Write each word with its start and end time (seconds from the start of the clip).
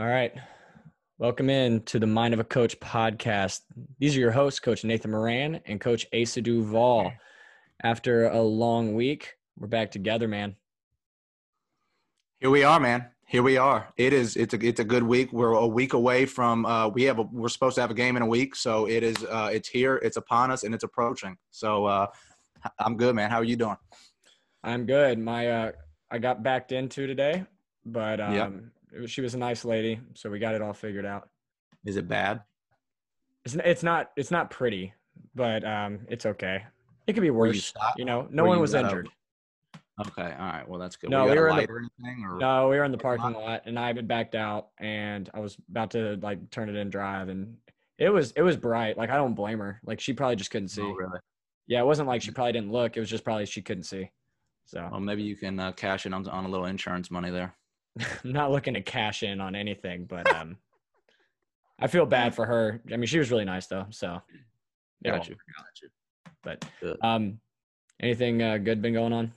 All 0.00 0.06
right. 0.06 0.32
Welcome 1.18 1.50
in 1.50 1.82
to 1.82 1.98
the 1.98 2.06
Mind 2.06 2.32
of 2.32 2.40
a 2.40 2.44
Coach 2.44 2.80
podcast. 2.80 3.60
These 3.98 4.16
are 4.16 4.20
your 4.20 4.30
hosts, 4.30 4.58
Coach 4.58 4.82
Nathan 4.82 5.10
Moran 5.10 5.60
and 5.66 5.78
Coach 5.78 6.06
Asa 6.18 6.40
Duval. 6.40 7.12
After 7.82 8.28
a 8.28 8.40
long 8.40 8.94
week, 8.94 9.34
we're 9.58 9.66
back 9.66 9.90
together, 9.90 10.26
man. 10.26 10.56
Here 12.38 12.48
we 12.48 12.64
are, 12.64 12.80
man. 12.80 13.08
Here 13.26 13.42
we 13.42 13.58
are. 13.58 13.92
It 13.98 14.14
is. 14.14 14.36
It's 14.36 14.54
a. 14.54 14.66
It's 14.66 14.80
a 14.80 14.84
good 14.84 15.02
week. 15.02 15.34
We're 15.34 15.52
a 15.52 15.66
week 15.66 15.92
away 15.92 16.24
from. 16.24 16.64
Uh, 16.64 16.88
we 16.88 17.02
have. 17.02 17.18
A, 17.18 17.22
we're 17.24 17.50
supposed 17.50 17.74
to 17.74 17.82
have 17.82 17.90
a 17.90 17.94
game 17.94 18.16
in 18.16 18.22
a 18.22 18.26
week, 18.26 18.56
so 18.56 18.88
it 18.88 19.02
is. 19.02 19.22
Uh, 19.22 19.50
it's 19.52 19.68
here. 19.68 19.96
It's 19.96 20.16
upon 20.16 20.50
us, 20.50 20.62
and 20.62 20.74
it's 20.74 20.84
approaching. 20.84 21.36
So 21.50 21.84
uh, 21.84 22.06
I'm 22.78 22.96
good, 22.96 23.14
man. 23.14 23.28
How 23.28 23.36
are 23.36 23.44
you 23.44 23.56
doing? 23.56 23.76
I'm 24.64 24.86
good. 24.86 25.18
My 25.18 25.50
uh, 25.50 25.72
I 26.10 26.16
got 26.16 26.42
backed 26.42 26.72
into 26.72 27.06
today, 27.06 27.44
but 27.84 28.18
um, 28.18 28.34
yep. 28.34 28.52
Was, 28.98 29.10
she 29.10 29.20
was 29.20 29.34
a 29.34 29.38
nice 29.38 29.64
lady, 29.64 30.00
so 30.14 30.30
we 30.30 30.38
got 30.38 30.54
it 30.54 30.62
all 30.62 30.72
figured 30.72 31.06
out. 31.06 31.28
Is 31.84 31.96
it 31.96 32.08
bad? 32.08 32.42
It's 33.44 33.54
it's 33.54 33.82
not 33.82 34.10
it's 34.16 34.30
not 34.30 34.50
pretty, 34.50 34.92
but 35.34 35.64
um, 35.64 36.00
it's 36.08 36.26
okay. 36.26 36.64
It 37.06 37.14
could 37.14 37.22
be 37.22 37.30
worse. 37.30 37.72
You, 37.74 37.82
you, 37.98 38.04
know, 38.04 38.28
no 38.30 38.42
Were 38.42 38.50
one 38.50 38.60
was 38.60 38.74
injured. 38.74 39.08
Okay, 40.06 40.34
all 40.38 40.46
right. 40.46 40.68
Well, 40.68 40.78
that's 40.78 40.96
good. 40.96 41.10
No, 41.10 41.24
we 41.26 41.34
were 41.34 41.48
in 41.48 41.56
the, 41.56 41.62
anything, 42.02 42.38
no, 42.38 42.68
we 42.68 42.78
were 42.78 42.84
in 42.84 42.92
the 42.92 42.98
parking 42.98 43.32
lot, 43.32 43.62
and 43.66 43.78
I 43.78 43.88
had 43.88 44.08
backed 44.08 44.34
out, 44.34 44.68
and 44.78 45.28
I 45.34 45.40
was 45.40 45.56
about 45.70 45.90
to 45.92 46.18
like 46.22 46.50
turn 46.50 46.68
it 46.68 46.76
in 46.76 46.90
drive, 46.90 47.28
and 47.28 47.56
it 47.98 48.08
was 48.08 48.32
it 48.32 48.42
was 48.42 48.56
bright. 48.56 48.96
Like 48.96 49.10
I 49.10 49.16
don't 49.16 49.34
blame 49.34 49.58
her. 49.58 49.80
Like 49.84 50.00
she 50.00 50.12
probably 50.12 50.36
just 50.36 50.50
couldn't 50.50 50.68
see. 50.68 50.82
Oh, 50.82 50.92
really? 50.92 51.18
Yeah, 51.66 51.80
it 51.80 51.86
wasn't 51.86 52.08
like 52.08 52.22
she 52.22 52.30
probably 52.30 52.52
didn't 52.52 52.72
look. 52.72 52.96
It 52.96 53.00
was 53.00 53.10
just 53.10 53.24
probably 53.24 53.46
she 53.46 53.62
couldn't 53.62 53.84
see. 53.84 54.10
So. 54.64 54.88
Well, 54.90 55.00
maybe 55.00 55.22
you 55.22 55.36
can 55.36 55.58
uh, 55.58 55.72
cash 55.72 56.06
in 56.06 56.14
on, 56.14 56.26
on 56.28 56.44
a 56.44 56.48
little 56.48 56.66
insurance 56.66 57.10
money 57.10 57.30
there. 57.30 57.54
I'm 57.98 58.06
not 58.32 58.50
looking 58.50 58.74
to 58.74 58.82
cash 58.82 59.22
in 59.22 59.40
on 59.40 59.54
anything, 59.54 60.04
but 60.04 60.32
um, 60.34 60.56
I 61.80 61.86
feel 61.86 62.06
bad 62.06 62.34
for 62.34 62.46
her. 62.46 62.80
I 62.92 62.96
mean, 62.96 63.06
she 63.06 63.18
was 63.18 63.30
really 63.30 63.44
nice 63.44 63.66
though. 63.66 63.86
So. 63.90 64.20
Got 65.04 65.28
you. 65.28 65.36
Got 65.56 65.82
you. 65.82 65.88
But 66.42 66.64
um, 67.02 67.40
anything 68.02 68.42
uh, 68.42 68.58
good 68.58 68.82
been 68.82 68.92
going 68.92 69.12
on? 69.12 69.32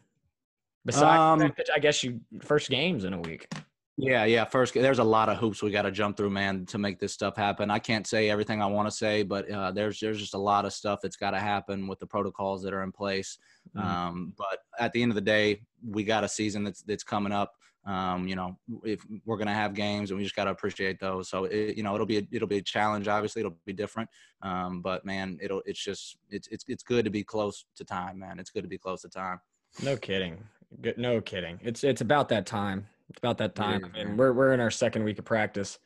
Besides, 0.85 1.43
um, 1.43 1.53
I 1.73 1.79
guess 1.79 2.03
you 2.03 2.19
first 2.41 2.69
games 2.69 3.05
in 3.05 3.13
a 3.13 3.19
week. 3.21 3.47
Yeah, 3.95 4.25
yeah. 4.25 4.43
First, 4.43 4.73
there's 4.73 4.99
a 4.99 5.03
lot 5.03 5.29
of 5.29 5.37
hoops 5.37 5.61
we 5.61 5.71
got 5.71 5.83
to 5.83 5.91
jump 5.91 6.17
through, 6.17 6.31
man, 6.31 6.65
to 6.65 6.77
make 6.77 6.99
this 6.99 7.13
stuff 7.13 7.37
happen. 7.37 7.69
I 7.69 7.77
can't 7.79 8.07
say 8.07 8.29
everything 8.29 8.61
I 8.61 8.65
want 8.65 8.87
to 8.87 8.91
say, 8.91 9.21
but 9.23 9.49
uh, 9.49 9.71
there's 9.71 9.99
there's 9.99 10.19
just 10.19 10.33
a 10.33 10.39
lot 10.39 10.65
of 10.65 10.73
stuff 10.73 10.99
that's 11.01 11.15
got 11.15 11.31
to 11.31 11.39
happen 11.39 11.87
with 11.87 11.99
the 11.99 12.07
protocols 12.07 12.63
that 12.63 12.73
are 12.73 12.81
in 12.81 12.91
place. 12.91 13.37
Mm-hmm. 13.77 13.87
Um, 13.87 14.33
but 14.35 14.59
at 14.79 14.91
the 14.93 15.01
end 15.01 15.11
of 15.11 15.15
the 15.15 15.21
day, 15.21 15.61
we 15.87 16.03
got 16.03 16.23
a 16.23 16.29
season 16.29 16.63
that's 16.63 16.81
that's 16.81 17.03
coming 17.03 17.31
up. 17.31 17.53
Um, 17.85 18.27
you 18.27 18.35
know, 18.35 18.57
if 18.83 19.05
we're 19.25 19.37
gonna 19.37 19.53
have 19.53 19.73
games, 19.73 20.09
and 20.09 20.17
we 20.17 20.23
just 20.23 20.35
got 20.35 20.45
to 20.45 20.51
appreciate 20.51 20.99
those. 20.99 21.29
So, 21.29 21.45
it, 21.45 21.75
you 21.75 21.83
know, 21.83 21.93
it'll 21.93 22.05
be 22.05 22.19
a, 22.19 22.27
it'll 22.31 22.47
be 22.47 22.57
a 22.57 22.61
challenge. 22.61 23.07
Obviously, 23.07 23.41
it'll 23.41 23.57
be 23.65 23.73
different. 23.73 24.09
Um, 24.41 24.81
but 24.81 25.03
man, 25.05 25.37
it'll 25.41 25.61
it's 25.65 25.83
just 25.83 26.17
it's 26.29 26.47
it's 26.47 26.63
it's 26.67 26.83
good 26.83 27.03
to 27.05 27.11
be 27.11 27.23
close 27.23 27.65
to 27.75 27.83
time, 27.83 28.19
man. 28.19 28.39
It's 28.39 28.49
good 28.49 28.63
to 28.63 28.69
be 28.69 28.77
close 28.77 29.01
to 29.01 29.09
time. 29.09 29.41
No 29.81 29.97
kidding. 29.97 30.41
Good, 30.81 30.97
no 30.97 31.19
kidding. 31.19 31.59
It's 31.61 31.83
it's 31.83 32.01
about 32.01 32.29
that 32.29 32.45
time. 32.45 32.87
It's 33.09 33.17
about 33.17 33.37
that 33.39 33.53
time. 33.53 33.91
I 33.93 34.05
mean, 34.05 34.17
we're 34.17 34.31
we're 34.31 34.53
in 34.53 34.59
our 34.59 34.71
second 34.71 35.03
week 35.03 35.19
of 35.19 35.25
practice, 35.25 35.77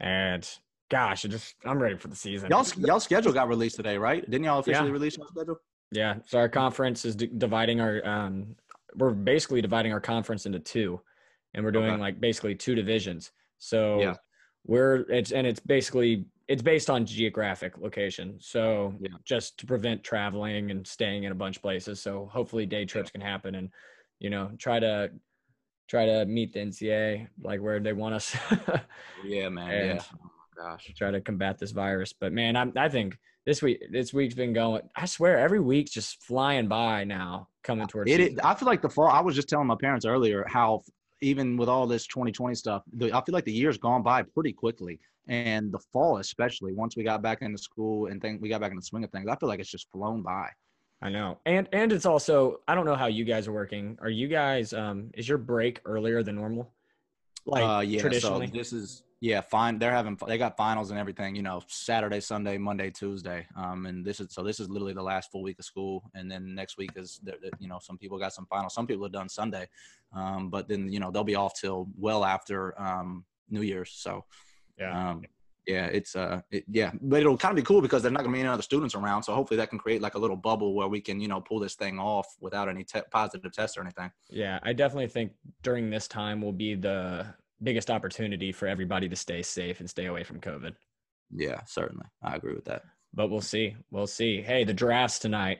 and 0.00 0.48
gosh, 0.90 1.24
it 1.24 1.28
just 1.28 1.54
I'm 1.64 1.80
ready 1.80 1.96
for 1.96 2.08
the 2.08 2.16
season. 2.16 2.50
Y'all 2.50 2.66
y'all 2.76 3.00
schedule 3.00 3.32
got 3.32 3.48
released 3.48 3.76
today, 3.76 3.96
right? 3.96 4.28
Didn't 4.28 4.44
y'all 4.44 4.58
officially 4.58 4.88
yeah. 4.88 4.92
release 4.92 5.16
your 5.16 5.26
schedule? 5.28 5.60
Yeah. 5.92 6.16
So 6.26 6.38
our 6.38 6.48
conference 6.48 7.04
is 7.04 7.16
d- 7.16 7.30
dividing 7.38 7.80
our 7.80 8.04
um 8.06 8.56
we're 8.96 9.10
basically 9.10 9.62
dividing 9.62 9.92
our 9.92 10.00
conference 10.00 10.46
into 10.46 10.58
two, 10.58 11.00
and 11.54 11.64
we're 11.64 11.72
doing 11.72 11.92
okay. 11.92 12.00
like 12.00 12.20
basically 12.20 12.54
two 12.54 12.74
divisions. 12.74 13.32
So 13.58 14.00
yeah. 14.00 14.14
we're 14.66 15.08
it's 15.10 15.32
and 15.32 15.46
it's 15.46 15.60
basically 15.60 16.24
it's 16.48 16.62
based 16.62 16.90
on 16.90 17.06
geographic 17.06 17.78
location. 17.78 18.36
So 18.40 18.94
yeah. 19.00 19.10
just 19.24 19.58
to 19.58 19.66
prevent 19.66 20.02
traveling 20.02 20.70
and 20.70 20.86
staying 20.86 21.24
in 21.24 21.32
a 21.32 21.34
bunch 21.34 21.56
of 21.56 21.62
places. 21.62 22.00
So 22.00 22.28
hopefully 22.32 22.66
day 22.66 22.84
trips 22.84 23.10
can 23.10 23.20
happen 23.20 23.54
and 23.54 23.70
you 24.18 24.30
know 24.30 24.50
try 24.58 24.80
to 24.80 25.10
try 25.88 26.06
to 26.06 26.24
meet 26.24 26.52
the 26.52 26.60
NCAA 26.60 27.28
like 27.42 27.60
where 27.60 27.80
they 27.80 27.92
want 27.92 28.14
us. 28.14 28.36
yeah, 29.24 29.48
man. 29.48 29.96
yeah. 29.96 30.02
Oh 30.24 30.30
gosh. 30.56 30.92
Try 30.96 31.10
to 31.10 31.20
combat 31.20 31.58
this 31.58 31.72
virus. 31.72 32.12
But 32.12 32.32
man, 32.32 32.56
I'm, 32.56 32.72
I 32.76 32.88
think 32.88 33.18
this 33.46 33.62
week 33.62 33.82
this 33.90 34.12
week's 34.12 34.34
been 34.34 34.52
going. 34.52 34.82
I 34.96 35.06
swear 35.06 35.38
every 35.38 35.60
week's 35.60 35.90
just 35.90 36.22
flying 36.22 36.68
by 36.68 37.04
now, 37.04 37.48
coming 37.64 37.86
towards. 37.86 38.10
It, 38.10 38.38
I 38.44 38.54
feel 38.54 38.66
like 38.66 38.82
the 38.82 38.88
fall. 38.88 39.08
I 39.08 39.20
was 39.20 39.34
just 39.34 39.48
telling 39.48 39.66
my 39.66 39.76
parents 39.80 40.06
earlier 40.06 40.44
how 40.46 40.82
even 41.20 41.56
with 41.56 41.68
all 41.68 41.86
this 41.86 42.06
2020 42.06 42.54
stuff, 42.54 42.82
the, 42.92 43.12
I 43.12 43.22
feel 43.24 43.32
like 43.32 43.44
the 43.44 43.52
year's 43.52 43.78
gone 43.78 44.02
by 44.02 44.22
pretty 44.22 44.52
quickly. 44.52 44.98
And 45.28 45.70
the 45.70 45.78
fall, 45.92 46.18
especially 46.18 46.72
once 46.72 46.96
we 46.96 47.04
got 47.04 47.22
back 47.22 47.42
into 47.42 47.58
school 47.58 48.06
and 48.06 48.20
think 48.20 48.42
we 48.42 48.48
got 48.48 48.60
back 48.60 48.70
in 48.70 48.76
the 48.76 48.82
swing 48.82 49.04
of 49.04 49.10
things, 49.10 49.28
I 49.28 49.36
feel 49.36 49.48
like 49.48 49.60
it's 49.60 49.70
just 49.70 49.90
flown 49.92 50.22
by. 50.22 50.48
I 51.02 51.08
know. 51.08 51.38
And 51.46 51.68
and 51.72 51.92
it's 51.92 52.04
also 52.04 52.60
I 52.68 52.74
don't 52.74 52.84
know 52.84 52.96
how 52.96 53.06
you 53.06 53.24
guys 53.24 53.46
are 53.46 53.52
working. 53.52 53.96
Are 54.02 54.10
you 54.10 54.28
guys 54.28 54.72
um 54.72 55.10
is 55.14 55.28
your 55.28 55.38
break 55.38 55.80
earlier 55.84 56.22
than 56.22 56.36
normal? 56.36 56.70
Like 57.46 57.64
uh, 57.64 57.80
yeah, 57.80 58.00
traditionally. 58.00 58.48
So 58.48 58.52
this 58.52 58.72
is 58.72 59.02
yeah, 59.20 59.42
fine. 59.42 59.78
They're 59.78 59.92
having 59.92 60.18
they 60.26 60.38
got 60.38 60.56
finals 60.56 60.90
and 60.90 60.98
everything, 60.98 61.36
you 61.36 61.42
know, 61.42 61.62
Saturday, 61.66 62.20
Sunday, 62.20 62.56
Monday, 62.56 62.90
Tuesday. 62.90 63.46
Um 63.54 63.84
and 63.84 64.04
this 64.04 64.18
is 64.18 64.32
so 64.32 64.42
this 64.42 64.58
is 64.60 64.70
literally 64.70 64.94
the 64.94 65.02
last 65.02 65.30
full 65.30 65.42
week 65.42 65.58
of 65.58 65.64
school 65.66 66.10
and 66.14 66.30
then 66.30 66.54
next 66.54 66.78
week 66.78 66.92
is 66.96 67.20
you 67.58 67.68
know, 67.68 67.78
some 67.80 67.98
people 67.98 68.18
got 68.18 68.32
some 68.32 68.46
finals. 68.46 68.74
Some 68.74 68.86
people 68.86 69.04
have 69.04 69.12
done 69.12 69.28
Sunday. 69.28 69.68
Um 70.14 70.48
but 70.48 70.68
then, 70.68 70.90
you 70.90 71.00
know, 71.00 71.10
they'll 71.10 71.22
be 71.22 71.34
off 71.34 71.52
till 71.54 71.88
well 71.98 72.24
after 72.24 72.80
um 72.80 73.24
New 73.50 73.62
Year's. 73.62 73.92
So 73.92 74.24
yeah. 74.78 75.10
Um 75.10 75.22
yeah, 75.66 75.86
it's 75.86 76.16
uh, 76.16 76.40
it, 76.50 76.64
yeah, 76.68 76.90
but 77.00 77.20
it'll 77.20 77.36
kind 77.36 77.52
of 77.52 77.56
be 77.56 77.62
cool 77.66 77.82
because 77.82 78.02
there's 78.02 78.12
not 78.12 78.22
gonna 78.22 78.32
be 78.32 78.40
any 78.40 78.48
other 78.48 78.62
students 78.62 78.94
around. 78.94 79.22
So 79.22 79.34
hopefully 79.34 79.58
that 79.58 79.68
can 79.68 79.78
create 79.78 80.00
like 80.00 80.14
a 80.14 80.18
little 80.18 80.34
bubble 80.36 80.74
where 80.74 80.88
we 80.88 81.00
can, 81.00 81.20
you 81.20 81.28
know, 81.28 81.40
pull 81.40 81.60
this 81.60 81.74
thing 81.74 81.98
off 81.98 82.26
without 82.40 82.68
any 82.68 82.82
te- 82.82 83.02
positive 83.10 83.52
tests 83.52 83.76
or 83.76 83.82
anything. 83.82 84.10
Yeah, 84.30 84.58
I 84.62 84.72
definitely 84.72 85.08
think 85.08 85.32
during 85.62 85.90
this 85.90 86.08
time 86.08 86.40
will 86.40 86.54
be 86.54 86.74
the 86.74 87.26
biggest 87.62 87.90
opportunity 87.90 88.52
for 88.52 88.66
everybody 88.66 89.08
to 89.08 89.16
stay 89.16 89.42
safe 89.42 89.80
and 89.80 89.88
stay 89.88 90.06
away 90.06 90.24
from 90.24 90.40
COVID. 90.40 90.74
Yeah, 91.34 91.60
certainly, 91.66 92.06
I 92.22 92.36
agree 92.36 92.54
with 92.54 92.64
that. 92.66 92.82
But 93.14 93.30
we'll 93.30 93.40
see. 93.40 93.76
We'll 93.90 94.06
see. 94.06 94.40
Hey, 94.40 94.64
the 94.64 94.74
drafts 94.74 95.18
tonight. 95.18 95.58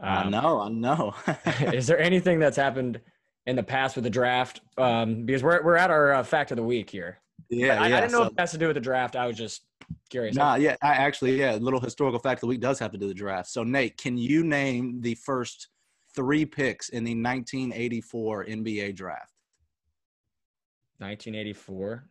Um, 0.00 0.08
I 0.08 0.30
know. 0.30 0.60
I 0.60 0.68
know. 0.68 1.14
is 1.72 1.86
there 1.86 1.98
anything 1.98 2.38
that's 2.38 2.56
happened 2.56 3.00
in 3.46 3.56
the 3.56 3.62
past 3.62 3.96
with 3.96 4.04
the 4.04 4.10
draft? 4.10 4.60
Um, 4.78 5.24
because 5.24 5.42
we're 5.42 5.62
we're 5.62 5.76
at 5.76 5.90
our 5.90 6.12
uh, 6.12 6.22
fact 6.22 6.50
of 6.50 6.56
the 6.56 6.62
week 6.62 6.90
here. 6.90 7.18
Yeah, 7.50 7.80
I, 7.80 7.88
yeah. 7.88 7.96
I 7.96 8.00
didn't 8.00 8.12
know 8.12 8.18
so, 8.18 8.24
if 8.24 8.32
it 8.32 8.40
has 8.40 8.52
to 8.52 8.58
do 8.58 8.66
with 8.66 8.74
the 8.74 8.80
draft. 8.80 9.16
I 9.16 9.26
was 9.26 9.36
just 9.36 9.62
curious. 10.10 10.36
Nah, 10.36 10.56
yeah, 10.56 10.76
I 10.82 10.92
actually, 10.92 11.38
yeah, 11.38 11.56
little 11.56 11.80
historical 11.80 12.18
fact 12.18 12.38
of 12.38 12.40
the 12.42 12.46
week 12.48 12.60
does 12.60 12.78
have 12.78 12.92
to 12.92 12.98
do 12.98 13.06
with 13.06 13.16
the 13.16 13.20
draft. 13.20 13.48
So, 13.48 13.64
Nate, 13.64 13.96
can 13.96 14.16
you 14.16 14.44
name 14.44 15.00
the 15.00 15.14
first 15.14 15.68
three 16.14 16.46
picks 16.46 16.88
in 16.90 17.04
the 17.04 17.14
1984 17.14 18.46
NBA 18.46 18.96
draft? 18.96 19.33
1984. 21.04 22.08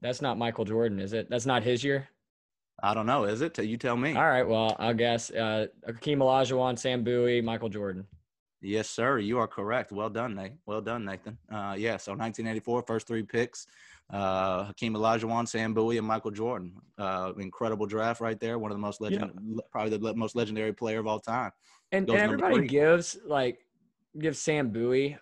That's 0.00 0.20
not 0.20 0.38
Michael 0.38 0.64
Jordan, 0.64 0.98
is 0.98 1.12
it? 1.12 1.30
That's 1.30 1.46
not 1.46 1.62
his 1.62 1.82
year. 1.82 2.08
I 2.82 2.94
don't 2.94 3.06
know. 3.06 3.24
Is 3.24 3.40
it? 3.40 3.58
You 3.58 3.76
tell 3.76 3.96
me. 3.96 4.14
All 4.16 4.28
right. 4.28 4.46
Well, 4.46 4.76
I'll 4.78 4.94
guess. 4.94 5.30
Uh, 5.30 5.66
Hakeem 5.86 6.18
Olajuwon, 6.18 6.78
Sam 6.78 7.04
Bowie, 7.04 7.40
Michael 7.40 7.68
Jordan. 7.68 8.04
Yes, 8.60 8.88
sir. 8.88 9.18
You 9.18 9.38
are 9.38 9.46
correct. 9.46 9.92
Well 9.92 10.10
done, 10.10 10.34
Nate. 10.34 10.52
Well 10.66 10.80
done, 10.80 11.04
Nathan. 11.04 11.38
Uh, 11.50 11.74
yeah, 11.76 11.96
so 11.96 12.12
1984, 12.12 12.82
first 12.82 13.06
three 13.06 13.22
picks. 13.22 13.66
Uh, 14.10 14.64
Hakeem 14.64 14.94
Olajuwon, 14.94 15.48
Sam 15.48 15.72
Bowie, 15.74 15.98
and 15.98 16.06
Michael 16.06 16.30
Jordan. 16.30 16.74
Uh, 16.98 17.32
incredible 17.38 17.86
draft 17.86 18.20
right 18.20 18.38
there. 18.38 18.58
One 18.58 18.70
of 18.70 18.76
the 18.76 18.82
most 18.82 19.00
legend, 19.00 19.32
yeah. 19.46 19.60
probably 19.70 19.96
the 19.96 20.14
most 20.14 20.36
legendary 20.36 20.72
player 20.72 21.00
of 21.00 21.06
all 21.06 21.18
time. 21.18 21.50
And, 21.92 22.08
and 22.08 22.18
everybody 22.18 22.66
gives 22.66 23.18
like 23.26 23.58
gives 24.18 24.38
Sam 24.38 24.70
Bowie 24.70 25.16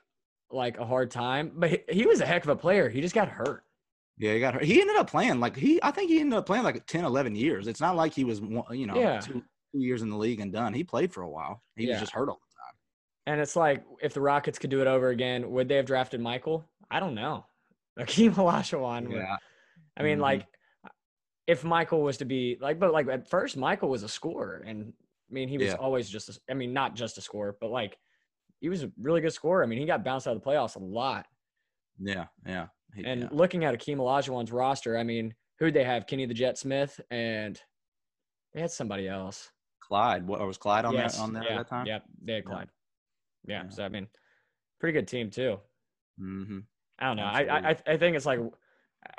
like 0.52 0.78
a 0.78 0.84
hard 0.84 1.10
time, 1.10 1.52
but 1.54 1.70
he, 1.70 1.78
he, 1.88 2.06
was 2.06 2.20
a 2.20 2.26
heck 2.26 2.44
of 2.44 2.50
a 2.50 2.56
player. 2.56 2.88
He 2.88 3.00
just 3.00 3.14
got 3.14 3.28
hurt. 3.28 3.64
Yeah, 4.18 4.34
he 4.34 4.40
got 4.40 4.54
hurt. 4.54 4.64
He 4.64 4.80
ended 4.80 4.96
up 4.96 5.10
playing 5.10 5.40
like 5.40 5.56
he. 5.56 5.80
I 5.82 5.90
think 5.90 6.10
he 6.10 6.20
ended 6.20 6.38
up 6.38 6.46
playing 6.46 6.64
like 6.64 6.84
10, 6.86 7.04
11 7.04 7.34
years. 7.34 7.66
It's 7.66 7.80
not 7.80 7.96
like 7.96 8.14
he 8.14 8.24
was 8.24 8.40
you 8.40 8.86
know 8.86 8.98
yeah. 8.98 9.20
two, 9.20 9.42
two 9.72 9.80
years 9.80 10.02
in 10.02 10.10
the 10.10 10.16
league 10.16 10.40
and 10.40 10.52
done. 10.52 10.74
He 10.74 10.84
played 10.84 11.12
for 11.12 11.22
a 11.22 11.28
while. 11.28 11.62
He 11.76 11.86
yeah. 11.86 11.92
was 11.92 12.00
just 12.00 12.12
hurt 12.12 12.28
all 12.28 12.40
the 12.40 12.54
time. 12.54 13.34
and 13.34 13.40
it's 13.40 13.56
like, 13.56 13.84
if 14.02 14.12
the 14.12 14.20
Rockets 14.20 14.58
could 14.58 14.70
do 14.70 14.80
it 14.80 14.86
over 14.86 15.08
again, 15.08 15.50
would 15.50 15.68
they 15.68 15.76
have 15.76 15.86
drafted 15.86 16.20
Michael? 16.20 16.64
I 16.90 17.00
don't 17.00 17.14
know. 17.14 17.46
Hakeem 17.98 18.34
Olajuwon. 18.34 19.12
Yeah. 19.12 19.36
I 19.96 20.02
mean, 20.02 20.14
mm-hmm. 20.14 20.22
like, 20.22 20.46
if 21.46 21.64
Michael 21.64 22.02
was 22.02 22.16
to 22.18 22.24
be 22.24 22.56
like, 22.60 22.78
but 22.78 22.92
like 22.92 23.08
at 23.08 23.28
first, 23.28 23.56
Michael 23.56 23.88
was 23.88 24.02
a 24.02 24.08
scorer, 24.08 24.62
and 24.66 24.92
I 25.30 25.34
mean, 25.34 25.48
he 25.48 25.58
was 25.58 25.68
yeah. 25.68 25.74
always 25.74 26.08
just. 26.08 26.28
A, 26.28 26.38
I 26.50 26.54
mean, 26.54 26.72
not 26.72 26.94
just 26.94 27.18
a 27.18 27.20
scorer, 27.20 27.56
but 27.60 27.70
like, 27.70 27.98
he 28.60 28.68
was 28.68 28.82
a 28.82 28.92
really 29.00 29.20
good 29.20 29.32
scorer. 29.32 29.62
I 29.62 29.66
mean, 29.66 29.78
he 29.78 29.86
got 29.86 30.04
bounced 30.04 30.26
out 30.26 30.36
of 30.36 30.42
the 30.42 30.48
playoffs 30.48 30.76
a 30.76 30.80
lot. 30.80 31.26
Yeah, 31.98 32.26
yeah. 32.46 32.66
He, 32.94 33.04
and 33.04 33.22
yeah. 33.22 33.28
looking 33.30 33.64
at 33.64 33.72
Hakeem 33.72 33.98
Olajuwon's 33.98 34.52
roster, 34.52 34.98
I 34.98 35.02
mean, 35.02 35.34
who'd 35.58 35.74
they 35.74 35.84
have? 35.84 36.06
Kenny 36.06 36.26
the 36.26 36.34
Jet 36.34 36.58
Smith, 36.58 37.00
and 37.10 37.60
they 38.52 38.60
had 38.60 38.70
somebody 38.70 39.08
else. 39.08 39.50
Clyde. 39.80 40.26
What 40.26 40.40
was 40.46 40.58
Clyde 40.58 40.84
on 40.84 40.94
yes. 40.94 41.16
that 41.16 41.22
on 41.22 41.32
there 41.32 41.44
yeah. 41.44 41.50
at 41.50 41.56
that 41.56 41.68
time? 41.68 41.86
Yep, 41.86 42.04
they 42.24 42.34
had 42.34 42.44
Clyde 42.44 42.68
yeah, 43.46 43.68
So 43.68 43.84
I 43.84 43.88
mean, 43.88 44.06
pretty 44.78 44.98
good 44.98 45.08
team 45.08 45.30
too. 45.30 45.58
Mm-hmm. 46.20 46.58
I 46.98 47.06
don't 47.06 47.16
know. 47.16 47.24
I, 47.24 47.70
I 47.70 47.76
I 47.86 47.96
think 47.96 48.16
it's 48.16 48.26
like 48.26 48.40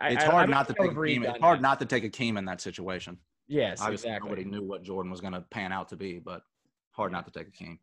it's 0.02 0.24
hard 0.24 0.50
not 0.50 0.68
to 0.68 0.74
take 0.74 0.94
Hakeem. 0.94 1.24
It's 1.24 1.40
hard 1.40 1.62
not 1.62 1.80
to 1.80 1.86
take 1.86 2.04
Hakeem 2.04 2.38
in 2.38 2.46
that 2.46 2.62
situation. 2.62 3.18
Yes, 3.48 3.82
Obviously, 3.82 4.10
exactly. 4.10 4.30
Nobody 4.30 4.50
knew 4.50 4.64
what 4.64 4.84
Jordan 4.84 5.12
was 5.12 5.20
going 5.20 5.34
to 5.34 5.42
pan 5.42 5.74
out 5.74 5.90
to 5.90 5.96
be, 5.96 6.20
but 6.20 6.44
hard 6.92 7.12
not 7.12 7.26
to 7.26 7.32
take 7.32 7.48
Hakeem. 7.48 7.80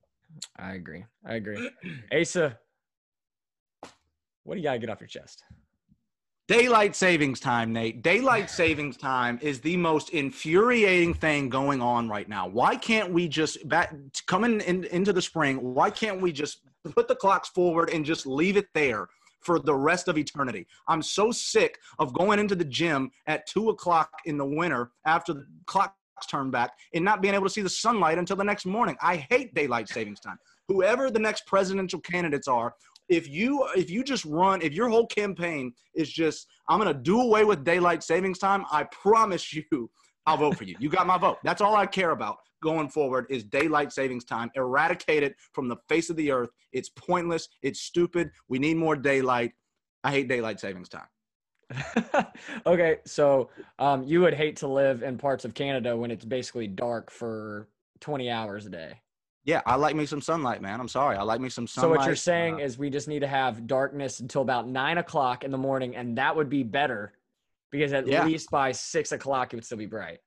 I 0.56 0.74
agree. 0.74 1.04
I 1.24 1.34
agree. 1.34 1.70
Asa, 2.12 2.58
what 4.44 4.54
do 4.54 4.60
you 4.60 4.64
got 4.64 4.74
to 4.74 4.78
get 4.78 4.90
off 4.90 5.00
your 5.00 5.08
chest? 5.08 5.44
Daylight 6.48 6.96
savings 6.96 7.40
time, 7.40 7.74
Nate. 7.74 8.02
Daylight 8.02 8.48
savings 8.48 8.96
time 8.96 9.38
is 9.42 9.60
the 9.60 9.76
most 9.76 10.08
infuriating 10.10 11.12
thing 11.12 11.50
going 11.50 11.82
on 11.82 12.08
right 12.08 12.26
now. 12.26 12.48
Why 12.48 12.74
can't 12.74 13.12
we 13.12 13.28
just 13.28 13.68
back 13.68 13.94
coming 14.26 14.62
in, 14.62 14.84
into 14.84 15.12
the 15.12 15.20
spring? 15.20 15.74
Why 15.74 15.90
can't 15.90 16.22
we 16.22 16.32
just 16.32 16.62
put 16.94 17.06
the 17.06 17.14
clocks 17.14 17.50
forward 17.50 17.90
and 17.90 18.02
just 18.02 18.26
leave 18.26 18.56
it 18.56 18.68
there 18.72 19.08
for 19.40 19.58
the 19.58 19.74
rest 19.74 20.08
of 20.08 20.16
eternity? 20.16 20.66
I'm 20.86 21.02
so 21.02 21.30
sick 21.30 21.78
of 21.98 22.14
going 22.14 22.38
into 22.38 22.54
the 22.54 22.64
gym 22.64 23.10
at 23.26 23.46
two 23.46 23.68
o'clock 23.68 24.10
in 24.24 24.38
the 24.38 24.46
winter 24.46 24.92
after 25.04 25.34
the 25.34 25.46
clock 25.66 25.94
turn 26.26 26.50
back 26.50 26.72
and 26.94 27.04
not 27.04 27.22
being 27.22 27.34
able 27.34 27.44
to 27.44 27.50
see 27.50 27.62
the 27.62 27.68
sunlight 27.68 28.18
until 28.18 28.36
the 28.36 28.44
next 28.44 28.66
morning. 28.66 28.96
I 29.00 29.16
hate 29.16 29.54
daylight 29.54 29.88
savings 29.88 30.20
time. 30.20 30.38
Whoever 30.68 31.10
the 31.10 31.18
next 31.18 31.46
presidential 31.46 32.00
candidates 32.00 32.48
are, 32.48 32.74
if 33.08 33.28
you 33.28 33.66
if 33.74 33.90
you 33.90 34.04
just 34.04 34.24
run 34.26 34.60
if 34.60 34.72
your 34.74 34.88
whole 34.88 35.06
campaign 35.06 35.72
is 35.94 36.12
just 36.12 36.46
i'm 36.68 36.78
going 36.78 36.92
to 36.94 37.00
do 37.00 37.20
away 37.22 37.42
with 37.42 37.64
daylight 37.64 38.02
savings 38.02 38.38
time 38.38 38.64
i 38.70 38.84
promise 38.84 39.52
you 39.72 39.90
i'll 40.26 40.36
vote 40.36 40.58
for 40.58 40.64
you. 40.64 40.76
You 40.78 40.90
got 40.90 41.06
my 41.06 41.16
vote. 41.18 41.38
That's 41.42 41.62
all 41.62 41.74
i 41.74 41.86
care 41.86 42.10
about 42.10 42.36
going 42.62 42.88
forward 42.88 43.26
is 43.30 43.44
daylight 43.44 43.92
savings 43.92 44.24
time 44.24 44.50
eradicate 44.56 45.22
it 45.22 45.36
from 45.52 45.68
the 45.68 45.76
face 45.88 46.10
of 46.10 46.16
the 46.16 46.30
earth. 46.30 46.50
It's 46.72 46.88
pointless. 46.88 47.48
It's 47.62 47.80
stupid. 47.80 48.30
We 48.48 48.58
need 48.58 48.76
more 48.76 48.96
daylight. 48.96 49.52
I 50.02 50.10
hate 50.10 50.28
daylight 50.28 50.60
savings 50.60 50.88
time 50.88 51.06
okay 52.66 52.98
so 53.04 53.50
um, 53.78 54.02
you 54.02 54.20
would 54.20 54.34
hate 54.34 54.56
to 54.56 54.66
live 54.66 55.02
in 55.02 55.18
parts 55.18 55.44
of 55.44 55.54
canada 55.54 55.96
when 55.96 56.10
it's 56.10 56.24
basically 56.24 56.66
dark 56.66 57.10
for 57.10 57.68
20 58.00 58.30
hours 58.30 58.66
a 58.66 58.70
day 58.70 59.00
yeah, 59.48 59.62
I 59.64 59.76
like 59.76 59.96
me 59.96 60.04
some 60.04 60.20
sunlight, 60.20 60.60
man. 60.60 60.78
I'm 60.78 60.88
sorry. 60.88 61.16
I 61.16 61.22
like 61.22 61.40
me 61.40 61.48
some 61.48 61.66
sunlight. 61.66 61.94
So 61.94 61.98
what 61.98 62.06
you're 62.06 62.16
saying 62.16 62.56
uh, 62.56 62.64
is 62.64 62.76
we 62.76 62.90
just 62.90 63.08
need 63.08 63.20
to 63.20 63.26
have 63.26 63.66
darkness 63.66 64.20
until 64.20 64.42
about 64.42 64.68
nine 64.68 64.98
o'clock 64.98 65.42
in 65.42 65.50
the 65.50 65.56
morning, 65.56 65.96
and 65.96 66.18
that 66.18 66.36
would 66.36 66.50
be 66.50 66.62
better 66.62 67.14
because 67.70 67.94
at 67.94 68.06
yeah. 68.06 68.26
least 68.26 68.50
by 68.50 68.72
six 68.72 69.10
o'clock 69.12 69.54
it 69.54 69.56
would 69.56 69.64
still 69.64 69.78
be 69.78 69.86
bright. 69.86 70.18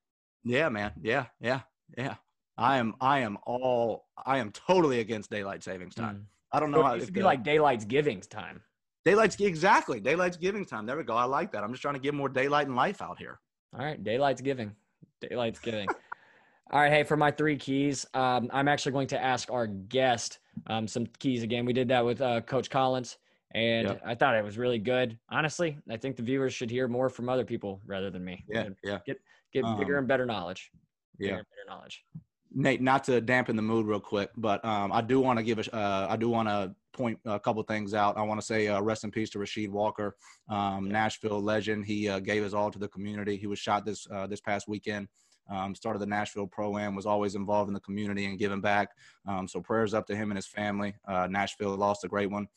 Yeah, 0.44 0.70
man. 0.70 0.92
Yeah, 1.04 1.26
yeah, 1.40 1.60
yeah. 1.96 2.16
I 2.58 2.78
am. 2.78 2.96
I 3.00 3.20
am 3.20 3.38
all. 3.46 4.06
I 4.26 4.40
am 4.40 4.52
totally 4.52 5.02
against 5.02 5.30
daylight 5.30 5.64
savings 5.64 5.94
time. 5.94 6.16
Mm. 6.16 6.26
I 6.52 6.60
don't 6.60 6.72
know 6.72 6.80
so 6.80 6.84
how 6.84 6.94
it 6.96 7.06
should 7.06 7.14
be 7.14 7.22
like 7.22 7.44
daylight's 7.44 7.86
giving 7.86 8.22
time. 8.22 8.64
Daylight's 9.04 9.40
exactly 9.40 10.00
daylight's 10.00 10.38
giving 10.38 10.64
time. 10.64 10.86
There 10.86 10.98
we 10.98 11.04
go. 11.04 11.16
I 11.16 11.24
like 11.24 11.52
that. 11.54 11.64
I'm 11.64 11.72
just 11.72 11.82
trying 11.82 11.96
to 11.96 12.00
get 12.00 12.14
more 12.14 12.30
daylight 12.30 12.68
and 12.68 12.76
life 12.76 13.02
out 13.02 13.18
here. 13.18 13.40
All 13.74 13.84
right, 13.84 14.02
daylight's 14.04 14.42
giving. 14.42 14.76
Daylight's 15.22 15.60
giving. 15.60 15.88
All 16.72 16.80
right, 16.80 16.92
hey, 16.92 17.04
for 17.04 17.18
my 17.18 17.32
three 17.32 17.58
keys, 17.58 18.06
um, 18.14 18.50
I'm 18.54 18.68
actually 18.68 18.94
going 18.94 19.08
to 19.08 19.22
ask 19.22 19.52
our 19.52 19.68
guest 19.68 20.40
um, 20.68 20.88
some 20.88 21.06
keys 21.20 21.44
again. 21.44 21.66
We 21.66 21.74
did 21.74 21.90
that 21.90 22.06
with 22.06 22.22
uh, 22.22 22.42
Coach 22.42 22.70
Collins, 22.70 23.18
and 23.54 23.90
yep. 23.90 24.02
I 24.06 24.16
thought 24.16 24.36
it 24.36 24.44
was 24.44 24.58
really 24.58 24.80
good. 24.80 25.18
Honestly, 25.30 25.78
I 25.90 25.98
think 25.98 26.16
the 26.16 26.24
viewers 26.24 26.54
should 26.54 26.72
hear 26.72 26.88
more 26.88 27.10
from 27.10 27.28
other 27.28 27.44
people 27.44 27.82
rather 27.86 28.10
than 28.10 28.24
me. 28.24 28.46
Yeah, 28.48 28.70
yeah. 28.84 29.00
Get 29.06 29.20
get 29.52 29.66
um, 29.66 29.78
bigger 29.78 29.98
and 29.98 30.08
better 30.08 30.26
knowledge. 30.26 30.72
Bigger 31.18 31.32
yeah, 31.32 31.38
better 31.38 31.68
knowledge. 31.68 32.06
Nate, 32.54 32.82
not 32.82 33.04
to 33.06 33.22
dampen 33.22 33.56
the 33.56 33.62
mood 33.62 33.86
real 33.86 34.00
quick, 34.00 34.30
but 34.36 34.64
um, 34.66 34.92
I 34.92 35.02
do 35.02 35.20
want 35.20 35.40
to 35.40 35.44
give 35.44 35.60
a, 35.60 35.76
uh, 35.76 36.08
I 36.10 36.18
do 36.18 36.30
want 36.30 36.50
to 36.50 36.76
point 36.94 37.20
a 37.26 37.40
couple 37.40 37.64
things 37.64 37.94
out. 37.94 38.18
I 38.18 38.24
want 38.24 38.40
to 38.42 38.46
say 38.46 38.68
uh, 38.68 38.82
rest 38.82 39.04
in 39.04 39.12
peace 39.12 39.30
to 39.32 39.40
Rasheed 39.40 39.70
Walker, 39.70 40.16
um, 40.50 40.90
Nashville 40.90 41.42
legend. 41.42 41.86
He 41.86 42.10
uh, 42.10 42.20
gave 42.20 42.44
his 42.44 42.54
all 42.54 42.70
to 42.70 42.80
the 42.80 42.90
community. 42.90 43.38
He 43.38 43.48
was 43.48 43.60
shot 43.60 43.86
this 43.86 44.06
uh, 44.12 44.28
this 44.28 44.42
past 44.42 44.68
weekend. 44.68 45.08
Um, 45.50 45.76
started 45.76 46.00
the 46.00 46.06
Nashville 46.06 46.48
Pro 46.48 46.78
Am, 46.78 46.96
was 46.96 47.06
always 47.06 47.36
involved 47.36 47.70
in 47.70 47.74
the 47.74 47.80
community 47.82 48.26
and 48.26 48.40
giving 48.40 48.62
back. 48.62 48.90
Um, 49.28 49.48
so 49.48 49.60
prayers 49.60 49.94
up 49.94 50.06
to 50.08 50.16
him 50.16 50.32
and 50.32 50.38
his 50.38 50.48
family. 50.48 50.94
Uh, 51.08 51.28
Nashville 51.30 51.76
lost 51.76 52.06
a 52.06 52.08
great 52.08 52.30
one. 52.30 52.48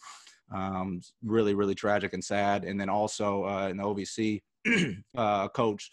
Um, 0.53 1.01
really, 1.25 1.55
really 1.55 1.75
tragic 1.75 2.13
and 2.13 2.23
sad. 2.23 2.65
And 2.65 2.81
then 2.81 2.89
also 2.89 3.45
uh, 3.47 3.69
in 3.69 3.79
the 3.79 3.83
OVC, 3.83 4.43
uh, 5.17 5.49
coach, 5.49 5.91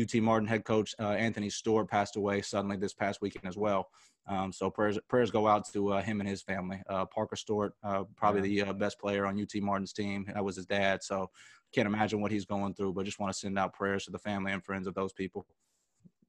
UT 0.00 0.14
Martin 0.22 0.48
head 0.48 0.64
coach 0.64 0.94
uh, 1.00 1.10
Anthony 1.10 1.50
Stewart 1.50 1.88
passed 1.88 2.16
away 2.16 2.42
suddenly 2.42 2.76
this 2.76 2.94
past 2.94 3.20
weekend 3.20 3.46
as 3.46 3.56
well. 3.56 3.88
Um, 4.26 4.52
so 4.52 4.70
prayers 4.70 4.98
prayers 5.08 5.30
go 5.30 5.46
out 5.46 5.70
to 5.72 5.92
uh, 5.92 6.02
him 6.02 6.20
and 6.20 6.28
his 6.28 6.42
family. 6.42 6.82
Uh, 6.88 7.04
Parker 7.06 7.36
Stewart, 7.36 7.74
uh, 7.84 8.04
probably 8.16 8.48
yeah. 8.48 8.64
the 8.64 8.70
uh, 8.70 8.72
best 8.72 8.98
player 8.98 9.26
on 9.26 9.40
UT 9.40 9.62
Martin's 9.62 9.92
team. 9.92 10.26
That 10.32 10.44
was 10.44 10.56
his 10.56 10.66
dad. 10.66 11.02
So 11.02 11.30
can't 11.74 11.86
imagine 11.86 12.22
what 12.22 12.32
he's 12.32 12.46
going 12.46 12.74
through, 12.74 12.94
but 12.94 13.04
just 13.04 13.18
want 13.18 13.32
to 13.32 13.38
send 13.38 13.58
out 13.58 13.74
prayers 13.74 14.04
to 14.04 14.10
the 14.10 14.18
family 14.18 14.52
and 14.52 14.64
friends 14.64 14.86
of 14.86 14.94
those 14.94 15.12
people 15.12 15.44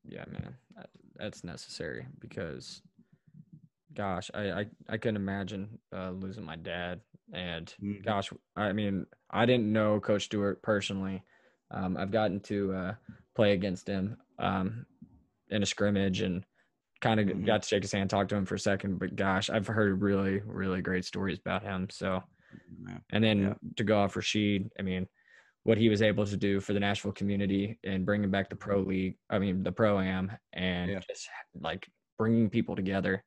yeah, 0.08 0.26
man, 0.32 0.56
that's 1.16 1.44
necessary 1.44 2.06
because, 2.20 2.82
gosh, 3.94 4.30
I 4.34 4.52
I, 4.52 4.66
I 4.90 4.98
couldn't 4.98 5.16
imagine 5.16 5.80
uh, 5.96 6.12
losing 6.12 6.46
my 6.46 6.56
dad. 6.56 7.02
And 7.34 7.74
mm-hmm. 7.82 8.04
gosh, 8.04 8.32
I 8.56 8.72
mean, 8.74 9.06
I 9.32 9.46
didn't 9.46 9.72
know 9.72 10.00
Coach 10.00 10.26
Stewart 10.26 10.62
personally. 10.62 11.24
Um, 11.72 11.98
I've 11.98 12.12
gotten 12.12 12.40
to 12.42 12.74
uh, 12.74 12.94
play 13.36 13.54
against 13.54 13.88
him 13.88 14.18
um, 14.40 14.86
in 15.50 15.64
a 15.64 15.66
scrimmage 15.66 16.22
and 16.22 16.44
kind 17.02 17.20
of 17.20 17.28
mm-hmm. 17.28 17.46
got 17.46 17.64
to 17.64 17.68
shake 17.68 17.84
his 17.84 17.92
hand, 17.92 18.10
talk 18.10 18.28
to 18.30 18.36
him 18.36 18.46
for 18.46 18.56
a 18.56 18.60
second. 18.60 19.00
But 19.00 19.16
gosh, 19.16 19.50
I've 19.50 19.68
heard 19.68 20.02
really, 20.02 20.42
really 20.46 20.82
great 20.82 21.06
stories 21.06 21.40
about 21.40 21.64
him. 21.64 21.88
So, 21.92 22.24
and 23.12 23.24
then 23.24 23.40
yeah. 23.40 23.54
to 23.78 23.84
go 23.84 24.00
off 24.00 24.16
Rashid, 24.16 24.70
I 24.80 24.82
mean, 24.82 25.08
what 25.64 25.78
he 25.78 25.90
was 25.90 26.02
able 26.02 26.26
to 26.26 26.38
do 26.38 26.60
for 26.60 26.74
the 26.74 26.80
Nashville 26.80 27.12
community 27.12 27.80
and 27.84 28.06
bringing 28.06 28.30
back 28.30 28.50
the 28.50 28.56
pro 28.56 28.82
league. 28.82 29.18
I 29.30 29.40
mean, 29.40 29.64
the 29.64 29.72
pro 29.72 30.00
am 30.00 30.32
and 30.54 30.92
yeah. 30.92 31.00
just 31.08 31.28
like 31.60 31.88
bringing 32.18 32.50
people 32.50 32.76
together. 32.76 33.24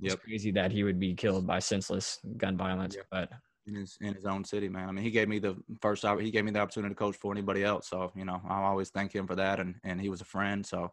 Yep. 0.00 0.12
It's 0.12 0.22
crazy 0.22 0.50
that 0.52 0.72
he 0.72 0.84
would 0.84 0.98
be 0.98 1.14
killed 1.14 1.46
by 1.46 1.60
senseless 1.60 2.18
gun 2.36 2.56
violence, 2.56 2.96
yep. 2.96 3.06
but 3.10 3.30
in 3.68 3.74
his 3.74 3.98
in 4.00 4.14
his 4.14 4.24
own 4.24 4.44
city, 4.44 4.68
man. 4.68 4.88
I 4.88 4.92
mean, 4.92 5.04
he 5.04 5.10
gave 5.10 5.28
me 5.28 5.38
the 5.38 5.56
first 5.80 6.04
he 6.20 6.30
gave 6.30 6.44
me 6.44 6.50
the 6.50 6.60
opportunity 6.60 6.94
to 6.94 6.98
coach 6.98 7.16
for 7.16 7.32
anybody 7.32 7.62
else. 7.62 7.88
So 7.88 8.10
you 8.16 8.24
know, 8.24 8.40
I 8.48 8.62
always 8.62 8.90
thank 8.90 9.14
him 9.14 9.26
for 9.26 9.36
that, 9.36 9.60
and 9.60 9.74
and 9.84 10.00
he 10.00 10.08
was 10.08 10.20
a 10.20 10.24
friend. 10.24 10.64
So 10.64 10.90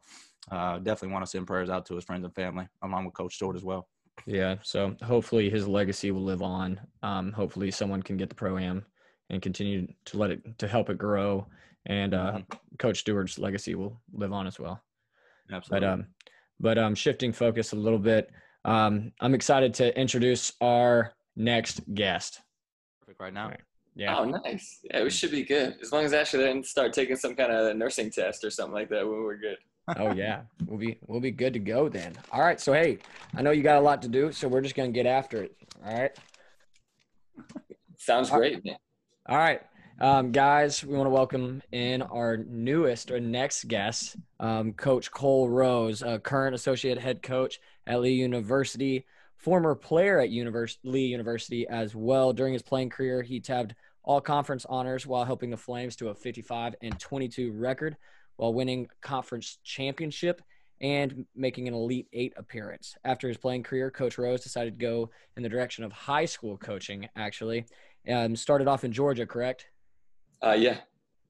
uh, 0.51 0.77
definitely 0.79 1.13
want 1.13 1.25
to 1.25 1.31
send 1.31 1.47
prayers 1.47 1.69
out 1.69 1.85
to 1.87 1.95
his 1.95 2.03
friends 2.03 2.23
and 2.25 2.35
family, 2.35 2.67
along 2.83 3.05
with 3.05 3.15
Coach 3.15 3.35
Stewart 3.35 3.55
as 3.55 3.63
well. 3.63 3.87
Yeah. 4.25 4.55
So 4.63 4.95
hopefully 5.03 5.49
his 5.49 5.67
legacy 5.67 6.11
will 6.11 6.23
live 6.23 6.41
on. 6.41 6.79
Um, 7.03 7.31
hopefully 7.31 7.71
someone 7.71 8.01
can 8.01 8.17
get 8.17 8.29
the 8.29 8.35
pro 8.35 8.57
am 8.57 8.85
and 9.29 9.41
continue 9.41 9.87
to 10.05 10.17
let 10.17 10.31
it 10.31 10.57
to 10.59 10.67
help 10.67 10.89
it 10.89 10.97
grow. 10.97 11.47
And 11.87 12.13
uh, 12.13 12.33
mm-hmm. 12.33 12.55
Coach 12.77 12.99
Stewart's 12.99 13.39
legacy 13.39 13.75
will 13.75 14.01
live 14.13 14.33
on 14.33 14.47
as 14.47 14.59
well. 14.59 14.81
Absolutely. 15.51 15.87
But 15.87 15.93
um, 15.93 16.07
but 16.59 16.77
um, 16.77 16.95
shifting 16.95 17.33
focus 17.33 17.73
a 17.73 17.75
little 17.75 17.99
bit, 17.99 18.31
um, 18.63 19.11
I'm 19.19 19.35
excited 19.35 19.73
to 19.75 19.99
introduce 19.99 20.53
our 20.61 21.13
next 21.35 21.81
guest. 21.93 22.41
Perfect. 23.05 23.21
Right 23.21 23.33
now. 23.33 23.49
Right. 23.49 23.61
Yeah. 23.95 24.17
Oh, 24.17 24.25
nice. 24.25 24.79
Yeah, 24.83 25.03
we 25.03 25.09
should 25.11 25.31
be 25.31 25.43
good 25.43 25.75
as 25.81 25.91
long 25.91 26.03
as 26.03 26.11
Ashley 26.11 26.39
didn't 26.39 26.65
start 26.65 26.91
taking 26.91 27.15
some 27.15 27.35
kind 27.35 27.51
of 27.51 27.77
nursing 27.77 28.09
test 28.09 28.43
or 28.43 28.49
something 28.49 28.73
like 28.73 28.89
that. 28.89 29.07
We're 29.07 29.37
good. 29.37 29.57
oh 29.97 30.11
yeah, 30.13 30.41
we'll 30.65 30.79
be 30.79 30.97
we'll 31.05 31.19
be 31.19 31.29
good 31.29 31.53
to 31.53 31.59
go 31.59 31.87
then. 31.87 32.15
All 32.31 32.41
right. 32.41 32.59
So 32.59 32.73
hey, 32.73 32.97
I 33.35 33.43
know 33.43 33.51
you 33.51 33.61
got 33.61 33.77
a 33.77 33.81
lot 33.81 34.01
to 34.01 34.07
do, 34.07 34.31
so 34.31 34.47
we're 34.47 34.61
just 34.61 34.73
gonna 34.73 34.89
get 34.89 35.05
after 35.05 35.43
it. 35.43 35.55
All 35.85 35.93
right. 35.93 36.17
Sounds 37.97 38.31
great, 38.31 38.65
man. 38.65 38.77
All 39.29 39.37
right. 39.37 39.61
Um, 40.01 40.31
guys, 40.31 40.83
we 40.83 40.97
want 40.97 41.05
to 41.05 41.11
welcome 41.11 41.61
in 41.71 42.01
our 42.01 42.37
newest 42.37 43.11
or 43.11 43.19
next 43.19 43.67
guest, 43.67 44.17
um, 44.39 44.73
Coach 44.73 45.11
Cole 45.11 45.47
Rose, 45.47 46.01
a 46.01 46.19
current 46.19 46.55
associate 46.55 46.97
head 46.97 47.21
coach 47.21 47.61
at 47.87 48.01
Lee 48.01 48.13
University, 48.13 49.05
former 49.45 49.75
player 49.75 50.19
at 50.19 50.31
Univers- 50.31 50.79
Lee 50.83 51.05
University 51.05 51.67
as 51.67 51.93
well. 51.93 52.33
During 52.33 52.53
his 52.53 52.63
playing 52.63 52.89
career, 52.89 53.21
he 53.21 53.39
tabbed 53.39 53.75
all 54.03 54.19
conference 54.19 54.65
honors 54.67 55.05
while 55.05 55.23
helping 55.23 55.51
the 55.51 55.57
Flames 55.57 55.95
to 55.97 56.09
a 56.09 56.15
55 56.15 56.73
and 56.81 56.99
22 56.99 57.51
record 57.51 57.95
while 58.37 58.55
winning 58.55 58.87
conference 59.01 59.59
championship 59.63 60.41
and 60.81 61.27
making 61.35 61.67
an 61.67 61.75
Elite 61.75 62.07
Eight 62.11 62.33
appearance. 62.37 62.95
After 63.05 63.27
his 63.27 63.37
playing 63.37 63.61
career, 63.61 63.91
Coach 63.91 64.17
Rose 64.17 64.41
decided 64.41 64.79
to 64.79 64.83
go 64.83 65.11
in 65.37 65.43
the 65.43 65.49
direction 65.49 65.83
of 65.83 65.91
high 65.91 66.25
school 66.25 66.57
coaching, 66.57 67.07
actually, 67.15 67.67
um, 68.09 68.35
started 68.35 68.67
off 68.67 68.83
in 68.83 68.91
Georgia, 68.91 69.27
correct? 69.27 69.67
Uh, 70.43 70.55
yeah. 70.57 70.77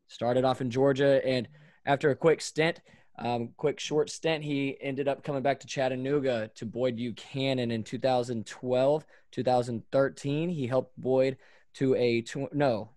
Started 0.08 0.46
off 0.46 0.62
in 0.62 0.72
Georgia, 0.72 1.22
and 1.28 1.50
after 1.86 2.12
a 2.12 2.16
quick 2.16 2.40
stint, 2.40 2.80
um, 3.18 3.50
quick 3.58 3.80
short 3.80 4.10
stint, 4.10 4.44
he 4.44 4.78
ended 4.82 5.08
up 5.08 5.24
coming 5.24 5.42
back 5.42 5.60
to 5.62 5.68
Chattanooga 5.68 6.50
to 6.56 6.66
Boyd 6.66 6.98
Buchanan 6.98 7.72
in 7.72 7.84
2012, 7.84 9.06
2013. 9.32 10.50
He 10.50 10.68
helped 10.68 11.00
Boyd 11.00 11.38
to 11.76 11.96
a 11.96 12.22
tw- 12.22 12.54
no, 12.54 12.90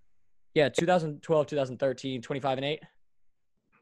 yeah, 0.55 0.69
2012, 0.69 1.47
2013, 1.47 2.23
25 2.23 2.59
and 2.59 2.65
eight. 2.65 2.83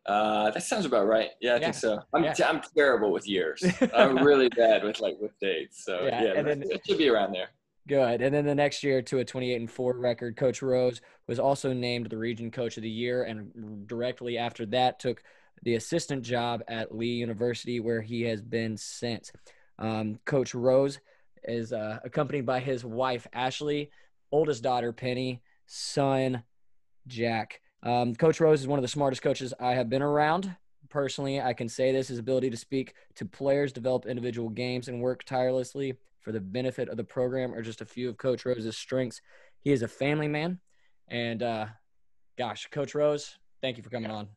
Uh, 0.04 0.50
that 0.50 0.62
sounds 0.62 0.84
about 0.84 1.06
right. 1.06 1.30
Yeah, 1.40 1.52
I 1.52 1.54
yeah. 1.54 1.60
think 1.60 1.74
so. 1.74 2.00
I'm, 2.12 2.24
yeah. 2.24 2.34
i 2.44 2.48
I'm 2.48 2.60
terrible 2.76 3.10
with 3.10 3.26
years. 3.26 3.64
I'm 3.94 4.18
really 4.18 4.48
bad 4.48 4.84
with 4.84 5.00
like 5.00 5.16
with 5.20 5.32
dates. 5.40 5.84
So 5.84 6.04
yeah, 6.04 6.22
yeah 6.22 6.32
and 6.36 6.46
then, 6.46 6.62
it 6.62 6.82
should 6.86 6.98
be 6.98 7.08
around 7.08 7.32
there. 7.32 7.48
Good. 7.88 8.20
And 8.20 8.34
then 8.34 8.44
the 8.44 8.54
next 8.54 8.82
year 8.82 9.00
to 9.02 9.18
a 9.18 9.24
28 9.24 9.60
and 9.60 9.70
4 9.70 9.96
record, 9.98 10.36
Coach 10.36 10.60
Rose 10.60 11.00
was 11.28 11.38
also 11.38 11.72
named 11.72 12.10
the 12.10 12.18
region 12.18 12.50
coach 12.50 12.76
of 12.76 12.82
the 12.82 12.90
year 12.90 13.24
and 13.24 13.86
directly 13.86 14.38
after 14.38 14.66
that 14.66 14.98
took 14.98 15.22
the 15.62 15.74
assistant 15.74 16.22
job 16.22 16.62
at 16.68 16.94
Lee 16.94 17.14
University 17.14 17.80
where 17.80 18.00
he 18.00 18.22
has 18.22 18.42
been 18.42 18.76
since. 18.76 19.32
Um, 19.78 20.18
Coach 20.24 20.54
Rose 20.54 21.00
is 21.44 21.72
uh, 21.72 21.98
accompanied 22.04 22.46
by 22.46 22.60
his 22.60 22.84
wife 22.84 23.26
Ashley, 23.32 23.90
oldest 24.32 24.62
daughter 24.62 24.92
Penny, 24.92 25.42
son 25.66 26.42
Jack. 27.06 27.60
Um, 27.82 28.14
Coach 28.14 28.40
Rose 28.40 28.60
is 28.60 28.66
one 28.66 28.78
of 28.78 28.82
the 28.82 28.88
smartest 28.88 29.22
coaches 29.22 29.54
I 29.60 29.72
have 29.72 29.88
been 29.88 30.02
around. 30.02 30.54
Personally, 30.88 31.40
I 31.40 31.52
can 31.52 31.68
say 31.68 31.92
this 31.92 32.08
his 32.08 32.18
ability 32.18 32.50
to 32.50 32.56
speak 32.56 32.94
to 33.16 33.24
players, 33.24 33.72
develop 33.72 34.06
individual 34.06 34.48
games, 34.48 34.88
and 34.88 35.00
work 35.00 35.24
tirelessly 35.24 35.96
for 36.20 36.32
the 36.32 36.40
benefit 36.40 36.88
of 36.88 36.96
the 36.96 37.04
program 37.04 37.54
are 37.54 37.62
just 37.62 37.80
a 37.80 37.86
few 37.86 38.08
of 38.08 38.16
Coach 38.16 38.44
Rose's 38.44 38.76
strengths. 38.76 39.20
He 39.60 39.72
is 39.72 39.82
a 39.82 39.88
family 39.88 40.28
man. 40.28 40.58
And 41.08 41.42
uh, 41.42 41.66
gosh, 42.36 42.66
Coach 42.70 42.94
Rose, 42.94 43.38
thank 43.60 43.76
you 43.76 43.82
for 43.82 43.90
coming 43.90 44.10
on. 44.10 44.28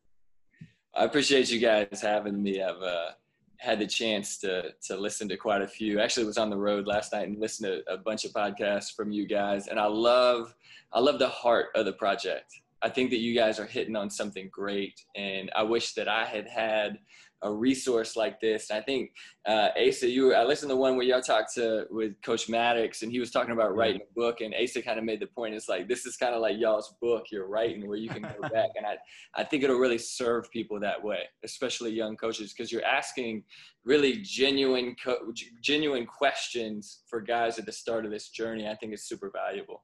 I 1.00 1.04
appreciate 1.04 1.50
you 1.50 1.58
guys 1.58 2.02
having 2.02 2.42
me. 2.42 2.60
I've 2.62 2.82
uh, 2.82 3.12
had 3.56 3.78
the 3.78 3.86
chance 3.86 4.36
to 4.40 4.74
to 4.86 4.98
listen 4.98 5.30
to 5.30 5.36
quite 5.38 5.62
a 5.62 5.66
few. 5.66 5.98
Actually, 5.98 6.26
was 6.26 6.36
on 6.36 6.50
the 6.50 6.58
road 6.58 6.86
last 6.86 7.14
night 7.14 7.26
and 7.26 7.40
listened 7.40 7.72
to 7.72 7.90
a 7.90 7.96
bunch 7.96 8.26
of 8.26 8.32
podcasts 8.32 8.94
from 8.94 9.10
you 9.10 9.26
guys, 9.26 9.68
and 9.68 9.80
I 9.80 9.86
love 9.86 10.54
I 10.92 11.00
love 11.00 11.18
the 11.18 11.26
heart 11.26 11.68
of 11.74 11.86
the 11.86 11.94
project. 11.94 12.52
I 12.82 12.90
think 12.90 13.08
that 13.12 13.20
you 13.20 13.34
guys 13.34 13.58
are 13.58 13.64
hitting 13.64 13.96
on 13.96 14.10
something 14.10 14.50
great, 14.52 15.00
and 15.16 15.50
I 15.56 15.62
wish 15.62 15.94
that 15.94 16.06
I 16.06 16.26
had 16.26 16.46
had 16.46 16.98
a 17.42 17.52
resource 17.52 18.16
like 18.16 18.40
this. 18.40 18.70
I 18.70 18.80
think 18.80 19.12
uh, 19.46 19.68
Asa, 19.76 20.08
you 20.08 20.34
I 20.34 20.44
listened 20.44 20.70
to 20.70 20.76
one 20.76 20.96
where 20.96 21.06
y'all 21.06 21.22
talked 21.22 21.54
to 21.54 21.86
with 21.90 22.20
Coach 22.22 22.48
Maddox, 22.48 23.02
and 23.02 23.10
he 23.10 23.18
was 23.18 23.30
talking 23.30 23.52
about 23.52 23.74
writing 23.74 24.00
a 24.02 24.14
book, 24.14 24.40
and 24.40 24.54
Asa 24.54 24.82
kind 24.82 24.98
of 24.98 25.04
made 25.04 25.20
the 25.20 25.26
point. 25.26 25.54
It's 25.54 25.68
like 25.68 25.88
this 25.88 26.06
is 26.06 26.16
kind 26.16 26.34
of 26.34 26.40
like 26.40 26.58
y'all's 26.58 26.94
book 27.00 27.26
you're 27.30 27.46
writing, 27.48 27.88
where 27.88 27.96
you 27.96 28.08
can 28.08 28.22
go 28.22 28.48
back, 28.52 28.70
and 28.76 28.86
I 28.86 28.96
I 29.34 29.44
think 29.44 29.62
it'll 29.62 29.78
really 29.78 29.98
serve 29.98 30.50
people 30.50 30.78
that 30.80 31.02
way, 31.02 31.20
especially 31.44 31.92
young 31.92 32.16
coaches, 32.16 32.52
because 32.52 32.70
you're 32.70 32.84
asking 32.84 33.44
really 33.84 34.18
genuine 34.22 34.94
co- 35.02 35.32
genuine 35.62 36.06
questions 36.06 37.02
for 37.08 37.20
guys 37.20 37.58
at 37.58 37.66
the 37.66 37.72
start 37.72 38.04
of 38.04 38.10
this 38.10 38.28
journey. 38.28 38.68
I 38.68 38.74
think 38.74 38.92
it's 38.92 39.08
super 39.08 39.30
valuable. 39.30 39.82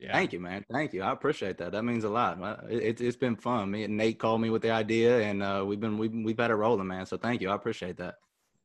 Yeah. 0.00 0.12
Thank 0.12 0.32
you, 0.32 0.40
man. 0.40 0.64
Thank 0.70 0.92
you. 0.92 1.02
I 1.02 1.12
appreciate 1.12 1.58
that. 1.58 1.72
That 1.72 1.82
means 1.82 2.04
a 2.04 2.08
lot. 2.08 2.38
It, 2.70 3.00
has 3.00 3.16
been 3.16 3.36
fun. 3.36 3.70
Me 3.70 3.84
and 3.84 3.96
Nate 3.96 4.18
called 4.18 4.40
me 4.40 4.50
with 4.50 4.62
the 4.62 4.70
idea, 4.70 5.20
and 5.20 5.42
uh, 5.42 5.64
we've 5.66 5.80
been 5.80 5.98
we've 5.98 6.12
we've 6.12 6.38
had 6.38 6.50
it 6.50 6.54
rolling, 6.54 6.86
man. 6.86 7.04
So 7.06 7.16
thank 7.16 7.40
you. 7.40 7.50
I 7.50 7.54
appreciate 7.54 7.96
that. 7.96 8.14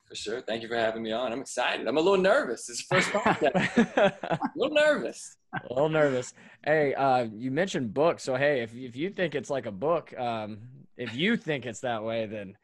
For 0.05 0.15
sure. 0.15 0.41
Thank 0.41 0.61
you 0.61 0.67
for 0.67 0.75
having 0.75 1.01
me 1.01 1.11
on. 1.11 1.31
I'm 1.31 1.41
excited. 1.41 1.87
I'm 1.87 1.97
a 1.97 2.01
little 2.01 2.21
nervous. 2.21 2.69
It's 2.69 2.85
the 2.85 2.95
first 2.95 3.09
podcast. 3.11 4.19
a 4.23 4.39
little 4.55 4.75
nervous. 4.75 5.37
A 5.53 5.73
little 5.73 5.89
nervous. 5.89 6.33
Hey, 6.63 6.93
uh, 6.93 7.27
you 7.33 7.49
mentioned 7.49 7.93
books, 7.93 8.21
so 8.23 8.35
hey, 8.35 8.61
if 8.61 8.75
if 8.75 8.95
you 8.95 9.09
think 9.09 9.33
it's 9.33 9.49
like 9.49 9.65
a 9.65 9.71
book, 9.71 10.13
um, 10.19 10.59
if 10.97 11.15
you 11.15 11.35
think 11.35 11.65
it's 11.65 11.79
that 11.79 12.03
way, 12.03 12.27
then 12.27 12.55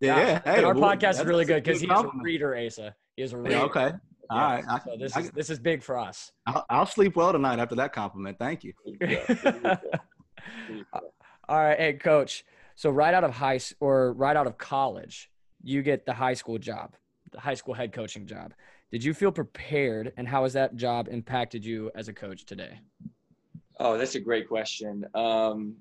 yeah, 0.00 0.40
hey, 0.44 0.62
our 0.62 0.74
well, 0.74 0.96
podcast 0.96 1.20
is 1.20 1.24
really 1.24 1.44
good 1.44 1.62
because 1.62 1.80
he's 1.80 1.90
a 1.90 2.10
reader, 2.22 2.56
Asa. 2.56 2.94
He 3.16 3.22
is 3.22 3.32
a 3.32 3.36
reader. 3.36 3.56
Yeah, 3.56 3.62
okay. 3.64 3.92
All 4.30 4.38
right. 4.38 4.64
I, 4.68 4.78
so 4.80 4.96
this 4.98 5.16
I, 5.16 5.20
is 5.20 5.30
this 5.30 5.50
is 5.50 5.58
big 5.58 5.82
for 5.82 5.98
us. 5.98 6.32
I'll, 6.46 6.66
I'll, 6.68 6.86
sleep 6.86 7.16
well 7.16 7.32
tonight 7.32 7.58
after 7.58 7.74
that 7.76 7.92
compliment. 7.92 8.38
Thank 8.38 8.64
you. 8.64 8.72
All 11.48 11.56
right, 11.56 11.78
hey 11.78 11.94
coach. 11.94 12.44
So 12.76 12.90
right 12.90 13.14
out 13.14 13.24
of 13.24 13.32
high 13.32 13.58
or 13.80 14.12
right 14.12 14.36
out 14.36 14.46
of 14.46 14.58
college, 14.58 15.30
you 15.62 15.82
get 15.82 16.04
the 16.04 16.12
high 16.12 16.34
school 16.34 16.58
job, 16.58 16.94
the 17.32 17.40
high 17.40 17.54
school 17.54 17.74
head 17.74 17.92
coaching 17.92 18.26
job. 18.26 18.52
Did 18.90 19.04
you 19.04 19.12
feel 19.14 19.32
prepared, 19.32 20.12
and 20.16 20.28
how 20.28 20.44
has 20.44 20.52
that 20.54 20.76
job 20.76 21.08
impacted 21.10 21.64
you 21.64 21.90
as 21.94 22.08
a 22.08 22.12
coach 22.12 22.44
today? 22.44 22.80
Oh, 23.80 23.98
that's 23.98 24.14
a 24.14 24.20
great 24.20 24.48
question. 24.48 25.06
Um, 25.14 25.76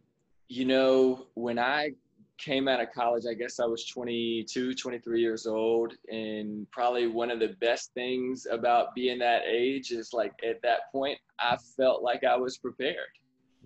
you 0.49 0.65
know, 0.65 1.27
when 1.33 1.59
I 1.59 1.91
came 2.37 2.67
out 2.67 2.79
of 2.79 2.91
college, 2.93 3.25
I 3.29 3.33
guess 3.33 3.59
I 3.59 3.65
was 3.65 3.85
22, 3.85 4.73
23 4.75 5.21
years 5.21 5.45
old. 5.45 5.93
And 6.11 6.69
probably 6.71 7.07
one 7.07 7.31
of 7.31 7.39
the 7.39 7.55
best 7.59 7.93
things 7.93 8.47
about 8.49 8.93
being 8.95 9.19
that 9.19 9.43
age 9.47 9.91
is 9.91 10.13
like 10.13 10.33
at 10.47 10.61
that 10.63 10.91
point, 10.91 11.17
I 11.39 11.57
felt 11.75 12.03
like 12.03 12.23
I 12.23 12.35
was 12.35 12.57
prepared 12.57 12.97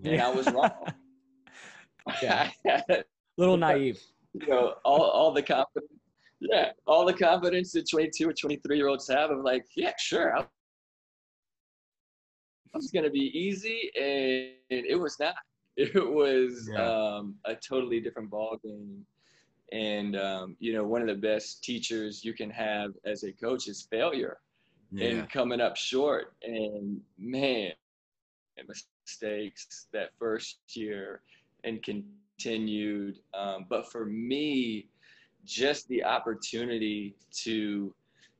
and 0.03 0.21
I 0.21 0.29
was 0.29 0.51
wrong. 0.51 0.71
yeah. 2.21 2.49
little 3.37 3.57
naive. 3.57 4.01
You 4.33 4.47
know, 4.47 4.75
all, 4.85 5.01
all 5.01 5.31
the 5.33 5.43
confidence. 5.43 5.91
Yeah. 6.39 6.71
All 6.87 7.05
the 7.05 7.13
confidence 7.13 7.73
that 7.73 7.89
22 7.89 8.29
or 8.29 8.33
23 8.33 8.77
year 8.77 8.87
olds 8.87 9.09
have 9.09 9.31
of 9.31 9.43
like, 9.43 9.65
yeah, 9.75 9.93
sure. 9.99 10.37
I 10.37 10.45
was 12.73 12.89
going 12.91 13.05
to 13.05 13.11
be 13.11 13.31
easy. 13.37 13.91
And 13.95 14.55
it 14.69 14.99
was 14.99 15.19
not. 15.19 15.35
it 15.95 16.11
was 16.11 16.69
yeah. 16.71 16.83
um, 16.83 17.35
a 17.45 17.55
totally 17.55 17.99
different 17.99 18.29
ball 18.29 18.59
game. 18.63 19.05
And 19.71 20.15
um, 20.17 20.55
you 20.59 20.73
know, 20.73 20.83
one 20.83 21.01
of 21.01 21.07
the 21.07 21.15
best 21.15 21.63
teachers 21.63 22.23
you 22.25 22.33
can 22.33 22.49
have 22.49 22.91
as 23.05 23.23
a 23.23 23.31
coach 23.31 23.67
is 23.67 23.87
failure 23.89 24.37
yeah. 24.91 25.07
and 25.07 25.29
coming 25.29 25.61
up 25.61 25.77
short. 25.77 26.33
And 26.43 27.01
man, 27.17 27.71
mistakes 28.67 29.87
that 29.93 30.09
first 30.19 30.59
year 30.75 31.21
and 31.63 31.81
continued. 31.83 33.19
Um, 33.33 33.65
but 33.69 33.91
for 33.91 34.05
me, 34.05 34.87
just 35.45 35.87
the 35.87 36.03
opportunity 36.03 37.15
to 37.43 37.93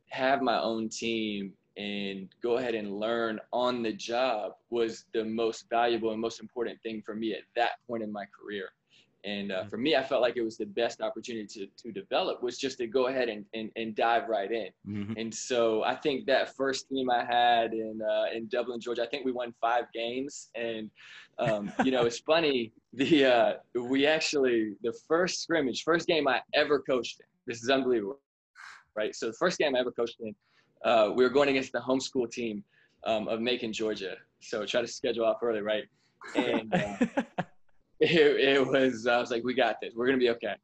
have 0.09 0.41
my 0.41 0.59
own 0.59 0.89
team 0.89 1.53
and 1.77 2.27
go 2.43 2.57
ahead 2.57 2.75
and 2.75 2.99
learn 2.99 3.39
on 3.53 3.81
the 3.81 3.93
job 3.93 4.53
was 4.69 5.05
the 5.13 5.23
most 5.23 5.69
valuable 5.69 6.11
and 6.11 6.19
most 6.19 6.41
important 6.41 6.81
thing 6.83 7.01
for 7.05 7.15
me 7.15 7.33
at 7.33 7.43
that 7.55 7.71
point 7.87 8.03
in 8.03 8.11
my 8.11 8.25
career. 8.25 8.69
And 9.23 9.51
uh, 9.51 9.59
mm-hmm. 9.59 9.69
for 9.69 9.77
me, 9.77 9.95
I 9.95 10.03
felt 10.03 10.21
like 10.21 10.35
it 10.35 10.41
was 10.41 10.57
the 10.57 10.65
best 10.65 11.01
opportunity 11.01 11.45
to, 11.45 11.67
to 11.83 11.91
develop 11.91 12.41
was 12.41 12.57
just 12.57 12.79
to 12.79 12.87
go 12.87 13.07
ahead 13.07 13.29
and, 13.29 13.45
and, 13.53 13.69
and 13.75 13.95
dive 13.95 14.27
right 14.27 14.51
in. 14.51 14.69
Mm-hmm. 14.87 15.13
And 15.17 15.33
so 15.33 15.83
I 15.83 15.95
think 15.95 16.25
that 16.25 16.55
first 16.55 16.89
team 16.89 17.09
I 17.09 17.23
had 17.23 17.73
in, 17.73 18.01
uh, 18.01 18.35
in 18.35 18.47
Dublin, 18.47 18.79
Georgia, 18.79 19.03
I 19.03 19.07
think 19.07 19.25
we 19.25 19.31
won 19.31 19.53
five 19.61 19.85
games. 19.93 20.49
And, 20.55 20.89
um, 21.37 21.71
you 21.83 21.91
know, 21.91 22.05
it's 22.05 22.19
funny, 22.19 22.71
the, 22.93 23.25
uh, 23.25 23.53
we 23.79 24.07
actually, 24.07 24.73
the 24.81 24.93
first 25.07 25.43
scrimmage, 25.43 25.83
first 25.83 26.07
game 26.07 26.27
I 26.27 26.41
ever 26.53 26.79
coached 26.79 27.19
in, 27.19 27.27
this 27.45 27.61
is 27.61 27.69
unbelievable, 27.69 28.19
right? 28.95 29.15
So 29.15 29.27
the 29.27 29.33
first 29.33 29.59
game 29.59 29.75
I 29.75 29.79
ever 29.79 29.91
coached 29.91 30.17
in, 30.19 30.33
uh, 30.83 31.11
we 31.15 31.23
were 31.23 31.29
going 31.29 31.49
against 31.49 31.71
the 31.71 31.79
homeschool 31.79 32.31
team 32.31 32.63
um, 33.05 33.27
of 33.27 33.41
Macon, 33.41 33.73
Georgia. 33.73 34.15
So 34.39 34.65
try 34.65 34.81
to 34.81 34.87
schedule 34.87 35.25
off 35.25 35.37
early, 35.41 35.61
right? 35.61 35.83
And 36.35 36.73
uh, 36.73 36.95
it, 37.99 38.11
it, 38.11 38.67
was, 38.67 39.07
I 39.07 39.19
was 39.19 39.31
like, 39.31 39.43
we 39.43 39.53
got 39.53 39.77
this. 39.81 39.93
We're 39.95 40.07
going 40.07 40.19
to 40.19 40.23
be 40.23 40.29
okay. 40.31 40.55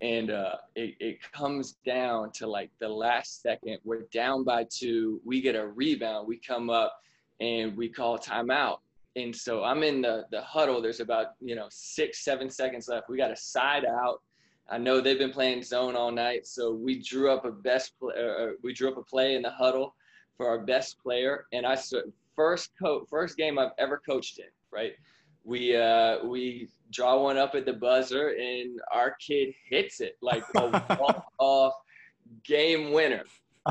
And 0.00 0.30
uh, 0.30 0.56
it, 0.74 0.96
it 0.98 1.18
comes 1.32 1.76
down 1.86 2.32
to 2.32 2.46
like 2.46 2.70
the 2.80 2.88
last 2.88 3.40
second. 3.40 3.78
We're 3.84 4.06
down 4.12 4.44
by 4.44 4.66
two. 4.68 5.20
We 5.24 5.40
get 5.40 5.54
a 5.54 5.66
rebound. 5.66 6.26
We 6.26 6.38
come 6.38 6.70
up 6.70 6.98
and 7.40 7.76
we 7.76 7.88
call 7.88 8.18
timeout. 8.18 8.78
And 9.14 9.34
so 9.34 9.62
I'm 9.62 9.82
in 9.82 10.02
the, 10.02 10.24
the 10.30 10.40
huddle. 10.40 10.82
There's 10.82 11.00
about, 11.00 11.28
you 11.40 11.54
know, 11.54 11.66
six, 11.70 12.24
seven 12.24 12.50
seconds 12.50 12.88
left. 12.88 13.08
We 13.08 13.16
got 13.16 13.30
a 13.30 13.36
side 13.36 13.84
out 13.84 14.22
I 14.72 14.78
know 14.78 15.02
they've 15.02 15.18
been 15.18 15.32
playing 15.32 15.64
zone 15.64 15.94
all 15.96 16.10
night, 16.10 16.46
so 16.46 16.72
we 16.72 16.98
drew 16.98 17.30
up 17.30 17.44
a 17.44 17.52
best 17.52 17.92
play, 17.98 18.14
uh, 18.16 18.44
uh, 18.44 18.48
we 18.62 18.72
drew 18.72 18.90
up 18.90 18.96
a 18.96 19.02
play 19.02 19.34
in 19.34 19.42
the 19.42 19.50
huddle 19.50 19.94
for 20.38 20.48
our 20.48 20.60
best 20.60 20.98
player, 21.02 21.44
and 21.52 21.66
I 21.66 21.76
first 22.34 22.70
co- 22.82 23.04
first 23.10 23.36
game 23.36 23.58
I've 23.58 23.72
ever 23.76 23.98
coached 23.98 24.38
in. 24.38 24.46
Right, 24.70 24.94
we 25.44 25.76
uh, 25.76 26.24
we 26.24 26.68
draw 26.90 27.22
one 27.22 27.36
up 27.36 27.54
at 27.54 27.66
the 27.66 27.74
buzzer, 27.74 28.30
and 28.30 28.80
our 28.90 29.14
kid 29.20 29.52
hits 29.68 30.00
it 30.00 30.16
like 30.22 30.42
a 30.56 30.68
walk 30.98 31.26
off 31.38 31.74
game 32.42 32.92
winner 32.92 33.24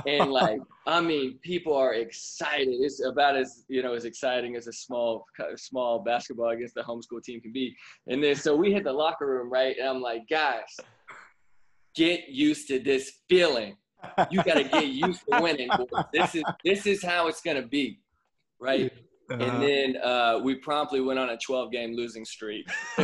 and 0.05 0.31
like 0.31 0.61
I 0.87 1.01
mean, 1.01 1.39
people 1.41 1.75
are 1.75 1.93
excited. 1.93 2.69
It's 2.69 3.03
about 3.03 3.35
as 3.35 3.65
you 3.67 3.83
know 3.83 3.93
as 3.93 4.05
exciting 4.05 4.55
as 4.55 4.67
a 4.67 4.73
small 4.73 5.25
small 5.55 5.99
basketball 5.99 6.49
against 6.49 6.75
the 6.75 6.81
homeschool 6.81 7.23
team 7.23 7.41
can 7.41 7.51
be. 7.51 7.75
And 8.07 8.23
then 8.23 8.35
so 8.35 8.55
we 8.55 8.71
hit 8.71 8.83
the 8.83 8.93
locker 8.93 9.27
room 9.27 9.51
right, 9.51 9.75
and 9.77 9.87
I'm 9.87 10.01
like, 10.01 10.27
guys, 10.29 10.77
get 11.95 12.29
used 12.29 12.67
to 12.69 12.79
this 12.79 13.19
feeling. 13.29 13.75
You 14.31 14.41
got 14.43 14.55
to 14.55 14.63
get 14.63 14.87
used 14.87 15.21
to 15.31 15.41
winning. 15.41 15.69
This 16.11 16.35
is 16.35 16.43
this 16.63 16.85
is 16.87 17.03
how 17.03 17.27
it's 17.27 17.41
gonna 17.41 17.67
be, 17.67 17.99
right? 18.59 18.91
Uh-huh. 19.31 19.43
And 19.43 19.63
then 19.63 19.95
uh, 20.03 20.39
we 20.43 20.55
promptly 20.55 20.99
went 20.99 21.17
on 21.17 21.29
a 21.29 21.37
12 21.37 21.71
game 21.71 21.95
losing 21.95 22.25
streak. 22.25 22.67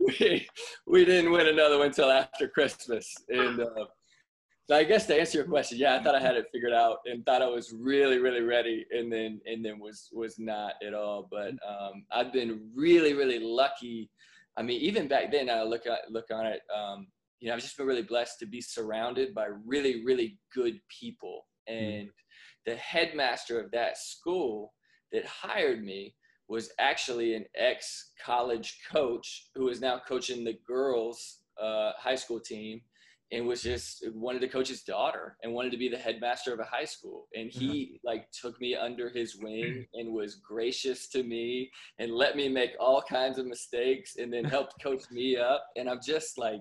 we, 0.00 0.48
we 0.86 1.04
didn't 1.04 1.30
win 1.30 1.46
another 1.46 1.78
one 1.78 1.86
until 1.88 2.10
after 2.10 2.48
Christmas. 2.48 3.14
And 3.28 3.60
uh, 3.60 3.84
so 4.70 4.76
I 4.76 4.84
guess 4.84 5.04
to 5.06 5.18
answer 5.18 5.38
your 5.38 5.48
question, 5.48 5.78
yeah, 5.78 5.96
I 5.96 5.98
thought 6.00 6.14
I 6.14 6.20
had 6.20 6.36
it 6.36 6.46
figured 6.52 6.72
out 6.72 6.98
and 7.04 7.26
thought 7.26 7.42
I 7.42 7.48
was 7.48 7.74
really, 7.76 8.18
really 8.18 8.42
ready, 8.42 8.86
and 8.92 9.12
then 9.12 9.40
and 9.44 9.64
then 9.64 9.80
was 9.80 10.08
was 10.12 10.38
not 10.38 10.74
at 10.86 10.94
all. 10.94 11.26
But 11.28 11.54
um, 11.68 12.04
I've 12.12 12.32
been 12.32 12.70
really, 12.72 13.12
really 13.12 13.40
lucky. 13.40 14.08
I 14.56 14.62
mean, 14.62 14.80
even 14.80 15.08
back 15.08 15.32
then, 15.32 15.50
I 15.50 15.64
look 15.64 15.86
at 15.88 16.08
look 16.08 16.26
on 16.32 16.46
it. 16.46 16.60
Um, 16.72 17.08
you 17.40 17.48
know, 17.48 17.54
I've 17.54 17.60
just 17.60 17.76
been 17.76 17.86
really 17.88 18.04
blessed 18.04 18.38
to 18.38 18.46
be 18.46 18.60
surrounded 18.60 19.34
by 19.34 19.48
really, 19.66 20.04
really 20.04 20.38
good 20.54 20.78
people, 20.88 21.46
and 21.66 22.08
the 22.64 22.76
headmaster 22.76 23.58
of 23.58 23.72
that 23.72 23.98
school 23.98 24.72
that 25.10 25.26
hired 25.26 25.82
me 25.82 26.14
was 26.48 26.70
actually 26.78 27.34
an 27.34 27.44
ex 27.56 28.12
college 28.24 28.78
coach 28.92 29.48
who 29.56 29.68
is 29.68 29.80
now 29.80 30.00
coaching 30.06 30.44
the 30.44 30.60
girls 30.64 31.38
uh, 31.60 31.90
high 31.98 32.14
school 32.14 32.38
team 32.38 32.80
and 33.32 33.46
was 33.46 33.62
just 33.62 34.04
wanted 34.12 34.40
to 34.40 34.48
coach 34.48 34.68
his 34.68 34.82
daughter 34.82 35.36
and 35.42 35.52
wanted 35.52 35.70
to 35.70 35.78
be 35.78 35.88
the 35.88 35.96
headmaster 35.96 36.52
of 36.52 36.60
a 36.60 36.64
high 36.64 36.84
school. 36.84 37.28
And 37.34 37.50
he 37.50 37.68
mm-hmm. 37.68 38.06
like 38.06 38.26
took 38.32 38.60
me 38.60 38.74
under 38.74 39.08
his 39.08 39.36
wing 39.36 39.86
and 39.94 40.12
was 40.12 40.36
gracious 40.36 41.08
to 41.10 41.22
me 41.22 41.70
and 41.98 42.12
let 42.12 42.36
me 42.36 42.48
make 42.48 42.72
all 42.80 43.02
kinds 43.02 43.38
of 43.38 43.46
mistakes 43.46 44.16
and 44.16 44.32
then 44.32 44.44
helped 44.44 44.74
coach 44.82 45.02
me 45.10 45.36
up. 45.36 45.64
And 45.76 45.88
i'm 45.88 46.00
just 46.04 46.38
like 46.38 46.60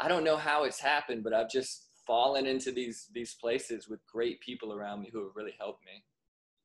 i 0.00 0.08
don't 0.08 0.24
know 0.24 0.36
how 0.36 0.64
it's 0.64 0.80
happened 0.80 1.24
but 1.24 1.32
i've 1.32 1.50
just 1.50 1.88
fallen 2.06 2.46
into 2.46 2.70
these 2.72 3.08
these 3.12 3.34
places 3.40 3.88
with 3.88 4.00
great 4.06 4.40
people 4.40 4.72
around 4.72 5.00
me 5.00 5.10
who 5.12 5.22
have 5.22 5.36
really 5.36 5.54
helped 5.58 5.84
me 5.84 6.02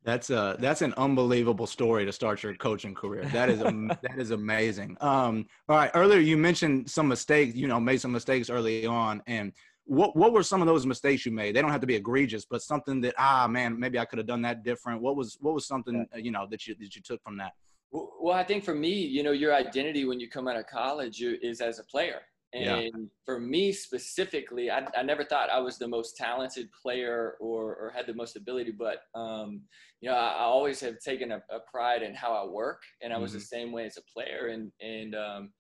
that's 0.04 0.30
a 0.30 0.56
that's 0.60 0.82
an 0.82 0.94
unbelievable 0.98 1.68
story 1.68 2.06
to 2.06 2.12
start 2.12 2.42
your 2.42 2.56
coaching 2.56 2.96
career. 2.96 3.26
That 3.26 3.50
is 3.50 3.60
that 3.60 4.18
is 4.18 4.32
amazing. 4.32 4.98
Um, 5.02 5.46
all 5.68 5.76
right, 5.76 5.92
earlier 5.94 6.20
you 6.20 6.38
mentioned 6.38 6.90
some 6.90 7.08
mistakes. 7.08 7.56
You 7.56 7.68
know, 7.68 7.80
made 7.80 8.02
some 8.02 8.12
mistakes 8.12 8.50
early 8.50 8.86
on, 8.86 9.22
and 9.28 9.52
what 9.86 10.16
what 10.16 10.32
were 10.32 10.44
some 10.44 10.62
of 10.62 10.68
those 10.68 10.86
mistakes 10.86 11.26
you 11.26 11.32
made? 11.32 11.56
They 11.56 11.62
don't 11.62 11.72
have 11.72 11.82
to 11.82 11.88
be 11.88 11.96
egregious, 11.96 12.46
but 12.46 12.62
something 12.62 13.02
that 13.02 13.16
ah 13.18 13.48
man, 13.48 13.80
maybe 13.80 14.00
I 14.00 14.06
could 14.06 14.20
have 14.20 14.28
done 14.28 14.42
that 14.44 14.64
different. 14.64 15.02
What 15.02 15.16
was 15.16 15.38
what 15.42 15.54
was 15.54 15.68
something 15.68 16.06
you 16.16 16.32
know 16.32 16.48
that 16.50 16.66
you 16.66 16.76
that 16.80 16.96
you 16.96 17.02
took 17.02 17.22
from 17.24 17.38
that? 17.38 17.54
Well, 17.92 18.36
I 18.36 18.44
think 18.44 18.64
for 18.64 18.76
me, 18.76 18.94
you 18.94 19.24
know, 19.24 19.32
your 19.32 19.56
identity 19.56 20.06
when 20.06 20.20
you 20.20 20.30
come 20.30 20.48
out 20.48 20.58
of 20.58 20.68
college 20.68 21.22
is 21.22 21.60
as 21.60 21.80
a 21.80 21.84
player. 21.84 22.22
And 22.54 22.66
yeah. 22.66 22.90
for 23.26 23.40
me 23.40 23.72
specifically, 23.72 24.72
I, 24.72 24.88
I 24.98 25.04
never 25.04 25.24
thought 25.24 25.52
I 25.52 25.60
was 25.60 25.78
the 25.78 25.88
most 25.88 26.18
talented 26.18 26.70
player 26.82 27.36
or, 27.40 27.76
or 27.76 27.94
had 27.96 28.08
the 28.08 28.14
most 28.16 28.36
ability, 28.36 28.72
but, 28.72 29.04
um, 29.14 29.62
you 30.02 30.10
know, 30.10 30.16
I, 30.16 30.30
I, 30.30 30.44
always 30.44 30.80
have 30.80 31.00
taken 31.00 31.32
a, 31.32 31.44
a, 31.52 31.60
pride 31.72 32.02
in 32.02 32.16
how 32.16 32.34
I 32.34 32.50
work 32.50 32.82
and 33.04 33.14
I 33.14 33.20
was 33.20 33.32
mm-hmm. 33.32 33.40
the 33.40 33.46
same 33.46 33.72
way 33.72 33.86
as 33.86 33.98
a 33.98 34.12
player. 34.12 34.48
And, 34.48 34.72
and, 34.82 35.14
um, 35.14 35.52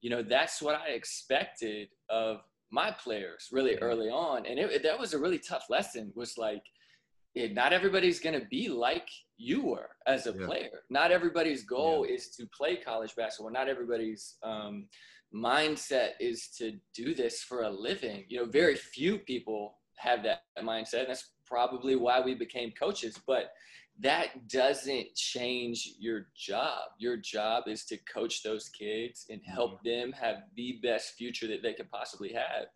you 0.00 0.08
know, 0.08 0.22
that's 0.22 0.62
what 0.62 0.74
I 0.74 0.92
expected 0.92 1.88
of 2.08 2.38
my 2.70 2.92
players 2.92 3.48
really 3.52 3.72
yeah. 3.72 3.80
early 3.80 4.08
on. 4.08 4.46
And 4.46 4.58
it, 4.58 4.70
it, 4.70 4.82
that 4.84 4.98
was 4.98 5.12
a 5.12 5.18
really 5.18 5.38
tough 5.38 5.64
lesson 5.68 6.12
was 6.14 6.38
like, 6.38 6.62
it, 7.34 7.52
not 7.52 7.74
everybody's 7.74 8.20
going 8.20 8.40
to 8.40 8.46
be 8.46 8.68
like 8.68 9.08
you 9.36 9.62
were 9.64 9.90
as 10.06 10.26
a 10.26 10.34
yeah. 10.38 10.46
player. 10.46 10.80
Not 10.88 11.12
everybody's 11.12 11.62
goal 11.62 12.04
is 12.04 12.30
to 12.36 12.48
play 12.56 12.76
college 12.76 13.14
basketball. 13.16 13.52
Not 13.52 13.68
everybody's, 13.68 14.36
um, 14.42 14.86
mindset 15.34 16.10
is 16.20 16.48
to 16.58 16.78
do 16.94 17.14
this 17.14 17.42
for 17.42 17.62
a 17.62 17.70
living. 17.70 18.24
You 18.28 18.40
know, 18.40 18.46
very 18.46 18.76
few 18.76 19.18
people 19.18 19.78
have 19.96 20.22
that 20.22 20.42
mindset. 20.62 21.00
And 21.00 21.08
that's 21.08 21.32
probably 21.46 21.96
why 21.96 22.20
we 22.20 22.34
became 22.34 22.72
coaches. 22.78 23.18
But 23.26 23.50
that 24.00 24.48
doesn't 24.48 25.14
change 25.14 25.94
your 25.98 26.28
job. 26.36 26.80
Your 26.98 27.16
job 27.16 27.64
is 27.66 27.84
to 27.86 27.98
coach 28.12 28.42
those 28.42 28.68
kids 28.68 29.26
and 29.28 29.40
help 29.44 29.78
mm-hmm. 29.78 29.88
them 29.88 30.12
have 30.12 30.36
the 30.56 30.78
best 30.82 31.14
future 31.14 31.48
that 31.48 31.62
they 31.62 31.74
could 31.74 31.90
possibly 31.90 32.32
have. 32.32 32.66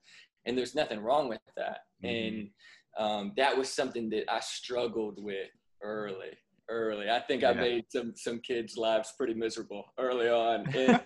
And 0.45 0.59
there's 0.59 0.75
nothing 0.75 1.01
wrong 1.01 1.29
with 1.29 1.41
that. 1.57 1.79
Mm-hmm. 2.05 2.07
And 2.07 2.51
um, 2.99 3.33
that 3.37 3.57
was 3.57 3.69
something 3.69 4.11
that 4.11 4.31
I 4.31 4.41
struggled 4.41 5.23
with 5.23 5.49
early 5.81 6.37
early. 6.69 7.11
I 7.11 7.21
think 7.21 7.43
yeah. 7.43 7.51
I 7.51 7.55
made 7.55 7.85
some 7.89 8.13
some 8.17 8.41
kids' 8.41 8.77
lives 8.77 9.13
pretty 9.17 9.35
miserable 9.35 9.85
early 9.99 10.29
on 10.29 10.67
in, 10.75 11.01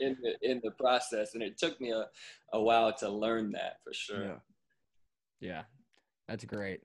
in, 0.00 0.16
the 0.22 0.34
in 0.42 0.60
the 0.62 0.72
process, 0.78 1.34
and 1.34 1.42
it 1.42 1.58
took 1.58 1.80
me 1.80 1.90
a, 1.90 2.06
a 2.52 2.60
while 2.60 2.92
to 2.98 3.08
learn 3.08 3.52
that 3.52 3.76
for 3.84 3.92
sure. 3.92 4.24
Yeah. 4.24 4.36
yeah, 5.40 5.62
that's 6.26 6.44
great. 6.44 6.80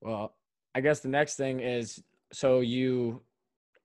Well, 0.00 0.34
I 0.74 0.80
guess 0.80 1.00
the 1.00 1.08
next 1.08 1.36
thing 1.36 1.60
is 1.60 2.02
so 2.32 2.60
you 2.60 3.22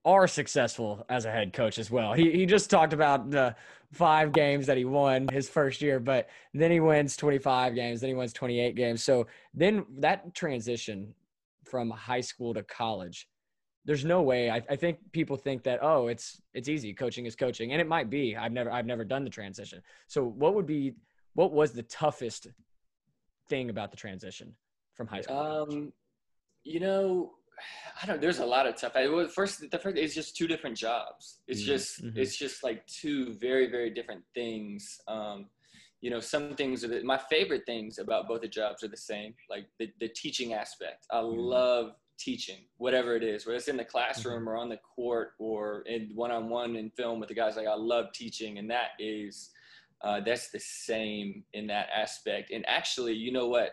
are 0.06 0.28
successful 0.28 1.06
as 1.10 1.26
a 1.26 1.32
head 1.32 1.52
coach 1.54 1.78
as 1.78 1.92
well. 1.92 2.14
He 2.14 2.32
he 2.32 2.46
just 2.46 2.70
talked 2.70 2.94
about 2.94 3.30
the 3.30 3.56
five 3.94 4.32
games 4.32 4.66
that 4.68 4.78
he 4.78 4.86
won 4.86 5.28
his 5.30 5.50
first 5.50 5.82
year, 5.82 6.00
but 6.00 6.30
then 6.54 6.72
he 6.72 6.80
wins 6.80 7.16
25 7.16 7.74
games, 7.74 8.02
then 8.02 8.10
he 8.10 8.16
wins 8.16 8.34
28 8.34 8.76
games. 8.76 9.02
So 9.02 9.28
then 9.54 9.86
that 10.00 10.34
transition 10.34 11.14
from 11.70 11.90
high 11.90 12.22
school 12.22 12.54
to 12.54 12.64
college 12.64 13.28
there's 13.86 14.04
no 14.04 14.22
way. 14.22 14.52
I, 14.52 14.62
I, 14.70 14.76
think 14.76 14.98
people 15.14 15.38
think 15.38 15.64
that 15.64 15.80
oh 15.82 16.08
it's 16.08 16.42
it's 16.54 16.68
easy. 16.68 16.94
Coaching 16.94 17.26
is 17.26 17.38
coaching. 17.38 17.72
And 17.72 17.80
it 17.80 17.88
might 17.88 18.10
be. 18.10 18.36
I've 18.36 18.52
never 18.52 18.70
i've 18.70 18.86
never 18.86 19.06
done 19.06 19.24
the 19.24 19.30
transition. 19.30 19.82
So 20.08 20.26
what 20.26 20.56
would 20.56 20.66
be 20.66 20.96
what 21.36 21.54
was 21.54 21.72
the 21.72 21.84
toughest 21.84 22.48
thing 23.48 23.70
about 23.70 23.92
the 23.92 23.98
transition 23.98 24.54
from 24.96 25.08
high 25.08 25.22
school 25.22 25.38
um 25.38 25.94
you 26.64 26.80
know 26.80 27.32
i 28.02 28.06
don't 28.06 28.20
there's 28.20 28.40
a 28.40 28.46
lot 28.46 28.68
of 28.68 28.76
tough 28.76 28.94
I, 28.96 29.08
well, 29.08 29.28
first 29.28 29.70
the 29.72 29.80
first 29.80 29.98
it's 29.98 30.14
just 30.14 30.36
two 30.36 30.48
different 30.48 30.76
jobs. 30.76 31.40
It's 31.48 31.62
mm-hmm. 31.62 31.68
just 31.68 32.04
mm-hmm. 32.04 32.20
it's 32.20 32.36
just 32.36 32.64
like 32.64 32.86
two 32.88 33.34
very 33.36 33.70
very 33.70 33.92
different 33.92 34.24
things. 34.34 35.00
Um 35.08 35.46
you 36.02 36.10
know 36.10 36.20
some 36.20 36.56
things 36.56 36.84
are 36.84 36.88
the, 36.88 37.04
my 37.04 37.18
favorite 37.18 37.66
things 37.66 38.00
about 38.00 38.28
both 38.28 38.42
the 38.42 38.48
jobs 38.48 38.84
are 38.84 38.88
the 38.88 38.98
same 38.98 39.34
like 39.50 39.66
the, 39.80 39.90
the 40.00 40.08
teaching 40.10 40.54
aspect 40.54 41.06
i 41.12 41.18
mm-hmm. 41.18 41.40
love 41.40 41.92
teaching 42.20 42.58
whatever 42.78 43.16
it 43.16 43.24
is 43.24 43.46
whether 43.46 43.58
it's 43.58 43.68
in 43.68 43.78
the 43.78 43.86
classroom 43.86 44.42
mm-hmm. 44.42 44.50
or 44.50 44.58
on 44.58 44.70
the 44.70 44.80
court 44.96 45.32
or 45.40 45.82
in 45.82 46.10
one-on-one 46.16 46.76
in 46.76 46.90
film 46.92 47.20
with 47.20 47.30
the 47.30 47.36
guys 47.36 47.56
like 47.56 47.68
i 47.68 47.76
love 47.76 48.06
teaching 48.14 48.58
and 48.58 48.70
that 48.70 48.90
is 49.00 49.52
uh, 50.04 50.20
that's 50.24 50.52
the 50.52 50.60
same 50.60 51.44
in 51.54 51.66
that 51.66 51.88
aspect 51.96 52.52
and 52.52 52.64
actually 52.68 53.14
you 53.14 53.32
know 53.32 53.48
what 53.48 53.72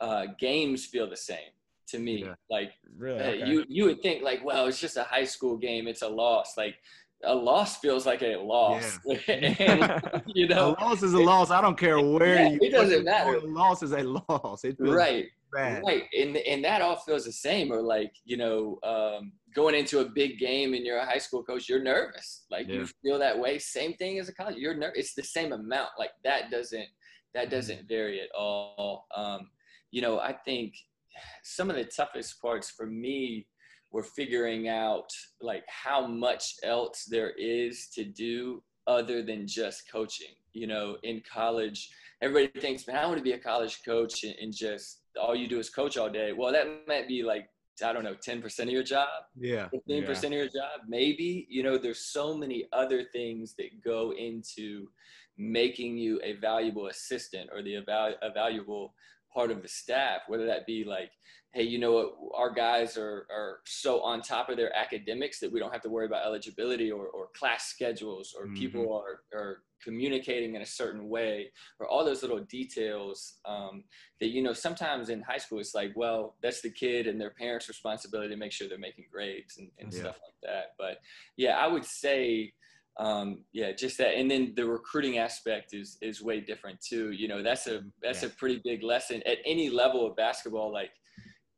uh, 0.00 0.26
games 0.38 0.84
feel 0.84 1.08
the 1.08 1.16
same 1.16 1.50
to 1.86 1.98
me 1.98 2.24
yeah. 2.24 2.34
like 2.50 2.72
really 2.96 3.20
okay. 3.20 3.46
you 3.46 3.64
you 3.68 3.84
would 3.84 4.02
think 4.02 4.22
like 4.22 4.44
well 4.44 4.66
it's 4.66 4.80
just 4.80 4.96
a 4.96 5.02
high 5.04 5.24
school 5.24 5.56
game 5.56 5.86
it's 5.86 6.02
a 6.02 6.08
loss 6.08 6.54
like 6.56 6.76
a 7.24 7.34
loss 7.34 7.78
feels 7.78 8.06
like 8.06 8.22
a 8.22 8.36
loss. 8.36 8.98
Yeah. 9.04 9.16
and, 9.28 10.24
you 10.26 10.48
know, 10.48 10.74
a 10.78 10.82
loss 10.82 11.02
is 11.02 11.12
a 11.12 11.18
loss. 11.18 11.50
I 11.50 11.60
don't 11.60 11.78
care 11.78 12.00
where 12.00 12.36
yeah, 12.36 12.48
you. 12.50 12.58
It 12.60 12.70
doesn't 12.70 13.04
matter. 13.04 13.36
A 13.36 13.40
loss 13.40 13.82
is 13.82 13.92
a 13.92 14.02
loss. 14.02 14.64
It 14.64 14.76
right. 14.78 15.26
Bad. 15.52 15.82
Right. 15.86 16.04
And 16.18 16.36
and 16.38 16.64
that 16.64 16.80
all 16.80 16.96
feels 16.96 17.26
the 17.26 17.32
same. 17.32 17.72
Or 17.72 17.82
like 17.82 18.12
you 18.24 18.36
know, 18.36 18.78
um, 18.82 19.32
going 19.54 19.74
into 19.74 20.00
a 20.00 20.04
big 20.04 20.38
game 20.38 20.74
and 20.74 20.84
you're 20.84 20.98
a 20.98 21.04
high 21.06 21.18
school 21.18 21.42
coach, 21.42 21.68
you're 21.68 21.82
nervous. 21.82 22.44
Like 22.50 22.68
yeah. 22.68 22.76
you 22.76 22.86
feel 23.02 23.18
that 23.18 23.38
way. 23.38 23.58
Same 23.58 23.94
thing 23.94 24.18
as 24.18 24.28
a 24.28 24.34
college. 24.34 24.56
You're 24.56 24.74
nervous. 24.74 24.98
It's 24.98 25.14
the 25.14 25.22
same 25.22 25.52
amount. 25.52 25.90
Like 25.98 26.12
that 26.24 26.50
doesn't 26.50 26.86
that 27.34 27.44
mm-hmm. 27.46 27.54
doesn't 27.54 27.88
vary 27.88 28.20
at 28.20 28.30
all. 28.36 29.06
Um, 29.14 29.50
you 29.90 30.00
know, 30.00 30.18
I 30.18 30.32
think 30.32 30.74
some 31.42 31.68
of 31.68 31.76
the 31.76 31.84
toughest 31.84 32.40
parts 32.40 32.70
for 32.70 32.86
me 32.86 33.46
we're 33.92 34.02
figuring 34.02 34.68
out 34.68 35.08
like 35.40 35.64
how 35.68 36.06
much 36.06 36.54
else 36.62 37.04
there 37.04 37.30
is 37.30 37.88
to 37.94 38.04
do 38.04 38.62
other 38.86 39.22
than 39.22 39.46
just 39.46 39.90
coaching. 39.90 40.34
You 40.52 40.66
know, 40.66 40.96
in 41.02 41.22
college, 41.30 41.90
everybody 42.20 42.60
thinks, 42.60 42.86
man, 42.86 42.96
I 42.96 43.06
want 43.06 43.18
to 43.18 43.24
be 43.24 43.32
a 43.32 43.38
college 43.38 43.80
coach 43.84 44.24
and, 44.24 44.34
and 44.40 44.52
just 44.52 45.00
all 45.20 45.34
you 45.34 45.48
do 45.48 45.58
is 45.58 45.70
coach 45.70 45.96
all 45.96 46.10
day. 46.10 46.32
Well, 46.32 46.52
that 46.52 46.66
might 46.86 47.08
be 47.08 47.22
like 47.22 47.48
I 47.82 47.92
don't 47.92 48.04
know, 48.04 48.14
10% 48.14 48.60
of 48.60 48.68
your 48.68 48.82
job. 48.82 49.08
Yeah. 49.36 49.68
15% 49.74 49.86
yeah. 49.86 50.10
of 50.10 50.32
your 50.32 50.46
job. 50.46 50.80
Maybe, 50.86 51.46
you 51.48 51.62
know, 51.62 51.78
there's 51.78 52.04
so 52.04 52.36
many 52.36 52.66
other 52.72 53.04
things 53.12 53.54
that 53.58 53.82
go 53.82 54.12
into 54.12 54.88
making 55.38 55.96
you 55.96 56.20
a 56.22 56.34
valuable 56.34 56.88
assistant 56.88 57.48
or 57.52 57.62
the 57.62 57.76
a 57.76 58.32
valuable 58.32 58.94
part 59.32 59.50
of 59.50 59.62
the 59.62 59.68
staff, 59.68 60.22
whether 60.28 60.46
that 60.46 60.66
be 60.66 60.84
like 60.84 61.10
hey, 61.52 61.62
you 61.62 61.78
know 61.78 61.92
what, 61.92 62.14
our 62.34 62.50
guys 62.50 62.96
are, 62.96 63.26
are 63.30 63.58
so 63.64 64.00
on 64.00 64.22
top 64.22 64.48
of 64.48 64.56
their 64.56 64.74
academics 64.74 65.38
that 65.38 65.52
we 65.52 65.60
don't 65.60 65.72
have 65.72 65.82
to 65.82 65.90
worry 65.90 66.06
about 66.06 66.24
eligibility 66.24 66.90
or, 66.90 67.06
or 67.08 67.28
class 67.36 67.66
schedules 67.66 68.34
or 68.36 68.46
mm-hmm. 68.46 68.54
people 68.54 69.02
are, 69.04 69.38
are 69.38 69.58
communicating 69.84 70.54
in 70.54 70.62
a 70.62 70.66
certain 70.66 71.10
way 71.10 71.50
or 71.78 71.86
all 71.86 72.04
those 72.06 72.22
little 72.22 72.40
details 72.44 73.34
um, 73.44 73.84
that, 74.18 74.28
you 74.28 74.42
know, 74.42 74.54
sometimes 74.54 75.10
in 75.10 75.20
high 75.20 75.36
school, 75.36 75.58
it's 75.58 75.74
like, 75.74 75.92
well, 75.94 76.36
that's 76.42 76.62
the 76.62 76.70
kid 76.70 77.06
and 77.06 77.20
their 77.20 77.30
parents' 77.30 77.68
responsibility 77.68 78.30
to 78.30 78.36
make 78.36 78.52
sure 78.52 78.66
they're 78.66 78.78
making 78.78 79.04
grades 79.12 79.58
and, 79.58 79.68
and 79.78 79.92
yeah. 79.92 80.00
stuff 80.00 80.20
like 80.24 80.34
that. 80.42 80.64
But 80.78 80.98
yeah, 81.36 81.58
I 81.58 81.66
would 81.66 81.84
say, 81.84 82.54
um, 82.98 83.44
yeah, 83.52 83.72
just 83.72 83.98
that. 83.98 84.16
And 84.16 84.30
then 84.30 84.52
the 84.54 84.66
recruiting 84.66 85.18
aspect 85.18 85.74
is, 85.74 85.98
is 86.02 86.22
way 86.22 86.40
different 86.40 86.80
too. 86.80 87.12
You 87.12 87.28
know, 87.28 87.42
that's 87.42 87.66
a, 87.66 87.82
that's 88.02 88.22
yeah. 88.22 88.28
a 88.28 88.32
pretty 88.32 88.60
big 88.64 88.82
lesson 88.82 89.22
at 89.26 89.38
any 89.46 89.70
level 89.70 90.06
of 90.06 90.16
basketball. 90.16 90.72
Like, 90.72 90.90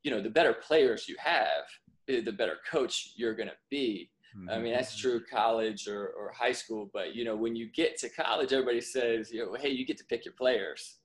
you 0.02 0.10
know, 0.10 0.22
the 0.22 0.30
better 0.30 0.54
players 0.54 1.08
you 1.08 1.16
have, 1.18 1.64
eh, 2.08 2.20
the 2.24 2.32
better 2.32 2.58
coach 2.70 3.12
you're 3.16 3.34
going 3.34 3.48
to 3.48 3.56
be. 3.70 4.10
Mm-hmm. 4.36 4.50
I 4.50 4.58
mean, 4.58 4.72
that's 4.74 4.92
mm-hmm. 4.92 5.08
true 5.08 5.22
college 5.30 5.88
or, 5.88 6.08
or 6.08 6.32
high 6.32 6.52
school, 6.52 6.90
but 6.92 7.14
you 7.14 7.24
know, 7.24 7.36
when 7.36 7.56
you 7.56 7.70
get 7.70 7.98
to 7.98 8.08
college, 8.08 8.52
everybody 8.52 8.80
says, 8.80 9.32
you 9.32 9.44
know, 9.44 9.54
hey, 9.54 9.70
you 9.70 9.86
get 9.86 9.98
to 9.98 10.04
pick 10.04 10.24
your 10.24 10.34
players. 10.34 10.98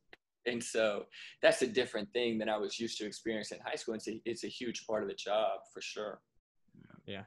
And 0.45 0.63
so 0.63 1.05
that's 1.41 1.61
a 1.61 1.67
different 1.67 2.11
thing 2.11 2.37
than 2.37 2.49
I 2.49 2.57
was 2.57 2.79
used 2.79 2.97
to 2.99 3.05
experience 3.05 3.51
in 3.51 3.59
high 3.63 3.75
school. 3.75 3.93
It's 3.93 4.07
a, 4.07 4.21
it's 4.25 4.43
a 4.45 4.47
huge 4.47 4.87
part 4.87 5.03
of 5.03 5.09
the 5.09 5.15
job 5.15 5.59
for 5.73 5.81
sure. 5.81 6.21
Yeah. 7.05 7.23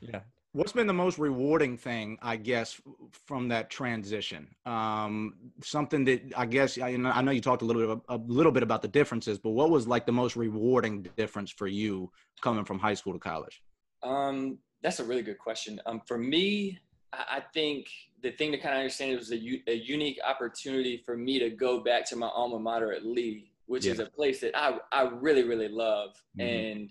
Yeah. 0.00 0.20
What's 0.54 0.70
been 0.70 0.86
the 0.86 0.92
most 0.92 1.18
rewarding 1.18 1.76
thing, 1.76 2.16
I 2.22 2.36
guess, 2.36 2.80
from 3.26 3.48
that 3.48 3.70
transition? 3.70 4.46
Um, 4.64 5.34
something 5.64 6.04
that 6.04 6.32
I 6.36 6.46
guess 6.46 6.78
I, 6.78 6.90
I 6.90 7.22
know 7.22 7.32
you 7.32 7.40
talked 7.40 7.62
a 7.62 7.64
little 7.64 7.96
bit 7.96 8.04
a 8.08 8.18
little 8.18 8.52
bit 8.52 8.62
about 8.62 8.80
the 8.80 8.86
differences, 8.86 9.36
but 9.36 9.50
what 9.50 9.70
was 9.70 9.88
like 9.88 10.06
the 10.06 10.12
most 10.12 10.36
rewarding 10.36 11.02
difference 11.16 11.50
for 11.50 11.66
you 11.66 12.08
coming 12.40 12.64
from 12.64 12.78
high 12.78 12.94
school 12.94 13.12
to 13.14 13.18
college? 13.18 13.62
Um, 14.04 14.58
that's 14.80 15.00
a 15.00 15.04
really 15.04 15.22
good 15.22 15.38
question. 15.38 15.80
Um, 15.86 16.00
for 16.06 16.18
me, 16.18 16.78
I 17.12 17.42
think 17.52 17.88
the 18.22 18.30
thing 18.30 18.52
to 18.52 18.58
kind 18.58 18.74
of 18.74 18.78
understand 18.78 19.10
it 19.10 19.18
was 19.18 19.32
a, 19.32 19.60
a 19.66 19.74
unique 19.74 20.20
opportunity 20.24 21.02
for 21.04 21.16
me 21.16 21.40
to 21.40 21.50
go 21.50 21.80
back 21.80 22.08
to 22.10 22.16
my 22.16 22.28
alma 22.28 22.60
mater 22.60 22.92
at 22.92 23.04
Lee, 23.04 23.50
which 23.66 23.86
yeah. 23.86 23.94
is 23.94 23.98
a 23.98 24.06
place 24.06 24.40
that 24.42 24.56
I, 24.56 24.78
I 24.92 25.08
really, 25.08 25.42
really 25.42 25.68
love. 25.68 26.10
Mm-hmm. 26.38 26.48
And 26.48 26.90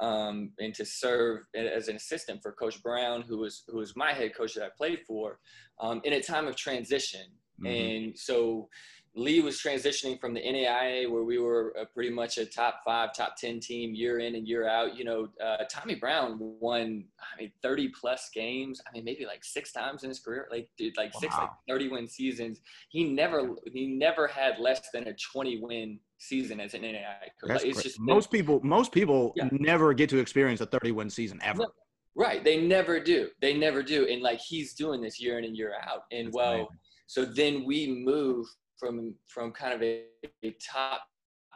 um, 0.00 0.52
and 0.58 0.74
to 0.74 0.84
serve 0.84 1.40
as 1.54 1.88
an 1.88 1.96
assistant 1.96 2.42
for 2.42 2.52
Coach 2.52 2.82
Brown, 2.82 3.22
who 3.22 3.38
was 3.38 3.64
who 3.68 3.78
was 3.78 3.96
my 3.96 4.12
head 4.12 4.34
coach 4.34 4.54
that 4.54 4.64
I 4.64 4.68
played 4.76 5.00
for, 5.06 5.38
um, 5.80 6.00
in 6.04 6.12
a 6.12 6.22
time 6.22 6.46
of 6.46 6.56
transition. 6.56 7.26
Mm-hmm. 7.60 7.66
And 7.66 8.18
so 8.18 8.68
Lee 9.16 9.40
was 9.40 9.56
transitioning 9.60 10.20
from 10.20 10.34
the 10.34 10.40
NAIA, 10.40 11.10
where 11.10 11.24
we 11.24 11.38
were 11.38 11.74
pretty 11.94 12.10
much 12.10 12.36
a 12.36 12.44
top 12.44 12.82
five, 12.84 13.14
top 13.14 13.34
10 13.36 13.60
team 13.60 13.94
year 13.94 14.18
in 14.18 14.34
and 14.34 14.46
year 14.46 14.68
out. 14.68 14.94
You 14.94 15.04
know, 15.04 15.28
uh, 15.42 15.64
Tommy 15.70 15.94
Brown 15.94 16.36
won, 16.38 17.02
I 17.18 17.40
mean, 17.40 17.52
30 17.62 17.88
plus 17.98 18.28
games. 18.34 18.78
I 18.86 18.92
mean, 18.92 19.04
maybe 19.04 19.24
like 19.24 19.42
six 19.42 19.72
times 19.72 20.02
in 20.02 20.10
his 20.10 20.20
career, 20.20 20.46
like, 20.50 20.68
dude, 20.76 20.98
like 20.98 21.14
wow. 21.14 21.20
six, 21.20 21.34
like 21.34 21.48
30 21.66 21.88
win 21.88 22.06
seasons. 22.06 22.60
He 22.90 23.04
never, 23.04 23.54
he 23.72 23.86
never 23.86 24.26
had 24.26 24.58
less 24.58 24.82
than 24.92 25.08
a 25.08 25.14
20 25.32 25.60
win 25.60 25.98
season 26.18 26.60
as 26.60 26.74
an 26.74 26.82
NAIA 26.82 27.30
coach. 27.40 27.50
Like, 27.50 27.64
it's 27.64 27.82
just 27.82 27.98
most 27.98 28.30
people, 28.30 28.60
most 28.62 28.92
people 28.92 29.32
yeah. 29.34 29.48
never 29.50 29.94
get 29.94 30.10
to 30.10 30.18
experience 30.18 30.60
a 30.60 30.66
30 30.66 30.92
win 30.92 31.08
season 31.08 31.40
ever. 31.42 31.60
No, 31.60 31.68
right. 32.14 32.44
They 32.44 32.60
never 32.60 33.00
do. 33.00 33.30
They 33.40 33.56
never 33.56 33.82
do. 33.82 34.06
And 34.08 34.20
like, 34.20 34.40
he's 34.40 34.74
doing 34.74 35.00
this 35.00 35.18
year 35.18 35.38
in 35.38 35.44
and 35.44 35.56
year 35.56 35.72
out. 35.82 36.02
And 36.12 36.26
That's 36.26 36.36
well, 36.36 36.52
amazing. 36.52 36.68
so 37.06 37.24
then 37.24 37.64
we 37.64 38.02
move 38.04 38.46
from 38.78 39.14
from 39.26 39.52
kind 39.52 39.74
of 39.74 39.82
a, 39.82 40.04
a 40.44 40.56
top 40.72 41.02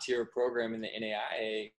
tier 0.01 0.25
program 0.25 0.75
in 0.75 0.81
the 0.81 0.89
NAIA 0.89 1.71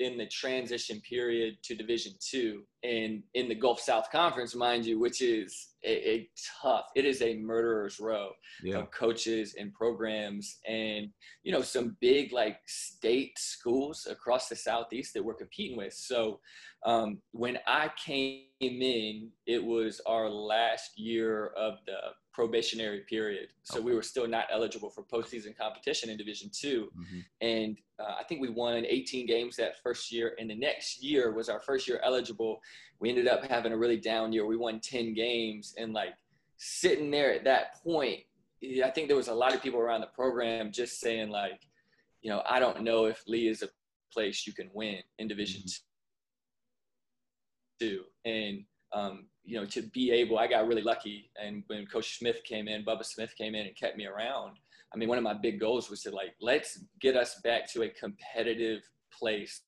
in 0.00 0.18
the 0.18 0.26
transition 0.26 1.00
period 1.08 1.56
to 1.62 1.74
division 1.74 2.12
two 2.20 2.62
and 2.82 3.22
in 3.34 3.48
the 3.48 3.54
gulf 3.54 3.80
south 3.80 4.10
conference 4.10 4.54
mind 4.54 4.84
you 4.84 4.98
which 4.98 5.22
is 5.22 5.68
a, 5.84 6.10
a 6.10 6.28
tough 6.62 6.86
it 6.94 7.04
is 7.04 7.22
a 7.22 7.36
murderer's 7.36 8.00
row 8.00 8.30
yeah. 8.62 8.78
of 8.78 8.90
coaches 8.90 9.54
and 9.58 9.72
programs 9.72 10.58
and 10.66 11.08
you 11.42 11.52
know 11.52 11.62
some 11.62 11.96
big 12.00 12.32
like 12.32 12.58
state 12.66 13.38
schools 13.38 14.06
across 14.10 14.48
the 14.48 14.56
southeast 14.56 15.14
that 15.14 15.24
we're 15.24 15.34
competing 15.34 15.76
with 15.76 15.92
so 15.92 16.40
um, 16.84 17.18
when 17.32 17.58
i 17.66 17.90
came 18.04 18.42
in 18.60 19.30
it 19.46 19.62
was 19.62 20.00
our 20.06 20.28
last 20.28 20.98
year 20.98 21.48
of 21.56 21.74
the 21.86 21.96
probationary 22.36 23.00
period. 23.08 23.48
So 23.62 23.78
okay. 23.78 23.86
we 23.86 23.94
were 23.94 24.02
still 24.02 24.28
not 24.28 24.44
eligible 24.52 24.90
for 24.90 25.02
postseason 25.02 25.56
competition 25.56 26.10
in 26.10 26.18
Division 26.18 26.50
2 26.52 26.84
mm-hmm. 26.84 27.20
And 27.40 27.78
uh, 27.98 28.16
I 28.20 28.24
think 28.24 28.42
we 28.42 28.50
won 28.50 28.84
18 28.84 29.26
games 29.26 29.56
that 29.56 29.82
first 29.82 30.12
year. 30.12 30.36
And 30.38 30.50
the 30.50 30.54
next 30.54 31.02
year 31.02 31.32
was 31.32 31.48
our 31.48 31.60
first 31.60 31.88
year 31.88 31.98
eligible. 32.04 32.60
We 33.00 33.08
ended 33.08 33.26
up 33.26 33.42
having 33.46 33.72
a 33.72 33.76
really 33.76 33.96
down 33.96 34.34
year. 34.34 34.44
We 34.44 34.58
won 34.58 34.80
10 34.80 35.14
games. 35.14 35.74
And 35.78 35.94
like 35.94 36.10
sitting 36.58 37.10
there 37.10 37.32
at 37.32 37.44
that 37.44 37.82
point, 37.82 38.20
I 38.84 38.90
think 38.90 39.08
there 39.08 39.16
was 39.16 39.28
a 39.28 39.34
lot 39.34 39.54
of 39.54 39.62
people 39.62 39.80
around 39.80 40.02
the 40.02 40.08
program 40.08 40.72
just 40.72 41.00
saying, 41.00 41.30
like, 41.30 41.62
you 42.20 42.30
know, 42.30 42.42
I 42.46 42.60
don't 42.60 42.82
know 42.82 43.06
if 43.06 43.22
Lee 43.26 43.48
is 43.48 43.62
a 43.62 43.68
place 44.12 44.46
you 44.46 44.52
can 44.52 44.68
win 44.74 44.98
in 45.18 45.26
Division 45.26 45.62
mm-hmm. 45.62 47.86
2. 47.86 48.02
And 48.26 48.64
um, 48.96 49.26
you 49.44 49.58
know, 49.58 49.66
to 49.66 49.82
be 49.82 50.10
able, 50.10 50.38
I 50.38 50.46
got 50.46 50.66
really 50.66 50.82
lucky. 50.82 51.30
And 51.42 51.62
when 51.66 51.86
Coach 51.86 52.18
Smith 52.18 52.42
came 52.44 52.66
in, 52.66 52.84
Bubba 52.84 53.04
Smith 53.04 53.34
came 53.36 53.54
in 53.54 53.66
and 53.66 53.76
kept 53.76 53.96
me 53.96 54.06
around. 54.06 54.56
I 54.92 54.96
mean, 54.96 55.08
one 55.08 55.18
of 55.18 55.24
my 55.24 55.34
big 55.34 55.60
goals 55.60 55.90
was 55.90 56.02
to 56.02 56.10
like, 56.10 56.34
let's 56.40 56.80
get 57.00 57.16
us 57.16 57.40
back 57.44 57.70
to 57.72 57.82
a 57.82 57.88
competitive 57.90 58.82
place 59.12 59.62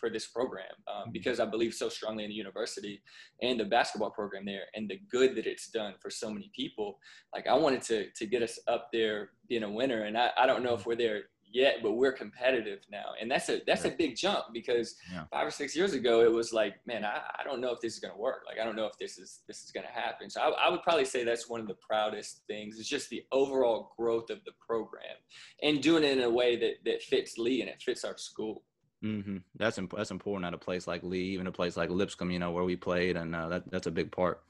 for 0.00 0.10
this 0.10 0.26
program 0.26 0.66
um, 0.88 1.02
mm-hmm. 1.02 1.10
because 1.12 1.38
I 1.38 1.44
believe 1.44 1.74
so 1.74 1.88
strongly 1.88 2.24
in 2.24 2.30
the 2.30 2.34
university 2.34 3.00
and 3.42 3.60
the 3.60 3.64
basketball 3.64 4.10
program 4.10 4.44
there 4.44 4.62
and 4.74 4.88
the 4.88 5.00
good 5.10 5.36
that 5.36 5.46
it's 5.46 5.68
done 5.68 5.94
for 6.00 6.10
so 6.10 6.30
many 6.30 6.50
people. 6.54 6.98
Like 7.32 7.46
I 7.46 7.54
wanted 7.54 7.82
to 7.82 8.10
to 8.10 8.26
get 8.26 8.42
us 8.42 8.58
up 8.66 8.88
there 8.92 9.30
being 9.48 9.62
a 9.62 9.70
winner, 9.70 10.04
and 10.04 10.18
I, 10.18 10.30
I 10.36 10.46
don't 10.46 10.64
know 10.64 10.74
if 10.74 10.80
mm-hmm. 10.80 10.90
we're 10.90 10.96
there 10.96 11.22
yet, 11.50 11.76
but 11.82 11.92
we're 11.92 12.12
competitive 12.12 12.80
now, 12.90 13.12
and 13.20 13.30
that's 13.30 13.48
a 13.48 13.60
that's 13.66 13.84
a 13.84 13.90
big 13.90 14.16
jump 14.16 14.46
because 14.52 14.96
yeah. 15.12 15.24
five 15.30 15.46
or 15.46 15.50
six 15.50 15.74
years 15.76 15.92
ago 15.92 16.22
it 16.22 16.32
was 16.32 16.52
like, 16.52 16.74
man, 16.86 17.04
I, 17.04 17.20
I 17.38 17.44
don't 17.44 17.60
know 17.60 17.72
if 17.72 17.80
this 17.80 17.94
is 17.94 18.00
gonna 18.00 18.16
work. 18.16 18.42
Like 18.46 18.58
I 18.60 18.64
don't 18.64 18.76
know 18.76 18.86
if 18.86 18.98
this 18.98 19.18
is 19.18 19.40
this 19.46 19.64
is 19.64 19.70
gonna 19.70 19.86
happen. 19.92 20.30
So 20.30 20.40
I, 20.40 20.66
I 20.66 20.70
would 20.70 20.82
probably 20.82 21.04
say 21.04 21.24
that's 21.24 21.48
one 21.48 21.60
of 21.60 21.68
the 21.68 21.74
proudest 21.74 22.42
things 22.46 22.78
is 22.78 22.88
just 22.88 23.10
the 23.10 23.24
overall 23.32 23.92
growth 23.96 24.30
of 24.30 24.44
the 24.44 24.52
program 24.64 25.16
and 25.62 25.82
doing 25.82 26.04
it 26.04 26.18
in 26.18 26.24
a 26.24 26.30
way 26.30 26.56
that 26.56 26.84
that 26.84 27.02
fits 27.02 27.38
Lee 27.38 27.60
and 27.60 27.70
it 27.70 27.82
fits 27.82 28.04
our 28.04 28.16
school. 28.16 28.62
Mm-hmm. 29.02 29.38
That's 29.56 29.78
imp- 29.78 29.94
that's 29.96 30.10
important 30.10 30.46
at 30.46 30.54
a 30.54 30.58
place 30.58 30.86
like 30.86 31.02
Lee, 31.02 31.30
even 31.30 31.46
a 31.46 31.52
place 31.52 31.76
like 31.76 31.90
Lipscomb, 31.90 32.30
you 32.30 32.38
know, 32.38 32.50
where 32.50 32.64
we 32.64 32.76
played, 32.76 33.16
and 33.16 33.34
uh, 33.34 33.48
that 33.48 33.70
that's 33.70 33.86
a 33.86 33.92
big 33.92 34.10
part. 34.10 34.42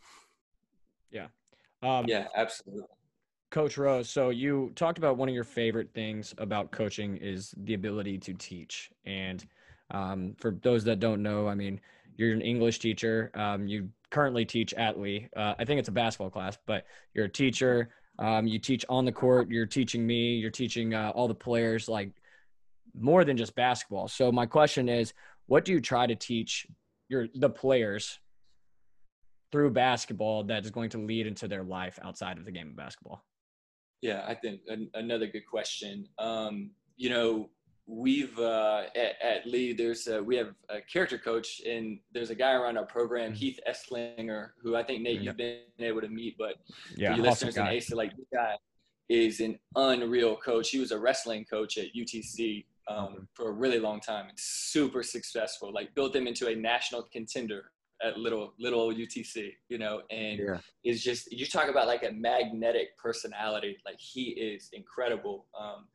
Yeah. 1.11 1.27
Um, 1.83 2.07
yeah, 2.09 2.27
absolutely. 2.35 2.87
Coach 3.51 3.79
Rose, 3.79 4.11
so 4.11 4.29
you 4.29 4.73
talked 4.75 4.99
about 4.99 5.17
one 5.17 5.29
of 5.29 5.35
your 5.35 5.45
favorite 5.45 5.91
things 5.95 6.35
about 6.37 6.71
coaching 6.71 7.17
is 7.17 7.55
the 7.65 7.75
ability 7.75 8.19
to 8.19 8.35
teach. 8.35 8.91
And 9.07 9.45
um, 9.91 10.35
for 10.39 10.59
those 10.63 10.85
that 10.85 11.01
don't 11.01 11.23
know, 11.23 11.49
I 11.49 11.55
mean, 11.55 11.81
you're 12.17 12.33
an 12.35 12.43
English 12.43 12.79
teacher. 12.79 13.31
Um, 13.35 13.67
you 13.67 13.89
currently 14.11 14.45
teach 14.45 14.75
at 14.75 15.01
Lee. 15.01 15.29
Uh, 15.35 15.55
I 15.59 15.65
think 15.65 15.79
it's 15.79 15.89
a 15.89 15.93
basketball 15.93 16.31
class, 16.31 16.59
but 16.67 16.85
you're 17.15 17.25
a 17.27 17.31
teacher. 17.31 17.89
Um, 18.19 18.47
you 18.47 18.59
teach 18.59 18.85
on 18.89 19.05
the 19.05 19.13
court. 19.13 19.51
You're 19.51 19.67
teaching 19.67 20.07
me. 20.07 20.35
You're 20.35 20.51
teaching 20.51 20.93
uh, 20.93 21.13
all 21.15 21.29
the 21.29 21.35
players, 21.35 21.89
like 21.89 22.11
more 22.99 23.25
than 23.25 23.37
just 23.37 23.55
basketball. 23.55 24.09
So 24.09 24.31
my 24.31 24.45
question 24.45 24.89
is, 24.89 25.15
what 25.47 25.65
do 25.65 25.73
you 25.73 25.81
try 25.81 26.07
to 26.07 26.17
teach 26.17 26.67
your 27.09 27.29
the 27.35 27.49
players 27.49 28.19
through 29.53 29.71
basketball 29.71 30.45
that 30.45 30.65
is 30.65 30.71
going 30.71 30.91
to 30.91 30.99
lead 30.99 31.27
into 31.27 31.49
their 31.49 31.63
life 31.63 31.99
outside 32.03 32.37
of 32.37 32.45
the 32.45 32.51
game 32.51 32.69
of 32.69 32.77
basketball? 32.77 33.25
Yeah, 34.01 34.25
I 34.27 34.35
think 34.35 34.61
an, 34.69 34.91
another 34.95 35.27
good 35.27 35.47
question. 35.47 36.07
Um, 36.19 36.71
you 36.97 37.11
know, 37.11 37.51
we've 37.87 38.39
uh, 38.39 38.85
at, 38.95 39.21
at, 39.23 39.47
Lee, 39.47 39.73
there's 39.73 40.07
a, 40.07 40.23
we 40.23 40.37
have 40.37 40.55
a 40.69 40.81
character 40.81 41.19
coach, 41.19 41.61
and 41.67 41.99
there's 42.13 42.31
a 42.31 42.35
guy 42.35 42.53
around 42.53 42.77
our 42.77 42.87
program, 42.87 43.33
mm-hmm. 43.33 43.39
Heath 43.39 43.61
Esslinger, 43.69 44.51
who 44.63 44.77
I 44.77 44.83
think 44.83 45.03
Nate 45.03 45.23
you've 45.23 45.37
been 45.37 45.61
able 45.81 46.03
to 46.03 46.09
meet, 46.09 46.37
but 46.39 46.57
yeah, 46.97 47.13
for 47.13 47.17
you 47.17 47.23
listeners 47.23 47.57
in 47.57 47.67
Asa, 47.67 47.97
like 47.97 48.17
this 48.17 48.27
guy 48.33 48.55
is 49.09 49.41
an 49.41 49.59
unreal 49.75 50.37
coach. 50.37 50.71
He 50.71 50.79
was 50.79 50.93
a 50.93 50.99
wrestling 50.99 51.47
coach 51.47 51.79
at 51.79 51.87
UTC 51.97 52.67
um, 52.89 53.05
okay. 53.05 53.19
for 53.35 53.49
a 53.49 53.53
really 53.53 53.79
long 53.79 54.01
time 54.01 54.29
and 54.29 54.39
super 54.39 55.03
successful. 55.03 55.73
Like 55.73 55.95
built 55.95 56.13
them 56.13 56.27
into 56.27 56.49
a 56.49 56.55
national 56.55 57.05
contender 57.05 57.71
at 58.03 58.19
little 58.19 58.55
little 58.59 58.81
old 58.81 58.97
UTC, 58.97 59.53
you 59.69 59.79
know, 59.79 60.03
and 60.11 60.39
yeah. 60.39 60.59
is 60.85 61.03
just 61.03 61.31
you 61.33 61.47
talk 61.47 61.69
about 61.69 61.87
like 61.87 62.05
a 62.05 62.13
magnetic 62.13 62.97
personality. 62.99 63.77
Like 63.85 63.99
he 63.99 64.31
is 64.31 64.71
incredible, 64.73 65.47
um, 65.59 65.87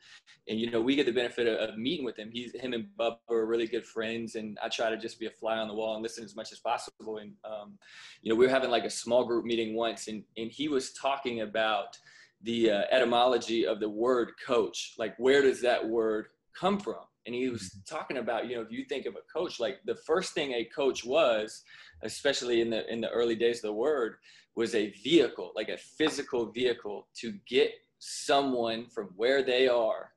and 0.48 0.60
you 0.60 0.70
know 0.70 0.82
we 0.82 0.96
get 0.96 1.06
the 1.06 1.12
benefit 1.12 1.48
of, 1.48 1.70
of, 1.70 1.78
meeting 1.78 2.06
with 2.06 2.18
him. 2.18 2.30
He's 2.32 2.54
him 2.60 2.74
and 2.74 2.86
Bub 2.98 3.20
are 3.30 3.46
really 3.46 3.68
good 3.68 3.86
friends, 3.86 4.36
and 4.36 4.58
I 4.64 4.70
try 4.70 4.90
to 4.90 4.98
just 4.98 5.20
be 5.20 5.28
a 5.28 5.32
fly 5.32 5.58
on 5.58 5.68
the 5.68 5.74
wall 5.74 5.96
and 5.96 6.04
listen 6.04 6.24
as 6.24 6.36
much 6.36 6.52
as 6.52 6.60
possible. 6.60 7.18
And 7.18 7.34
um, 7.46 7.78
you 8.22 8.30
know 8.30 8.36
we 8.36 8.46
were 8.46 8.52
having 8.52 8.70
like 8.70 8.86
a 8.86 8.90
small 8.90 9.26
group 9.26 9.46
meeting 9.46 9.76
once, 9.76 10.08
and 10.08 10.24
and 10.38 10.52
he 10.52 10.68
was 10.68 10.94
talking 10.94 11.42
about 11.42 11.98
the 12.42 12.72
uh, 12.72 12.82
etymology 12.92 13.66
of 13.66 13.80
the 13.80 13.90
word 13.90 14.32
coach. 14.46 14.96
Like 14.98 15.16
where 15.18 15.42
does 15.42 15.62
that 15.62 15.88
word 15.88 16.28
come 16.54 16.80
from? 16.80 17.04
And 17.26 17.36
he 17.36 17.50
was 17.50 17.62
mm-hmm. 17.62 17.96
talking 17.96 18.18
about 18.18 18.48
you 18.48 18.56
know 18.56 18.62
if 18.62 18.72
you 18.72 18.86
think 18.86 19.06
of 19.06 19.16
a 19.16 19.34
coach 19.34 19.60
like 19.60 19.80
the 19.86 19.96
first 19.96 20.34
thing 20.34 20.54
a 20.54 20.66
coach 20.66 21.04
was 21.06 21.64
especially 22.04 22.62
in 22.62 22.70
the 22.70 22.92
in 22.92 23.02
the 23.02 23.10
early 23.10 23.36
days 23.36 23.58
of 23.58 23.64
the 23.64 23.74
word 23.74 24.16
was 24.56 24.76
a 24.76 24.92
vehicle 25.04 25.52
like 25.56 25.70
a 25.70 25.78
physical 25.78 26.52
vehicle 26.52 27.08
to 27.16 27.34
get 27.48 27.72
someone 28.00 28.86
from 28.88 29.10
where 29.16 29.42
they 29.42 29.68
are 29.68 30.12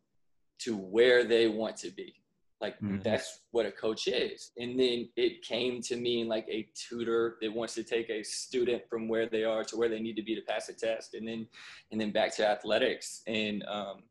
to 0.58 0.76
where 0.76 1.24
they 1.24 1.48
want 1.48 1.76
to 1.76 1.90
be 1.90 2.14
like 2.60 2.76
mm-hmm. 2.80 2.98
that's 3.02 3.40
what 3.50 3.66
a 3.66 3.70
coach 3.70 4.08
is 4.08 4.52
and 4.56 4.78
then 4.80 5.08
it 5.16 5.42
came 5.42 5.80
to 5.80 5.96
mean 5.96 6.26
like 6.26 6.46
a 6.48 6.66
tutor 6.74 7.36
that 7.40 7.52
wants 7.52 7.74
to 7.74 7.84
take 7.84 8.08
a 8.08 8.22
student 8.22 8.82
from 8.88 9.08
where 9.08 9.28
they 9.28 9.44
are 9.44 9.62
to 9.62 9.76
where 9.76 9.88
they 9.88 10.00
need 10.00 10.16
to 10.16 10.22
be 10.22 10.34
to 10.34 10.40
pass 10.42 10.68
a 10.68 10.72
test 10.72 11.14
and 11.14 11.28
then 11.28 11.46
and 11.92 12.00
then 12.00 12.10
back 12.10 12.34
to 12.34 12.46
athletics 12.46 13.22
and 13.26 13.62
um, 13.68 14.02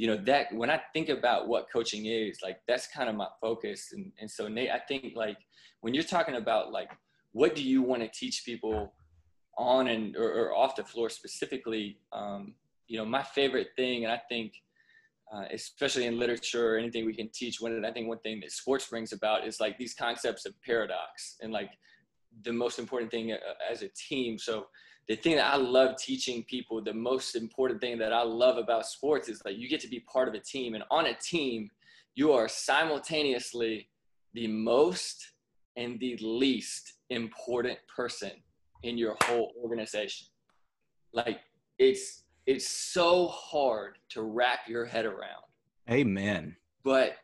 you 0.00 0.06
know 0.06 0.16
that 0.16 0.46
when 0.54 0.70
i 0.70 0.80
think 0.94 1.10
about 1.10 1.46
what 1.46 1.66
coaching 1.70 2.06
is 2.06 2.38
like 2.42 2.58
that's 2.66 2.86
kind 2.86 3.10
of 3.10 3.14
my 3.14 3.26
focus 3.38 3.90
and, 3.92 4.10
and 4.18 4.30
so 4.30 4.48
nate 4.48 4.70
i 4.70 4.78
think 4.78 5.12
like 5.14 5.36
when 5.82 5.92
you're 5.92 6.02
talking 6.16 6.36
about 6.36 6.72
like 6.72 6.90
what 7.32 7.54
do 7.54 7.62
you 7.62 7.82
want 7.82 8.00
to 8.00 8.08
teach 8.08 8.44
people 8.46 8.94
on 9.58 9.88
and 9.88 10.16
or, 10.16 10.30
or 10.32 10.54
off 10.56 10.74
the 10.74 10.82
floor 10.82 11.10
specifically 11.10 11.98
um, 12.12 12.54
you 12.88 12.96
know 12.96 13.04
my 13.04 13.22
favorite 13.22 13.68
thing 13.76 14.04
and 14.04 14.12
i 14.12 14.20
think 14.30 14.54
uh, 15.32 15.44
especially 15.52 16.06
in 16.06 16.18
literature 16.18 16.74
or 16.74 16.78
anything 16.78 17.04
we 17.04 17.14
can 17.14 17.28
teach 17.28 17.60
one 17.60 17.84
i 17.84 17.92
think 17.92 18.08
one 18.08 18.18
thing 18.20 18.40
that 18.40 18.50
sports 18.50 18.88
brings 18.88 19.12
about 19.12 19.46
is 19.46 19.60
like 19.60 19.76
these 19.76 19.92
concepts 19.92 20.46
of 20.46 20.54
paradox 20.62 21.36
and 21.42 21.52
like 21.52 21.72
the 22.44 22.52
most 22.52 22.78
important 22.78 23.10
thing 23.10 23.32
uh, 23.32 23.36
as 23.70 23.82
a 23.82 23.88
team. 23.88 24.38
So 24.38 24.66
the 25.08 25.16
thing 25.16 25.36
that 25.36 25.52
I 25.52 25.56
love 25.56 25.96
teaching 25.96 26.44
people, 26.44 26.82
the 26.82 26.94
most 26.94 27.34
important 27.34 27.80
thing 27.80 27.98
that 27.98 28.12
I 28.12 28.22
love 28.22 28.58
about 28.58 28.86
sports 28.86 29.28
is 29.28 29.42
like 29.44 29.58
you 29.58 29.68
get 29.68 29.80
to 29.80 29.88
be 29.88 30.00
part 30.00 30.28
of 30.28 30.34
a 30.34 30.40
team. 30.40 30.74
And 30.74 30.84
on 30.90 31.06
a 31.06 31.14
team, 31.14 31.70
you 32.14 32.32
are 32.32 32.48
simultaneously 32.48 33.88
the 34.34 34.46
most 34.46 35.32
and 35.76 35.98
the 35.98 36.16
least 36.20 36.94
important 37.10 37.78
person 37.94 38.30
in 38.82 38.96
your 38.96 39.16
whole 39.24 39.52
organization. 39.62 40.28
Like 41.12 41.40
it's 41.78 42.24
it's 42.46 42.68
so 42.68 43.28
hard 43.28 43.98
to 44.10 44.22
wrap 44.22 44.60
your 44.68 44.84
head 44.84 45.06
around. 45.06 45.44
Amen. 45.90 46.56
But 46.84 47.16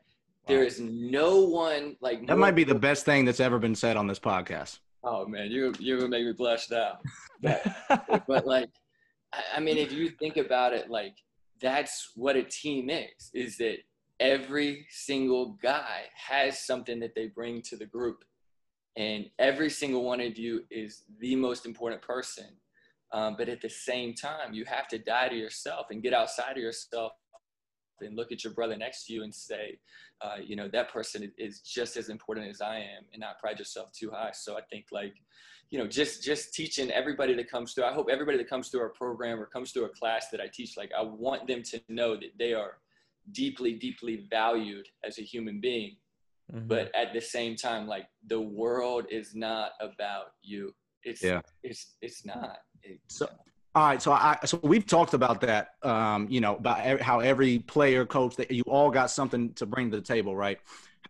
there 0.47 0.65
is 0.65 0.81
no 0.81 1.41
one 1.41 1.97
like 2.01 2.27
that 2.27 2.39
might 2.39 2.55
be 2.55 2.65
the 2.65 2.75
best 2.75 3.05
thing 3.05 3.25
that's 3.25 3.41
ever 3.41 3.59
been 3.59 3.75
said 3.75 3.97
on 3.97 4.07
this 4.07 4.19
podcast. 4.19 4.79
Oh 5.09 5.25
man, 5.25 5.53
you 5.53 5.73
you're 5.79 5.99
gonna 5.99 6.11
make 6.11 6.27
me 6.27 6.33
blush 6.33 6.69
now. 6.69 6.99
But, 7.41 7.65
but 8.27 8.45
like, 8.45 8.71
I 9.55 9.61
mean, 9.61 9.79
if 9.79 9.93
you 9.93 10.11
think 10.11 10.37
about 10.37 10.73
it, 10.73 10.91
like 10.91 11.15
that's 11.63 12.11
what 12.17 12.35
a 12.35 12.43
team 12.43 12.91
is. 12.91 13.31
Is 13.33 13.57
that 13.59 13.77
every 14.19 14.85
single 14.91 15.59
guy 15.63 16.03
has 16.15 16.67
something 16.67 16.99
that 17.01 17.15
they 17.15 17.29
bring 17.29 17.63
to 17.63 17.77
the 17.77 17.87
group, 17.87 18.25
and 18.97 19.27
every 19.39 19.71
single 19.71 20.03
one 20.03 20.21
of 20.21 20.37
you 20.37 20.65
is 20.73 21.05
the 21.21 21.37
most 21.37 21.67
important 21.67 22.03
person. 22.03 22.49
Um, 23.13 23.37
but 23.39 23.49
at 23.49 23.61
the 23.61 23.71
same 23.71 24.13
time, 24.13 24.53
you 24.53 24.65
have 24.65 24.89
to 24.89 24.99
die 24.99 25.29
to 25.29 25.37
yourself 25.37 25.87
and 25.91 26.03
get 26.03 26.13
outside 26.13 26.57
of 26.57 26.63
yourself 26.63 27.13
and 28.01 28.17
look 28.17 28.33
at 28.33 28.45
your 28.45 28.53
brother 28.53 28.77
next 28.77 29.07
to 29.07 29.13
you 29.13 29.23
and 29.23 29.35
say, 29.35 29.79
uh, 30.21 30.37
you 30.43 30.57
know, 30.57 30.69
that 30.69 30.93
person 30.93 31.33
is 31.39 31.61
just 31.61 31.97
as 31.97 32.09
important 32.09 32.49
as 32.49 32.61
I 32.61 32.77
am, 32.77 33.05
and 33.13 33.21
not 33.21 33.39
pride 33.39 33.59
yourself 33.59 33.93
too 33.93 34.11
high. 34.11 34.33
So 34.33 34.57
I 34.57 34.63
think 34.71 34.87
like, 34.93 35.15
you 35.71 35.79
know, 35.79 35.87
just 35.87 36.23
just 36.23 36.55
teaching 36.55 36.91
everybody 36.91 37.35
that 37.35 37.51
comes 37.51 37.73
through. 37.73 37.85
I 37.85 37.93
hope 37.93 38.09
everybody 38.11 38.39
that 38.39 38.49
comes 38.49 38.69
through 38.69 38.81
our 38.81 38.91
program 38.91 39.41
or 39.41 39.47
comes 39.47 39.73
through 39.73 39.87
a 39.87 39.91
class 39.91 40.29
that 40.31 40.41
I 40.41 40.49
teach, 40.53 40.77
like 40.77 40.93
I 40.97 41.03
want 41.03 41.47
them 41.47 41.63
to 41.65 41.81
know 41.89 42.15
that 42.15 42.33
they 42.39 42.55
are 42.55 42.79
deeply, 43.33 43.75
deeply 43.75 44.27
valued 44.31 44.87
as 45.05 45.19
a 45.19 45.23
human 45.23 45.61
being. 45.61 45.97
Mm-hmm. 46.53 46.69
But 46.69 46.95
at 46.95 47.13
the 47.13 47.21
same 47.21 47.57
time, 47.57 47.89
like 47.89 48.07
the 48.29 48.41
world 48.41 49.07
is 49.11 49.35
not 49.35 49.73
about 49.81 50.35
you. 50.43 50.73
It's 51.03 51.23
yeah. 51.23 51.41
It's 51.63 51.97
it's 52.01 52.25
not. 52.25 52.59
It's, 52.83 53.19
so 53.19 53.29
all 53.77 53.89
right, 53.89 54.01
so 54.01 54.11
I 54.11 54.39
so 54.47 54.59
we've 54.63 54.87
talked 54.87 55.13
about 55.13 55.43
that, 55.43 55.73
um, 55.83 56.27
you 56.31 56.41
know, 56.41 56.57
about 56.57 56.99
how 57.03 57.21
every 57.21 57.59
player, 57.59 58.07
coach, 58.07 58.35
that 58.37 58.51
you 58.51 58.63
all 58.63 58.91
got 58.91 59.11
something 59.11 59.53
to 59.53 59.67
bring 59.67 59.91
to 59.91 59.99
the 59.99 60.03
table, 60.03 60.35
right? 60.35 60.59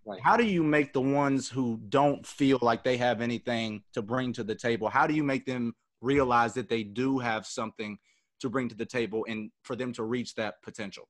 right? 0.04 0.18
How 0.20 0.36
do 0.36 0.42
you 0.42 0.64
make 0.64 0.92
the 0.92 1.00
ones 1.00 1.48
who 1.48 1.78
don't 1.88 2.26
feel 2.26 2.58
like 2.60 2.82
they 2.82 2.96
have 2.96 3.20
anything 3.20 3.84
to 3.92 4.02
bring 4.02 4.32
to 4.32 4.42
the 4.42 4.56
table? 4.56 4.88
How 4.88 5.06
do 5.06 5.14
you 5.14 5.22
make 5.22 5.46
them 5.46 5.76
realize 6.00 6.54
that 6.54 6.68
they 6.68 6.82
do 6.82 7.20
have 7.20 7.46
something 7.46 7.98
to 8.40 8.50
bring 8.50 8.68
to 8.68 8.74
the 8.74 8.84
table, 8.84 9.24
and 9.28 9.52
for 9.62 9.76
them 9.76 9.92
to 9.92 10.02
reach 10.02 10.34
that 10.34 10.60
potential? 10.62 11.06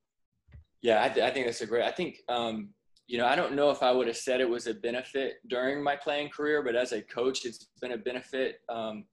Yeah, 0.83 1.03
I, 1.03 1.09
th- 1.09 1.25
I 1.25 1.31
think 1.31 1.47
that's 1.47 1.61
a 1.61 1.65
great. 1.65 1.85
I 1.85 1.91
think 1.91 2.17
um, 2.29 2.69
you 3.07 3.17
know, 3.17 3.25
I 3.25 3.35
don't 3.35 3.55
know 3.55 3.71
if 3.71 3.81
I 3.81 3.91
would 3.91 4.05
have 4.05 4.17
said 4.17 4.41
it 4.41 4.49
was 4.49 4.67
a 4.67 4.75
benefit 4.75 5.37
during 5.47 5.81
my 5.81 5.95
playing 5.95 6.29
career, 6.29 6.61
but 6.61 6.75
as 6.75 6.91
a 6.91 7.01
coach, 7.01 7.45
it's 7.45 7.69
been 7.81 7.93
a 7.93 7.97
benefit. 7.97 8.59
Um, 8.69 9.05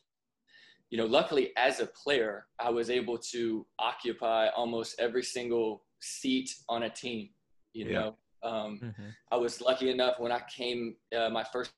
you 0.95 1.01
know, 1.01 1.07
luckily 1.07 1.51
as 1.57 1.81
a 1.81 1.87
player, 1.87 2.47
I 2.61 2.71
was 2.71 2.89
able 2.89 3.19
to 3.33 3.67
occupy 3.81 4.47
almost 4.51 4.95
every 5.01 5.25
single 5.25 5.83
seat 5.99 6.55
on 6.69 6.85
a 6.85 6.89
team. 6.89 7.31
You 7.73 7.87
yeah. 7.87 7.93
know, 7.93 8.17
um, 8.45 8.81
mm-hmm. 8.81 9.09
I 9.33 9.37
was 9.37 9.61
lucky 9.61 9.91
enough 9.91 10.21
when 10.21 10.31
I 10.31 10.41
came 10.49 10.95
uh, 11.19 11.31
my 11.31 11.43
first 11.53 11.73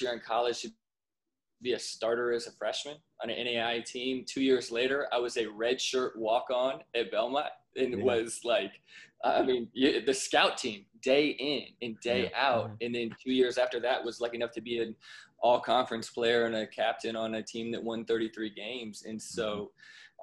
year 0.00 0.14
in 0.14 0.20
college 0.20 0.62
to 0.62 0.70
be 1.60 1.74
a 1.74 1.78
starter 1.78 2.32
as 2.32 2.46
a 2.46 2.52
freshman 2.52 2.96
on 3.22 3.28
an 3.28 3.36
NAIA 3.36 3.84
team. 3.84 4.24
Two 4.26 4.40
years 4.40 4.70
later, 4.70 5.08
I 5.12 5.18
was 5.18 5.36
a 5.36 5.44
redshirt 5.44 6.16
walk-on 6.16 6.80
at 6.94 7.10
Belmont, 7.10 7.50
and 7.76 7.98
yeah. 7.98 8.02
was 8.02 8.40
like, 8.44 8.80
I 9.22 9.42
mean, 9.42 9.68
the 9.74 10.14
scout 10.14 10.56
team 10.56 10.86
day 11.02 11.28
in 11.28 11.64
and 11.82 12.00
day 12.00 12.30
yeah. 12.30 12.48
out. 12.48 12.64
Mm-hmm. 12.64 12.74
And 12.80 12.94
then 12.94 13.10
two 13.22 13.32
years 13.32 13.58
after 13.58 13.78
that, 13.80 14.02
was 14.02 14.22
lucky 14.22 14.36
enough 14.36 14.52
to 14.52 14.62
be 14.62 14.78
an 14.78 14.94
all 15.40 15.60
conference 15.60 16.10
player 16.10 16.46
and 16.46 16.54
a 16.54 16.66
captain 16.66 17.16
on 17.16 17.34
a 17.34 17.42
team 17.42 17.70
that 17.72 17.82
won 17.82 18.04
33 18.04 18.50
games. 18.50 19.04
And 19.06 19.20
so 19.20 19.70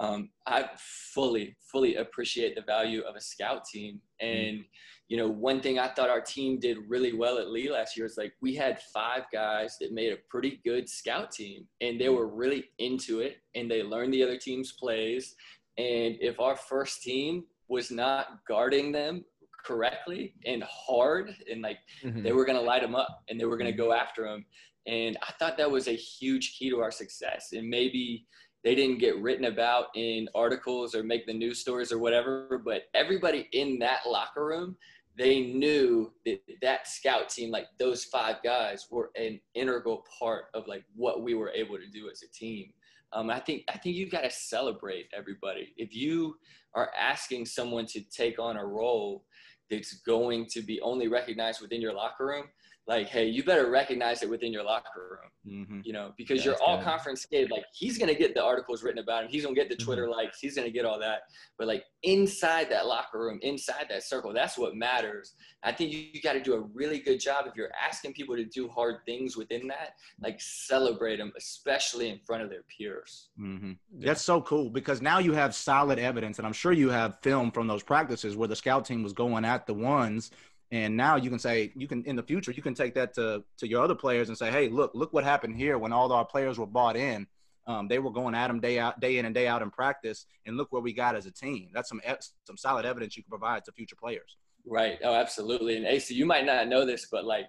mm-hmm. 0.01 0.05
um, 0.05 0.29
I 0.45 0.69
fully, 1.13 1.55
fully 1.71 1.95
appreciate 1.95 2.55
the 2.55 2.61
value 2.61 3.01
of 3.01 3.15
a 3.15 3.21
scout 3.21 3.65
team. 3.65 4.01
Mm-hmm. 4.21 4.37
And, 4.37 4.65
you 5.07 5.17
know, 5.17 5.27
one 5.27 5.61
thing 5.61 5.79
I 5.79 5.87
thought 5.89 6.09
our 6.09 6.21
team 6.21 6.59
did 6.59 6.77
really 6.87 7.13
well 7.13 7.37
at 7.37 7.49
Lee 7.49 7.71
last 7.71 7.95
year 7.95 8.05
is 8.05 8.17
like 8.17 8.33
we 8.41 8.55
had 8.55 8.81
five 8.93 9.23
guys 9.31 9.77
that 9.79 9.93
made 9.93 10.11
a 10.11 10.17
pretty 10.29 10.59
good 10.65 10.89
scout 10.89 11.31
team 11.31 11.67
and 11.81 11.99
they 11.99 12.05
mm-hmm. 12.05 12.15
were 12.15 12.27
really 12.27 12.65
into 12.79 13.19
it 13.19 13.37
and 13.55 13.69
they 13.69 13.83
learned 13.83 14.13
the 14.13 14.23
other 14.23 14.37
team's 14.37 14.73
plays. 14.73 15.35
And 15.77 16.15
if 16.19 16.39
our 16.39 16.55
first 16.55 17.03
team 17.03 17.43
was 17.67 17.91
not 17.91 18.39
guarding 18.47 18.91
them 18.91 19.25
correctly 19.65 20.33
and 20.45 20.63
hard 20.63 21.35
and 21.51 21.61
like 21.61 21.79
mm-hmm. 22.03 22.21
they 22.21 22.31
were 22.31 22.45
going 22.45 22.57
to 22.57 22.63
light 22.63 22.81
them 22.81 22.95
up 22.95 23.23
and 23.29 23.39
they 23.39 23.45
were 23.45 23.57
going 23.57 23.71
to 23.71 23.77
go 23.77 23.91
after 23.91 24.23
them 24.23 24.45
and 24.87 25.17
I 25.21 25.31
thought 25.39 25.57
that 25.57 25.69
was 25.69 25.87
a 25.87 25.95
huge 25.95 26.57
key 26.57 26.69
to 26.69 26.81
our 26.81 26.91
success. 26.91 27.49
And 27.53 27.67
maybe 27.67 28.25
they 28.63 28.75
didn't 28.75 28.99
get 28.99 29.17
written 29.21 29.45
about 29.45 29.87
in 29.95 30.27
articles 30.35 30.95
or 30.95 31.03
make 31.03 31.25
the 31.25 31.33
news 31.33 31.59
stories 31.59 31.91
or 31.91 31.99
whatever, 31.99 32.61
but 32.63 32.83
everybody 32.93 33.47
in 33.51 33.79
that 33.79 34.01
locker 34.07 34.45
room, 34.45 34.75
they 35.17 35.41
knew 35.41 36.11
that 36.25 36.41
that 36.61 36.87
scout 36.87 37.29
team, 37.29 37.51
like 37.51 37.67
those 37.79 38.05
five 38.05 38.37
guys, 38.43 38.87
were 38.91 39.11
an 39.15 39.39
integral 39.53 40.03
part 40.19 40.45
of 40.53 40.67
like 40.67 40.83
what 40.95 41.23
we 41.23 41.35
were 41.35 41.51
able 41.51 41.77
to 41.77 41.87
do 41.87 42.09
as 42.09 42.21
a 42.21 42.31
team. 42.31 42.71
Um, 43.13 43.29
I 43.29 43.39
think 43.39 43.63
I 43.69 43.77
think 43.77 43.95
you've 43.95 44.11
got 44.11 44.21
to 44.21 44.31
celebrate 44.31 45.07
everybody. 45.15 45.73
If 45.77 45.95
you 45.95 46.35
are 46.73 46.91
asking 46.99 47.45
someone 47.45 47.85
to 47.87 48.01
take 48.01 48.39
on 48.39 48.57
a 48.57 48.65
role 48.65 49.25
that's 49.69 50.01
going 50.01 50.47
to 50.47 50.61
be 50.61 50.81
only 50.81 51.07
recognized 51.07 51.61
within 51.61 51.81
your 51.81 51.93
locker 51.93 52.25
room, 52.25 52.45
like, 52.87 53.07
hey, 53.07 53.25
you 53.25 53.43
better 53.43 53.69
recognize 53.69 54.21
it 54.21 54.29
within 54.29 54.53
your 54.53 54.63
locker 54.63 55.19
room, 55.45 55.65
mm-hmm. 55.65 55.79
you 55.83 55.91
know, 55.91 56.13
because 56.17 56.39
yeah, 56.39 56.51
you're 56.51 56.61
all 56.61 56.77
good. 56.77 56.85
conference 56.85 57.25
kid. 57.25 57.49
Like, 57.49 57.63
he's 57.73 57.97
gonna 57.97 58.13
get 58.13 58.35
the 58.35 58.43
articles 58.43 58.83
written 58.83 59.01
about 59.01 59.23
him. 59.23 59.29
He's 59.29 59.43
gonna 59.43 59.55
get 59.55 59.69
the 59.69 59.75
Twitter 59.75 60.03
mm-hmm. 60.03 60.11
likes. 60.11 60.39
He's 60.39 60.55
gonna 60.55 60.69
get 60.69 60.85
all 60.85 60.99
that. 60.99 61.21
But 61.57 61.67
like 61.67 61.83
inside 62.03 62.69
that 62.69 62.85
locker 62.85 63.19
room, 63.19 63.39
inside 63.41 63.87
that 63.89 64.03
circle, 64.03 64.33
that's 64.33 64.57
what 64.57 64.75
matters. 64.75 65.33
I 65.63 65.71
think 65.71 65.91
you, 65.91 66.05
you 66.13 66.21
got 66.21 66.33
to 66.33 66.41
do 66.41 66.53
a 66.53 66.59
really 66.59 66.99
good 66.99 67.19
job 67.19 67.45
if 67.47 67.55
you're 67.55 67.71
asking 67.83 68.13
people 68.13 68.35
to 68.35 68.45
do 68.45 68.69
hard 68.69 68.97
things 69.05 69.35
within 69.35 69.67
that. 69.67 69.95
Like, 70.21 70.39
celebrate 70.39 71.17
them, 71.17 71.33
especially 71.37 72.09
in 72.09 72.19
front 72.25 72.43
of 72.43 72.49
their 72.49 72.63
peers. 72.77 73.29
Mm-hmm. 73.39 73.71
Yeah. 73.97 74.07
That's 74.07 74.21
so 74.21 74.41
cool 74.41 74.69
because 74.69 75.01
now 75.01 75.19
you 75.19 75.33
have 75.33 75.55
solid 75.55 75.97
evidence, 75.97 76.37
and 76.37 76.45
I'm 76.45 76.53
sure 76.53 76.71
you 76.71 76.89
have 76.89 77.19
film 77.21 77.51
from 77.51 77.67
those 77.67 77.81
practices 77.81 78.37
where 78.37 78.47
the 78.47 78.55
scout 78.55 78.85
team 78.85 79.01
was 79.01 79.13
going 79.13 79.43
at 79.43 79.65
the 79.65 79.73
ones 79.73 80.31
and 80.71 80.95
now 80.95 81.15
you 81.15 81.29
can 81.29 81.39
say 81.39 81.71
you 81.75 81.87
can 81.87 82.03
in 82.05 82.15
the 82.15 82.23
future 82.23 82.51
you 82.51 82.63
can 82.63 82.73
take 82.73 82.95
that 82.95 83.13
to 83.13 83.43
to 83.57 83.67
your 83.67 83.83
other 83.83 83.95
players 83.95 84.29
and 84.29 84.37
say, 84.37 84.51
hey, 84.51 84.67
look, 84.69 84.91
look 84.93 85.13
what 85.13 85.23
happened 85.23 85.55
here 85.55 85.77
when 85.77 85.93
all 85.93 86.11
our 86.11 86.25
players 86.25 86.57
were 86.57 86.65
bought 86.65 86.97
in. 86.97 87.27
Um, 87.67 87.87
they 87.87 87.97
were 87.97 88.11
going 88.11 88.35
at 88.35 88.47
them 88.47 88.59
day 88.59 88.77
out, 88.77 88.99
day 88.99 89.17
in 89.17 89.25
and 89.25 89.33
day 89.33 89.47
out 89.47 89.63
in 89.63 89.71
practice, 89.71 90.27
and 90.45 90.55
look 90.55 90.71
where 90.71 90.83
we 90.83 90.93
got 90.93 91.15
as 91.15 91.25
a 91.25 91.31
team. 91.31 91.69
That's 91.73 91.89
some 91.89 92.01
some 92.43 92.57
solid 92.57 92.85
evidence 92.85 93.17
you 93.17 93.23
can 93.23 93.29
provide 93.29 93.65
to 93.65 93.71
future 93.71 93.95
players. 93.95 94.37
Right. 94.67 94.99
Oh, 95.03 95.13
absolutely. 95.13 95.77
And 95.77 95.87
Asa, 95.87 96.13
you 96.13 96.25
might 96.25 96.45
not 96.45 96.67
know 96.67 96.85
this, 96.85 97.07
but 97.11 97.25
like, 97.25 97.45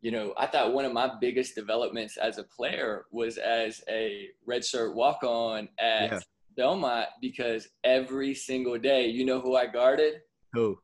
you 0.00 0.10
know, 0.10 0.34
I 0.36 0.46
thought 0.46 0.72
one 0.72 0.84
of 0.84 0.92
my 0.92 1.10
biggest 1.20 1.54
developments 1.54 2.16
as 2.16 2.38
a 2.38 2.44
player 2.44 3.06
was 3.12 3.38
as 3.38 3.82
a 3.88 4.28
redshirt 4.48 4.94
walk 4.94 5.22
on 5.22 5.68
at 5.78 6.12
yeah. 6.12 6.18
Belmont 6.56 7.06
because 7.20 7.68
every 7.84 8.34
single 8.34 8.78
day, 8.78 9.06
you 9.06 9.24
know 9.24 9.40
who 9.40 9.56
I 9.56 9.66
guarded? 9.66 10.20
Who? 10.52 10.78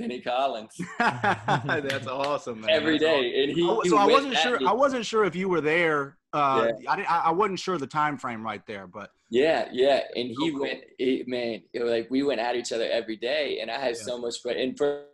Penny 0.00 0.20
Collins. 0.20 0.76
That's 0.98 2.06
awesome, 2.06 2.60
man. 2.62 2.70
Every 2.70 2.98
That's 2.98 3.04
day, 3.04 3.18
awesome. 3.18 3.42
and 3.42 3.52
he. 3.52 3.68
Oh, 3.68 3.82
so 3.84 3.96
I 3.96 4.06
wasn't 4.06 4.36
sure. 4.36 4.58
Me. 4.58 4.66
I 4.66 4.72
wasn't 4.72 5.06
sure 5.06 5.24
if 5.24 5.36
you 5.36 5.48
were 5.48 5.60
there. 5.60 6.16
Uh, 6.32 6.72
yeah. 6.80 6.90
I, 6.90 7.22
I 7.26 7.30
wasn't 7.30 7.60
sure 7.60 7.78
the 7.78 7.86
time 7.86 8.18
frame 8.18 8.44
right 8.44 8.64
there, 8.66 8.86
but. 8.86 9.10
Yeah, 9.30 9.68
yeah, 9.72 10.00
and 10.14 10.28
he 10.28 10.50
cool. 10.50 10.60
went. 10.60 10.80
He, 10.98 11.24
man, 11.26 11.62
it 11.72 11.82
was 11.82 11.90
like 11.90 12.08
we 12.10 12.22
went 12.22 12.40
at 12.40 12.56
each 12.56 12.72
other 12.72 12.88
every 12.88 13.16
day, 13.16 13.58
and 13.60 13.70
I 13.70 13.78
had 13.78 13.96
yeah. 13.96 14.02
so 14.02 14.18
much 14.18 14.36
fun. 14.42 14.56
And 14.56 14.76
for 14.76 15.04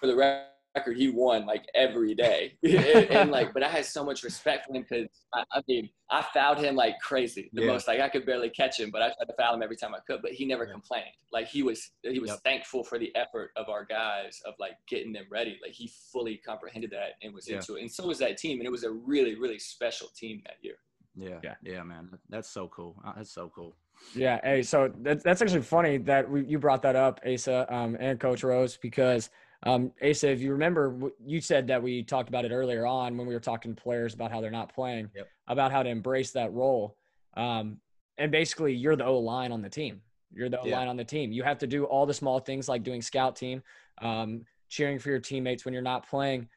for 0.00 0.06
the 0.06 0.16
record 0.16 0.46
record 0.74 0.96
he 0.96 1.10
won 1.10 1.46
like 1.46 1.64
every 1.74 2.14
day. 2.14 2.54
And, 2.62 3.10
and, 3.10 3.30
like 3.30 3.52
but 3.54 3.62
i 3.62 3.68
had 3.68 3.84
so 3.84 4.04
much 4.04 4.22
respect 4.22 4.66
for 4.66 4.74
him 4.74 4.82
because 4.82 5.06
I, 5.32 5.44
I, 5.52 5.62
mean 5.68 5.88
i 6.10 6.22
fouled 6.34 6.58
him 6.58 6.74
like 6.74 6.94
crazy 7.00 7.50
the 7.52 7.62
yeah. 7.62 7.68
most 7.68 7.86
like 7.86 8.00
i 8.00 8.08
could 8.08 8.26
barely 8.26 8.50
catch 8.50 8.80
him 8.80 8.90
but 8.90 9.02
i 9.02 9.06
tried 9.06 9.26
to 9.26 9.34
foul 9.38 9.54
him 9.54 9.62
every 9.62 9.76
time 9.76 9.94
i 9.94 9.98
could 10.06 10.22
but 10.22 10.32
he 10.32 10.44
never 10.44 10.64
yeah. 10.64 10.72
complained. 10.72 11.14
Like 11.32 11.48
he 11.48 11.62
was 11.62 11.90
he 12.02 12.18
was 12.18 12.30
yep. 12.30 12.40
thankful 12.44 12.84
for 12.84 12.98
the 12.98 13.14
effort 13.16 13.50
of 13.56 13.68
our 13.68 13.84
guys 13.84 14.40
of 14.46 14.54
like 14.58 14.72
getting 14.86 15.12
them 15.12 15.24
ready. 15.30 15.58
Like 15.62 15.72
he 15.72 15.90
fully 16.12 16.36
comprehended 16.36 16.90
that 16.90 17.12
and 17.22 17.34
was 17.34 17.48
yeah. 17.48 17.56
into 17.56 17.76
it 17.76 17.82
and 17.82 17.90
so 17.90 18.06
was 18.06 18.18
that 18.18 18.38
team 18.38 18.58
and 18.58 18.66
it 18.66 18.70
was 18.70 18.84
a 18.84 18.90
really 18.90 19.34
really 19.34 19.58
special 19.58 20.08
team 20.14 20.42
that 20.44 20.56
year. 20.62 20.76
Yeah. 21.14 21.38
Yeah. 21.42 21.54
Yeah 21.62 21.82
man. 21.82 22.10
That's 22.28 22.48
so 22.48 22.68
cool. 22.68 23.00
Uh, 23.06 23.12
that's 23.16 23.32
so 23.32 23.50
cool. 23.54 23.76
Yeah 24.14 24.40
hey 24.42 24.62
so 24.62 24.92
that's, 25.00 25.22
that's 25.22 25.42
actually 25.42 25.62
funny 25.62 25.98
that 25.98 26.28
we, 26.30 26.44
you 26.44 26.58
brought 26.58 26.82
that 26.82 26.96
up 26.96 27.20
asa 27.26 27.72
um, 27.74 27.96
and 28.00 28.18
coach 28.18 28.42
rose 28.42 28.76
because 28.76 29.30
Um, 29.64 29.92
Asa, 30.02 30.30
if 30.30 30.40
you 30.40 30.52
remember, 30.52 31.12
you 31.24 31.40
said 31.40 31.68
that 31.68 31.82
we 31.82 32.02
talked 32.02 32.28
about 32.28 32.44
it 32.44 32.52
earlier 32.52 32.86
on 32.86 33.16
when 33.16 33.26
we 33.26 33.34
were 33.34 33.40
talking 33.40 33.74
to 33.74 33.80
players 33.80 34.14
about 34.14 34.32
how 34.32 34.40
they're 34.40 34.50
not 34.50 34.74
playing, 34.74 35.08
yep. 35.14 35.28
about 35.46 35.70
how 35.70 35.82
to 35.82 35.88
embrace 35.88 36.32
that 36.32 36.52
role. 36.52 36.96
Um, 37.36 37.78
and 38.18 38.32
basically, 38.32 38.74
you're 38.74 38.96
the 38.96 39.04
O 39.04 39.18
line 39.18 39.52
on 39.52 39.62
the 39.62 39.68
team. 39.68 40.00
You're 40.34 40.48
the 40.48 40.60
O 40.60 40.64
line 40.64 40.84
yeah. 40.84 40.88
on 40.88 40.96
the 40.96 41.04
team. 41.04 41.30
You 41.30 41.42
have 41.44 41.58
to 41.58 41.66
do 41.66 41.84
all 41.84 42.06
the 42.06 42.14
small 42.14 42.40
things 42.40 42.68
like 42.68 42.82
doing 42.82 43.02
scout 43.02 43.36
team, 43.36 43.62
um, 44.00 44.44
cheering 44.68 44.98
for 44.98 45.10
your 45.10 45.20
teammates 45.20 45.64
when 45.64 45.74
you're 45.74 45.82
not 45.82 46.08
playing, 46.08 46.48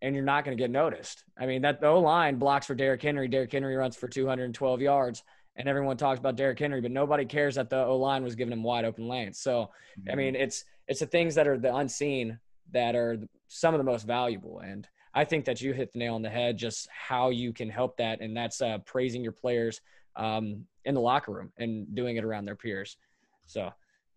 and 0.00 0.14
you're 0.14 0.24
not 0.24 0.44
going 0.44 0.56
to 0.56 0.62
get 0.62 0.70
noticed. 0.70 1.24
I 1.38 1.46
mean, 1.46 1.62
that 1.62 1.82
O 1.82 1.98
line 1.98 2.36
blocks 2.36 2.66
for 2.66 2.74
Derrick 2.74 3.02
Henry. 3.02 3.26
Derrick 3.26 3.52
Henry 3.52 3.74
runs 3.74 3.96
for 3.96 4.08
212 4.08 4.80
yards 4.80 5.22
and 5.56 5.68
everyone 5.68 5.96
talks 5.96 6.18
about 6.18 6.36
Derrick 6.36 6.58
Henry, 6.58 6.80
but 6.80 6.90
nobody 6.90 7.24
cares 7.24 7.56
that 7.56 7.68
the 7.68 7.84
O 7.84 7.96
line 7.96 8.24
was 8.24 8.34
giving 8.34 8.52
him 8.52 8.62
wide 8.62 8.84
open 8.84 9.06
lanes. 9.06 9.38
So, 9.38 9.70
mm-hmm. 10.00 10.10
I 10.10 10.14
mean, 10.14 10.34
it's 10.34 10.64
it's 10.88 11.00
the 11.00 11.06
things 11.06 11.34
that 11.34 11.46
are 11.46 11.58
the 11.58 11.74
unseen 11.74 12.38
that 12.70 12.94
are 12.94 13.18
some 13.48 13.74
of 13.74 13.78
the 13.78 13.84
most 13.84 14.06
valuable. 14.06 14.60
And 14.60 14.86
I 15.14 15.24
think 15.24 15.44
that 15.44 15.60
you 15.60 15.72
hit 15.72 15.92
the 15.92 15.98
nail 15.98 16.14
on 16.14 16.22
the 16.22 16.30
head, 16.30 16.56
just 16.56 16.88
how 16.90 17.30
you 17.30 17.52
can 17.52 17.68
help 17.68 17.96
that, 17.98 18.20
and 18.20 18.36
that's 18.36 18.62
uh, 18.62 18.78
praising 18.78 19.22
your 19.22 19.32
players 19.32 19.80
um, 20.16 20.64
in 20.84 20.94
the 20.94 21.00
locker 21.00 21.32
room 21.32 21.52
and 21.58 21.94
doing 21.94 22.16
it 22.16 22.24
around 22.24 22.44
their 22.44 22.56
peers. 22.56 22.96
So, 23.44 23.70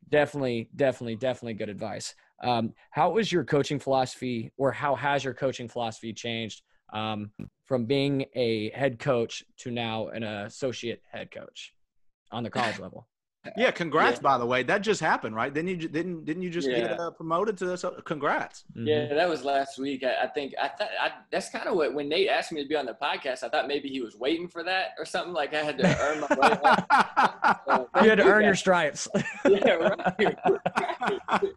definitely, 0.09 0.69
definitely, 0.75 1.15
definitely 1.15 1.55
good 1.55 1.69
advice. 1.69 2.15
Um, 2.43 2.73
how 2.91 3.11
was 3.11 3.31
your 3.31 3.43
coaching 3.43 3.79
philosophy, 3.79 4.51
or 4.57 4.71
how 4.71 4.95
has 4.95 5.23
your 5.23 5.33
coaching 5.33 5.67
philosophy 5.67 6.13
changed? 6.13 6.61
Um, 6.93 7.31
from 7.65 7.85
being 7.85 8.25
a 8.35 8.69
head 8.71 8.99
coach 8.99 9.43
to 9.57 9.71
now 9.71 10.07
an 10.09 10.23
associate 10.23 11.01
head 11.11 11.31
coach 11.31 11.73
on 12.31 12.43
the 12.43 12.49
college 12.49 12.79
level. 12.85 13.07
Yeah, 13.55 13.71
congrats 13.71 14.17
yeah. 14.17 14.21
by 14.21 14.37
the 14.37 14.45
way. 14.45 14.63
That 14.63 14.79
just 14.79 15.01
happened, 15.01 15.35
right? 15.35 15.53
Didn't 15.53 15.69
you 15.81 15.87
didn't 15.87 16.25
didn't 16.25 16.43
you 16.43 16.49
just 16.49 16.69
yeah. 16.69 16.79
get 16.79 16.99
uh, 16.99 17.11
promoted 17.11 17.57
to 17.57 17.65
this? 17.65 17.85
Congrats. 18.05 18.63
Mm-hmm. 18.71 18.87
Yeah, 18.87 19.13
that 19.13 19.29
was 19.29 19.43
last 19.43 19.77
week. 19.77 20.03
I, 20.03 20.25
I 20.25 20.27
think 20.27 20.53
I 20.61 20.67
thought 20.69 20.89
I, 20.99 21.11
that's 21.31 21.49
kind 21.49 21.67
of 21.67 21.75
what 21.75 21.93
when 21.93 22.09
Nate 22.09 22.29
asked 22.29 22.51
me 22.51 22.61
to 22.61 22.67
be 22.67 22.75
on 22.75 22.85
the 22.85 22.97
podcast. 23.01 23.43
I 23.43 23.49
thought 23.49 23.67
maybe 23.67 23.89
he 23.89 24.01
was 24.01 24.15
waiting 24.15 24.47
for 24.47 24.63
that 24.63 24.89
or 24.97 25.05
something. 25.05 25.33
Like 25.33 25.53
I 25.53 25.63
had 25.63 25.77
to 25.77 25.99
earn 25.99 26.19
my 26.21 26.27
way. 26.35 27.55
so, 27.67 27.89
you 28.03 28.09
had 28.09 28.17
to 28.17 28.23
earn 28.31 28.43
your 28.43 28.55
stripes. 28.55 29.07
yeah, 29.45 29.93
right. 30.09 30.37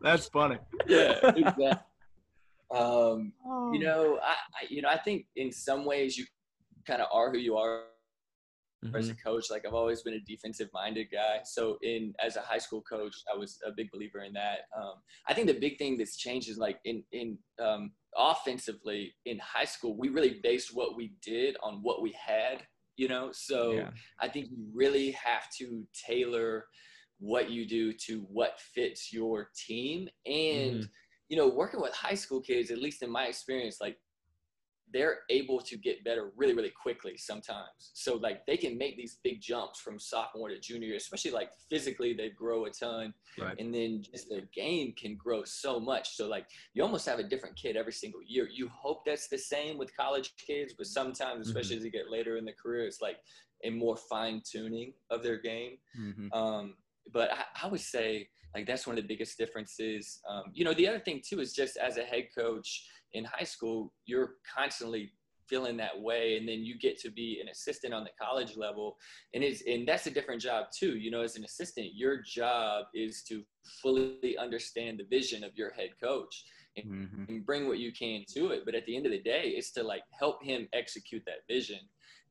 that's 0.01 0.27
funny. 0.29 0.59
Yeah, 0.87 1.19
exactly. 1.25 1.73
Um, 2.71 3.33
oh. 3.47 3.73
You 3.73 3.81
know, 3.81 4.19
I, 4.23 4.33
I, 4.33 4.67
you 4.69 4.83
know 4.83 4.89
I 4.89 4.99
think 4.99 5.27
in 5.37 5.51
some 5.51 5.85
ways 5.85 6.19
you 6.19 6.27
kind 6.87 7.01
of 7.01 7.09
are 7.13 7.31
who 7.31 7.39
you 7.39 7.57
are 7.57 7.85
mm-hmm. 8.85 8.97
as 8.97 9.09
a 9.09 9.15
coach. 9.15 9.51
Like 9.51 9.65
I've 9.67 9.75
always 9.75 10.03
been 10.03 10.15
a 10.15 10.21
defensive 10.21 10.69
minded 10.73 11.09
guy. 11.13 11.41
So 11.45 11.79
in 11.83 12.15
as 12.25 12.37
a 12.37 12.41
high 12.41 12.59
school 12.59 12.83
coach, 12.83 13.15
I 13.33 13.37
was 13.37 13.59
a 13.67 13.71
big 13.71 13.91
believer 13.91 14.21
in 14.21 14.33
that. 14.35 14.61
Um, 14.77 14.95
I 15.29 15.35
think 15.35 15.47
the 15.47 15.59
big 15.59 15.79
thing 15.79 15.97
that's 15.97 16.17
changed 16.17 16.49
is 16.49 16.59
like 16.59 16.79
in 16.85 17.03
in 17.13 17.39
um, 17.63 17.93
offensively 18.17 19.15
in 19.27 19.39
high 19.39 19.65
school, 19.65 19.97
we 19.97 20.09
really 20.09 20.41
based 20.43 20.75
what 20.75 20.97
we 20.97 21.15
did 21.23 21.57
on 21.63 21.81
what 21.83 22.03
we 22.03 22.13
had. 22.13 22.63
You 22.97 23.07
know, 23.07 23.31
so 23.33 23.73
yeah. 23.73 23.91
I 24.21 24.29
think 24.29 24.49
you 24.51 24.59
really 24.75 25.13
have 25.13 25.49
to 25.59 25.87
tailor 26.07 26.65
what 27.21 27.49
you 27.49 27.67
do 27.67 27.93
to 27.93 28.27
what 28.31 28.61
fits 28.75 29.13
your 29.13 29.51
team 29.67 30.09
and. 30.27 30.75
Mm-hmm 30.77 30.83
you 31.31 31.37
know, 31.37 31.47
working 31.49 31.81
with 31.81 31.93
high 31.95 32.15
school 32.15 32.41
kids, 32.41 32.71
at 32.71 32.79
least 32.79 33.03
in 33.03 33.11
my 33.11 33.27
experience, 33.27 33.83
like 33.83 33.99
they're 34.93 35.21
able 35.31 35.61
to 35.61 35.77
get 35.77 36.05
better 36.05 36.31
really, 36.37 36.55
really 36.55 36.71
quickly 36.71 37.17
sometimes. 37.17 37.91
So 37.95 38.15
like 38.17 38.47
they 38.47 38.57
can 38.57 38.79
make 38.79 38.97
these 38.97 39.19
big 39.23 39.41
jumps 39.41 39.81
from 39.81 39.99
sophomore 39.99 40.49
to 40.49 40.59
junior, 40.59 40.95
especially 40.95 41.31
like 41.31 41.51
physically 41.69 42.15
they 42.15 42.31
grow 42.31 42.65
a 42.65 42.71
ton. 42.71 43.13
Right. 43.39 43.59
And 43.59 43.75
then 43.75 44.03
just 44.03 44.29
their 44.29 44.49
game 44.55 44.93
can 44.93 45.17
grow 45.17 45.45
so 45.45 45.79
much. 45.79 46.17
So 46.17 46.29
like 46.29 46.47
you 46.75 46.83
almost 46.83 47.07
have 47.07 47.19
a 47.19 47.25
different 47.25 47.57
kid 47.57 47.77
every 47.77 47.93
single 47.93 48.21
year. 48.27 48.49
You 48.51 48.69
hope 48.69 49.05
that's 49.05 49.29
the 49.29 49.39
same 49.39 49.79
with 49.79 49.97
college 49.97 50.35
kids, 50.37 50.75
but 50.77 50.87
sometimes, 50.87 51.47
especially 51.47 51.77
mm-hmm. 51.77 51.81
as 51.81 51.85
you 51.85 51.91
get 51.91 52.11
later 52.11 52.37
in 52.37 52.45
the 52.45 52.53
career, 52.53 52.87
it's 52.87 53.01
like 53.01 53.19
a 53.65 53.71
more 53.71 53.97
fine 53.97 54.43
tuning 54.49 54.93
of 55.11 55.23
their 55.23 55.39
game. 55.41 55.79
Mm-hmm. 55.99 56.33
Um, 56.33 56.75
but 57.13 57.31
I, 57.33 57.67
I 57.67 57.69
would 57.69 57.81
say 57.81 58.29
like 58.55 58.67
that's 58.67 58.87
one 58.87 58.97
of 58.97 59.05
the 59.05 59.09
biggest 59.09 59.37
differences. 59.39 60.21
Um, 60.29 60.45
you 60.53 60.65
know, 60.65 60.75
the 60.75 60.89
other 60.89 60.99
thing 60.99 61.21
too 61.27 61.41
is 61.41 61.53
just 61.53 61.77
as 61.77 61.97
a 61.97 62.03
head 62.03 62.29
coach 62.37 62.87
in 63.13 63.25
high 63.25 63.45
school, 63.45 63.93
you're 64.07 64.35
constantly 64.55 65.13
feeling 65.49 65.77
that 65.79 65.99
way 65.99 66.37
and 66.37 66.49
then 66.49 66.63
you 66.63 66.79
get 66.79 66.99
to 67.01 67.11
be 67.11 67.39
an 67.41 67.49
assistant 67.49 67.95
on 67.95 68.05
the 68.05 68.11
college 68.21 68.57
level 68.57 68.97
and 69.35 69.43
it's 69.43 69.63
and 69.67 69.89
that's 69.89 70.07
a 70.07 70.11
different 70.11 70.41
job 70.41 70.67
too 70.77 70.97
you 70.97 71.11
know 71.11 71.23
as 71.23 71.37
an 71.37 71.45
assistant 71.45 71.89
your 71.95 72.21
job 72.23 72.85
is 72.95 73.23
to 73.23 73.43
fully 73.83 74.37
understand 74.39 74.99
the 74.99 75.05
vision 75.05 75.43
of 75.43 75.51
your 75.57 75.71
head 75.71 75.91
coach 76.03 76.45
and, 76.77 76.87
mm-hmm. 76.87 77.25
and 77.29 77.47
bring 77.47 77.67
what 77.67 77.79
you 77.79 77.93
can 77.93 78.25
to 78.29 78.49
it 78.49 78.63
but 78.65 78.75
at 78.75 78.85
the 78.87 78.95
end 78.95 79.07
of 79.07 79.13
the 79.13 79.23
day 79.23 79.55
it's 79.57 79.73
to 79.73 79.83
like 79.83 80.03
help 80.19 80.43
him 80.43 80.69
execute 80.73 81.23
that 81.25 81.47
vision 81.49 81.81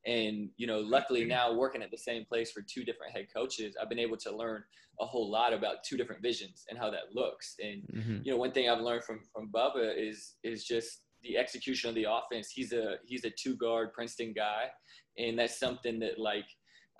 and, 0.06 0.50
you 0.58 0.68
know, 0.68 0.80
luckily 0.80 1.26
now 1.26 1.54
working 1.54 1.82
at 1.82 1.92
the 1.92 1.98
same 1.98 2.26
place 2.26 2.52
for 2.52 2.62
two 2.62 2.84
different 2.84 3.14
head 3.14 3.28
coaches, 3.34 3.76
I've 3.82 3.90
been 3.90 4.00
able 4.00 4.18
to 4.18 4.36
learn 4.36 4.64
a 5.00 5.06
whole 5.06 5.30
lot 5.30 5.54
about 5.54 5.84
two 5.84 5.98
different 5.98 6.22
visions 6.22 6.66
and 6.70 6.80
how 6.80 6.90
that 6.90 7.14
looks. 7.14 7.56
And, 7.62 7.84
mm-hmm. 7.94 8.18
you 8.24 8.32
know, 8.32 8.38
one 8.38 8.52
thing 8.52 8.70
I've 8.70 8.82
learned 8.82 9.04
from, 9.04 9.22
from 9.34 9.50
Bubba 9.50 9.94
is, 9.98 10.36
is 10.44 10.64
just 10.64 11.02
the 11.24 11.38
execution 11.38 11.90
of 11.90 11.96
the 11.96 12.08
offense. 12.10 12.50
He's 12.50 12.74
a, 12.74 12.96
he's 13.06 13.26
a 13.26 13.30
two 13.30 13.56
guard 13.56 13.94
Princeton 13.94 14.34
guy. 14.34 14.66
And 15.18 15.38
that's 15.38 15.60
something 15.60 16.00
that 16.00 16.20
like, 16.20 16.46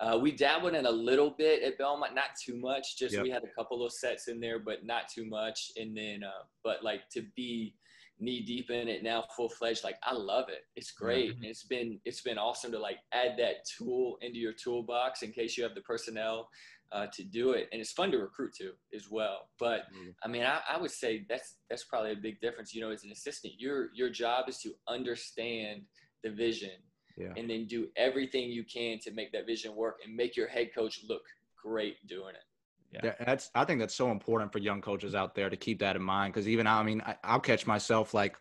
uh, 0.00 0.18
we 0.20 0.30
dabbled 0.30 0.74
in 0.74 0.86
a 0.86 0.90
little 0.90 1.30
bit 1.30 1.62
at 1.64 1.76
Belmont, 1.76 2.14
not 2.14 2.30
too 2.44 2.56
much. 2.60 2.96
Just 2.96 3.14
yep. 3.14 3.22
we 3.24 3.30
had 3.30 3.42
a 3.42 3.54
couple 3.58 3.84
of 3.84 3.92
sets 3.92 4.28
in 4.28 4.38
there, 4.38 4.60
but 4.60 4.84
not 4.84 5.08
too 5.08 5.24
much. 5.24 5.72
And 5.76 5.96
then, 5.96 6.22
uh, 6.22 6.44
but 6.62 6.84
like 6.84 7.08
to 7.14 7.22
be 7.34 7.74
knee 8.20 8.42
deep 8.42 8.70
in 8.70 8.88
it 8.88 9.02
now 9.02 9.24
full 9.36 9.48
fledged 9.48 9.84
like 9.84 9.96
i 10.02 10.12
love 10.12 10.48
it 10.48 10.64
it's 10.76 10.90
great 10.90 11.34
mm-hmm. 11.34 11.44
it's 11.44 11.64
been 11.64 12.00
it's 12.04 12.20
been 12.20 12.38
awesome 12.38 12.72
to 12.72 12.78
like 12.78 12.98
add 13.12 13.32
that 13.38 13.64
tool 13.76 14.18
into 14.20 14.38
your 14.38 14.52
toolbox 14.52 15.22
in 15.22 15.32
case 15.32 15.56
you 15.56 15.62
have 15.62 15.74
the 15.74 15.80
personnel 15.82 16.48
uh, 16.90 17.06
to 17.12 17.22
do 17.22 17.50
it 17.50 17.68
and 17.70 17.82
it's 17.82 17.92
fun 17.92 18.10
to 18.10 18.16
recruit 18.16 18.52
to 18.54 18.70
as 18.94 19.10
well 19.10 19.50
but 19.58 19.80
mm-hmm. 19.94 20.10
i 20.24 20.28
mean 20.28 20.42
I, 20.42 20.60
I 20.70 20.80
would 20.80 20.90
say 20.90 21.26
that's 21.28 21.56
that's 21.68 21.84
probably 21.84 22.12
a 22.12 22.16
big 22.16 22.40
difference 22.40 22.74
you 22.74 22.80
know 22.80 22.90
as 22.90 23.04
an 23.04 23.12
assistant 23.12 23.54
your 23.58 23.90
your 23.94 24.08
job 24.08 24.48
is 24.48 24.58
to 24.60 24.72
understand 24.88 25.82
the 26.24 26.30
vision 26.30 26.70
yeah. 27.18 27.32
and 27.36 27.50
then 27.50 27.66
do 27.66 27.88
everything 27.96 28.50
you 28.50 28.64
can 28.64 28.98
to 29.00 29.10
make 29.10 29.32
that 29.32 29.46
vision 29.46 29.76
work 29.76 29.98
and 30.04 30.16
make 30.16 30.34
your 30.34 30.48
head 30.48 30.70
coach 30.74 31.00
look 31.08 31.22
great 31.62 31.96
doing 32.06 32.34
it 32.34 32.47
yeah. 32.92 33.12
That's 33.24 33.50
I 33.54 33.64
think 33.64 33.80
that's 33.80 33.94
so 33.94 34.10
important 34.10 34.52
for 34.52 34.58
young 34.58 34.80
coaches 34.80 35.14
out 35.14 35.34
there 35.34 35.50
to 35.50 35.56
keep 35.56 35.78
that 35.80 35.96
in 35.96 36.02
mind 36.02 36.32
because 36.32 36.48
even 36.48 36.66
I 36.66 36.82
mean 36.82 37.02
I, 37.04 37.16
I'll 37.22 37.40
catch 37.40 37.66
myself 37.66 38.14
like 38.14 38.36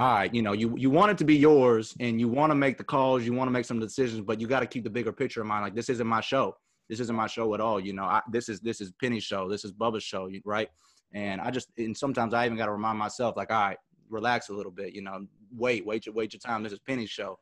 all 0.00 0.14
right, 0.14 0.32
you 0.32 0.42
know, 0.42 0.52
you 0.52 0.76
you 0.76 0.90
want 0.90 1.10
it 1.10 1.18
to 1.18 1.24
be 1.24 1.36
yours 1.36 1.96
and 1.98 2.20
you 2.20 2.28
want 2.28 2.50
to 2.50 2.54
make 2.54 2.78
the 2.78 2.84
calls, 2.84 3.24
you 3.24 3.32
want 3.32 3.48
to 3.48 3.52
make 3.52 3.64
some 3.64 3.80
decisions, 3.80 4.20
but 4.20 4.40
you 4.40 4.46
got 4.46 4.60
to 4.60 4.66
keep 4.66 4.84
the 4.84 4.90
bigger 4.90 5.12
picture 5.12 5.40
in 5.40 5.48
mind. 5.48 5.64
Like 5.64 5.74
this 5.74 5.88
isn't 5.88 6.06
my 6.06 6.20
show. 6.20 6.56
This 6.88 7.00
isn't 7.00 7.16
my 7.16 7.26
show 7.26 7.52
at 7.54 7.60
all. 7.60 7.80
You 7.80 7.94
know, 7.94 8.04
I, 8.04 8.22
this 8.30 8.48
is 8.48 8.60
this 8.60 8.80
is 8.80 8.92
Penny's 9.00 9.24
show. 9.24 9.48
This 9.48 9.64
is 9.64 9.72
Bubba's 9.72 10.04
show, 10.04 10.30
right? 10.44 10.68
And 11.12 11.40
I 11.40 11.50
just 11.50 11.68
and 11.78 11.96
sometimes 11.96 12.32
I 12.32 12.46
even 12.46 12.56
got 12.56 12.66
to 12.66 12.72
remind 12.72 12.96
myself, 12.96 13.36
like, 13.36 13.50
all 13.50 13.60
right, 13.60 13.78
relax 14.08 14.50
a 14.50 14.52
little 14.52 14.70
bit. 14.70 14.94
You 14.94 15.02
know, 15.02 15.26
wait, 15.52 15.84
wait 15.84 16.06
your 16.06 16.14
wait 16.14 16.32
your 16.32 16.40
time. 16.40 16.62
This 16.62 16.72
is 16.72 16.78
Penny's 16.78 17.10
show. 17.10 17.38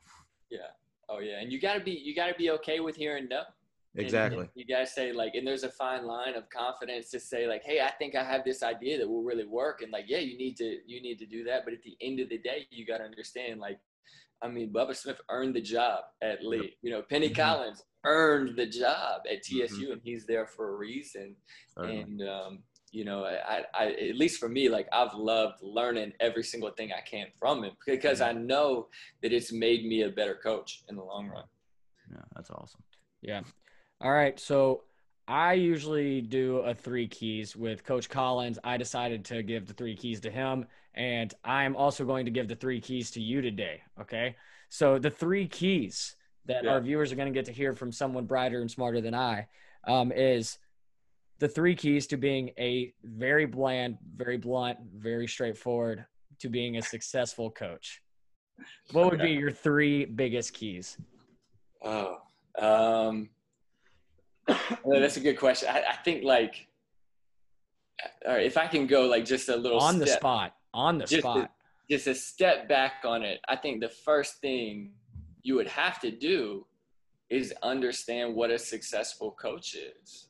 Yeah. 0.51 0.59
Oh 1.09 1.21
yeah, 1.21 1.41
and 1.41 1.53
you 1.53 1.61
gotta 1.61 1.81
be 1.81 1.93
you 1.93 2.15
gotta 2.15 2.35
be 2.35 2.51
okay 2.51 2.81
with 2.81 2.97
hearing 2.97 3.29
no. 3.29 3.43
Exactly. 3.97 4.41
And, 4.41 4.49
and 4.49 4.51
you 4.55 4.67
guys 4.67 4.95
say 4.95 5.13
like, 5.13 5.35
and 5.35 5.47
there's 5.47 5.63
a 5.63 5.71
fine 5.71 6.07
line 6.07 6.35
of 6.35 6.49
confidence 6.51 7.11
to 7.11 7.21
say 7.21 7.47
like, 7.47 7.63
hey, 7.65 7.81
I 7.81 7.91
think 7.91 8.15
I 8.15 8.25
have 8.25 8.45
this 8.45 8.63
idea 8.63 8.99
that 8.99 9.09
will 9.09 9.23
really 9.23 9.47
work, 9.47 9.83
and 9.83 9.91
like, 9.91 10.05
yeah, 10.07 10.19
you 10.19 10.37
need 10.37 10.57
to 10.59 10.79
you 10.87 11.01
need 11.03 11.19
to 11.19 11.27
do 11.27 11.45
that. 11.45 11.65
But 11.65 11.75
at 11.75 11.83
the 11.83 11.97
end 12.01 12.21
of 12.21 12.29
the 12.29 12.39
day, 12.39 12.67
you 12.71 12.87
got 12.87 12.99
to 12.99 13.05
understand 13.05 13.61
like, 13.61 13.79
I 14.43 14.49
mean, 14.49 14.73
Bubba 14.73 14.95
Smith 14.95 15.21
earned 15.31 15.55
the 15.55 15.63
job 15.63 16.05
at 16.23 16.45
Lee. 16.45 16.57
Yep. 16.57 16.71
You 16.83 16.91
know, 16.91 17.03
Penny 17.03 17.29
mm-hmm. 17.29 17.43
Collins 17.43 17.83
earned 18.05 18.57
the 18.57 18.67
job 18.67 19.23
at 19.31 19.43
TSU, 19.43 19.57
mm-hmm. 19.59 19.93
and 19.93 20.01
he's 20.05 20.27
there 20.27 20.47
for 20.47 20.75
a 20.75 20.77
reason. 20.77 21.35
Certainly. 21.75 22.01
And 22.01 22.29
um, 22.29 22.59
you 22.93 23.05
know, 23.05 23.25
I, 23.25 23.65
I, 23.75 23.87
at 23.93 24.17
least 24.17 24.41
for 24.41 24.49
me, 24.49 24.69
like 24.69 24.89
I've 24.93 25.15
loved 25.15 25.63
learning 25.63 26.13
every 26.21 26.43
single 26.43 26.71
thing 26.71 26.93
I 26.93 27.01
can 27.01 27.27
from 27.39 27.65
him 27.65 27.73
because 27.87 28.21
mm-hmm. 28.21 28.39
I 28.39 28.41
know 28.41 28.89
that 29.23 29.33
it's 29.33 29.53
made 29.53 29.85
me 29.85 30.03
a 30.03 30.09
better 30.09 30.35
coach 30.35 30.83
in 30.89 30.97
the 30.97 31.05
long 31.05 31.29
run. 31.29 31.45
Yeah, 32.11 32.23
that's 32.35 32.51
awesome. 32.51 32.83
Yeah. 33.23 33.41
All 34.01 34.13
right. 34.13 34.39
So 34.39 34.83
I 35.29 35.55
usually 35.55 36.21
do 36.21 36.59
a 36.59 36.75
three 36.75 37.09
keys 37.09 37.57
with 37.57 37.85
Coach 37.85 38.09
Collins. 38.09 38.59
I 38.63 38.77
decided 38.77 39.25
to 39.27 39.43
give 39.43 39.67
the 39.67 39.75
three 39.75 39.97
keys 39.97 40.21
to 40.21 40.31
him, 40.31 40.67
and 40.95 41.33
I'm 41.45 41.75
also 41.75 42.05
going 42.05 42.27
to 42.27 42.31
give 42.31 42.49
the 42.49 42.57
three 42.57 42.81
keys 42.81 43.11
to 43.13 43.21
you 43.21 43.41
today. 43.41 43.81
Okay. 44.01 44.37
So 44.69 44.99
the 44.99 45.11
three 45.11 45.49
keys 45.49 46.17
that 46.47 46.65
yeah. 46.65 46.71
our 46.71 46.81
viewers 46.81 47.13
are 47.13 47.17
going 47.17 47.33
to 47.33 47.35
get 47.35 47.47
to 47.47 47.53
hear 47.53 47.75
from 47.75 47.91
someone 47.91 48.27
brighter 48.27 48.61
and 48.61 48.71
smarter 48.71 49.01
than 49.01 49.15
I 49.15 49.49
um, 49.87 50.13
is 50.13 50.59
the 51.39 51.49
three 51.49 51.75
keys 51.75 52.07
to 52.09 52.17
being 52.17 52.51
a 52.59 52.95
very 53.03 53.47
bland, 53.47 53.99
very 54.17 54.37
blunt, 54.37 54.79
very 54.95 55.27
straightforward 55.27 56.05
to 56.39 56.49
being 56.49 56.77
a 56.77 56.83
successful 56.83 57.51
coach. 57.51 58.01
What 58.93 59.11
would 59.11 59.21
be 59.21 59.33
your 59.33 59.51
three 59.51 60.05
biggest 60.05 60.55
keys? 60.55 60.97
Oh, 61.83 62.19
um, 62.59 63.29
that's 64.85 65.17
a 65.17 65.21
good 65.21 65.39
question. 65.39 65.69
I, 65.71 65.83
I, 65.91 65.97
think 66.05 66.25
like, 66.25 66.67
all 68.27 68.35
right, 68.35 68.47
if 68.47 68.57
I 68.57 68.67
can 68.67 68.87
go 68.87 69.07
like 69.07 69.25
just 69.25 69.49
a 69.49 69.57
little 69.57 69.81
on 69.81 69.97
step. 69.97 70.07
the 70.07 70.13
spot, 70.13 70.55
on 70.73 70.99
the 70.99 71.05
just 71.05 71.23
spot. 71.23 71.39
A, 71.39 71.51
just 71.91 72.07
a 72.07 72.15
step 72.15 72.69
back 72.69 73.05
on 73.05 73.23
it. 73.23 73.41
I 73.49 73.57
think 73.57 73.81
the 73.81 73.89
first 73.89 74.41
thing 74.41 74.93
you 75.43 75.55
would 75.55 75.69
have 75.69 76.01
to 76.01 76.11
do 76.11 76.67
is 77.31 77.53
understand 77.63 78.35
what 78.35 78.51
a 78.51 78.59
successful 78.59 79.33
coach 79.33 79.75
is. 79.75 80.29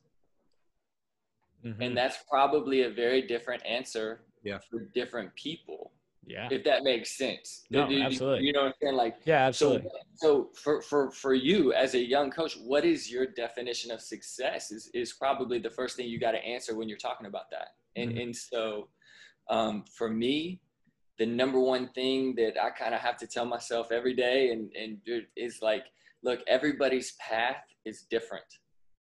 Mm-hmm. 1.65 1.81
And 1.81 1.97
that's 1.97 2.17
probably 2.29 2.83
a 2.83 2.89
very 2.89 3.21
different 3.23 3.65
answer 3.65 4.21
yeah. 4.43 4.59
for 4.69 4.89
different 4.93 5.33
people. 5.35 5.91
Yeah. 6.27 6.49
If 6.51 6.65
that 6.65 6.83
makes 6.83 7.17
sense. 7.17 7.63
No, 7.69 7.89
absolutely. 7.89 8.45
You 8.45 8.53
know 8.53 8.63
what 8.63 8.67
I'm 8.67 8.73
saying? 8.81 8.95
Like, 8.95 9.15
yeah, 9.23 9.47
absolutely. 9.47 9.89
So, 10.15 10.27
so 10.27 10.49
for, 10.61 10.81
for, 10.81 11.11
for 11.11 11.33
you 11.33 11.71
as 11.71 11.93
a 11.93 12.05
young 12.05 12.31
coach, 12.31 12.57
what 12.57 12.83
is 12.83 13.09
your 13.09 13.27
definition 13.27 13.91
of 13.91 14.01
success 14.01 14.71
is, 14.71 14.89
is 14.93 15.13
probably 15.13 15.57
the 15.59 15.69
first 15.69 15.95
thing 15.95 16.07
you 16.07 16.19
got 16.19 16.31
to 16.31 16.43
answer 16.43 16.75
when 16.75 16.89
you're 16.89 16.97
talking 16.97 17.27
about 17.27 17.49
that. 17.51 17.69
And, 17.95 18.11
mm-hmm. 18.11 18.19
and 18.19 18.35
so 18.35 18.89
um, 19.49 19.85
for 19.95 20.09
me, 20.09 20.59
the 21.17 21.25
number 21.25 21.59
one 21.59 21.87
thing 21.95 22.35
that 22.35 22.61
I 22.61 22.71
kind 22.71 22.93
of 22.93 22.99
have 22.99 23.17
to 23.17 23.27
tell 23.27 23.45
myself 23.45 23.91
every 23.91 24.13
day 24.13 24.51
and, 24.51 24.69
and 24.75 24.97
is 25.37 25.61
like, 25.61 25.85
look, 26.23 26.41
everybody's 26.47 27.13
path 27.13 27.63
is 27.85 28.05
different. 28.09 28.45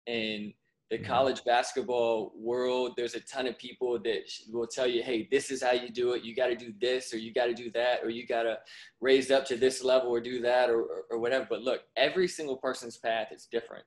And 0.06 0.52
the 0.90 0.96
mm-hmm. 0.96 1.06
college 1.06 1.44
basketball 1.44 2.32
world, 2.36 2.92
there's 2.96 3.14
a 3.14 3.20
ton 3.20 3.46
of 3.46 3.58
people 3.58 3.98
that 3.98 4.22
will 4.52 4.66
tell 4.66 4.86
you, 4.86 5.02
hey, 5.02 5.28
this 5.30 5.50
is 5.50 5.62
how 5.62 5.72
you 5.72 5.88
do 5.90 6.12
it. 6.12 6.24
You 6.24 6.34
got 6.34 6.46
to 6.46 6.56
do 6.56 6.72
this, 6.80 7.12
or 7.12 7.18
you 7.18 7.32
got 7.32 7.46
to 7.46 7.54
do 7.54 7.70
that, 7.72 8.04
or 8.04 8.10
you 8.10 8.26
got 8.26 8.44
to 8.44 8.58
raise 9.00 9.30
up 9.30 9.44
to 9.46 9.56
this 9.56 9.82
level, 9.82 10.10
or 10.10 10.20
do 10.20 10.40
that, 10.42 10.70
or, 10.70 10.82
or, 10.82 11.04
or, 11.10 11.18
whatever. 11.18 11.46
But 11.48 11.62
look, 11.62 11.82
every 11.96 12.28
single 12.28 12.56
person's 12.56 12.98
path 12.98 13.28
is 13.32 13.48
different. 13.50 13.84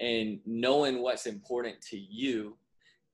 And 0.00 0.38
knowing 0.46 1.02
what's 1.02 1.26
important 1.26 1.80
to 1.90 1.98
you 1.98 2.56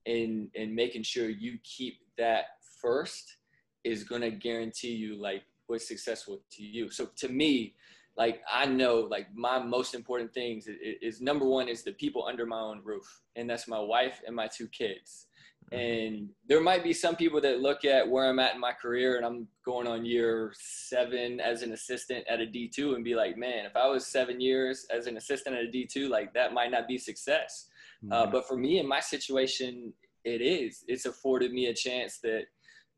and, 0.06 0.48
and 0.54 0.74
making 0.74 1.02
sure 1.02 1.28
you 1.28 1.58
keep 1.64 2.00
that 2.18 2.44
first 2.80 3.38
is 3.82 4.04
going 4.04 4.20
to 4.20 4.30
guarantee 4.30 4.92
you 4.92 5.20
like 5.20 5.42
what's 5.66 5.88
successful 5.88 6.40
to 6.52 6.62
you. 6.62 6.90
So 6.90 7.08
to 7.16 7.28
me, 7.28 7.74
like 8.16 8.42
I 8.50 8.66
know 8.66 9.08
like 9.10 9.26
my 9.34 9.58
most 9.58 9.94
important 9.94 10.32
things 10.32 10.66
is, 10.66 10.76
is, 11.02 11.20
number 11.20 11.44
one 11.44 11.68
is 11.68 11.82
the 11.82 11.92
people 11.92 12.24
under 12.26 12.46
my 12.46 12.60
own 12.60 12.80
roof, 12.84 13.22
and 13.36 13.48
that's 13.48 13.66
my 13.66 13.78
wife 13.78 14.20
and 14.26 14.36
my 14.36 14.46
two 14.46 14.68
kids. 14.68 15.26
Mm-hmm. 15.72 15.80
And 15.80 16.28
there 16.48 16.60
might 16.60 16.84
be 16.84 16.92
some 16.92 17.16
people 17.16 17.40
that 17.40 17.60
look 17.60 17.84
at 17.84 18.08
where 18.08 18.28
I'm 18.28 18.38
at 18.38 18.54
in 18.54 18.60
my 18.60 18.72
career, 18.72 19.16
and 19.16 19.26
I'm 19.26 19.48
going 19.64 19.88
on 19.88 20.04
year 20.04 20.52
seven 20.56 21.40
as 21.40 21.62
an 21.62 21.72
assistant 21.72 22.24
at 22.28 22.40
a 22.40 22.46
D2, 22.46 22.94
and 22.94 23.02
be 23.02 23.16
like, 23.16 23.36
man, 23.36 23.66
if 23.66 23.74
I 23.74 23.88
was 23.88 24.06
seven 24.06 24.40
years 24.40 24.86
as 24.94 25.06
an 25.06 25.16
assistant 25.16 25.56
at 25.56 25.64
a 25.64 25.68
D2, 25.68 26.08
like 26.08 26.32
that 26.34 26.52
might 26.52 26.70
not 26.70 26.86
be 26.86 26.98
success. 26.98 27.68
Uh, 28.02 28.04
mm-hmm. 28.04 28.12
Uh, 28.12 28.30
but 28.30 28.46
for 28.46 28.56
me, 28.56 28.78
in 28.78 28.86
my 28.86 29.00
situation, 29.00 29.92
it 30.24 30.40
is. 30.40 30.84
It's 30.86 31.06
afforded 31.06 31.52
me 31.52 31.66
a 31.66 31.74
chance 31.74 32.18
that 32.22 32.44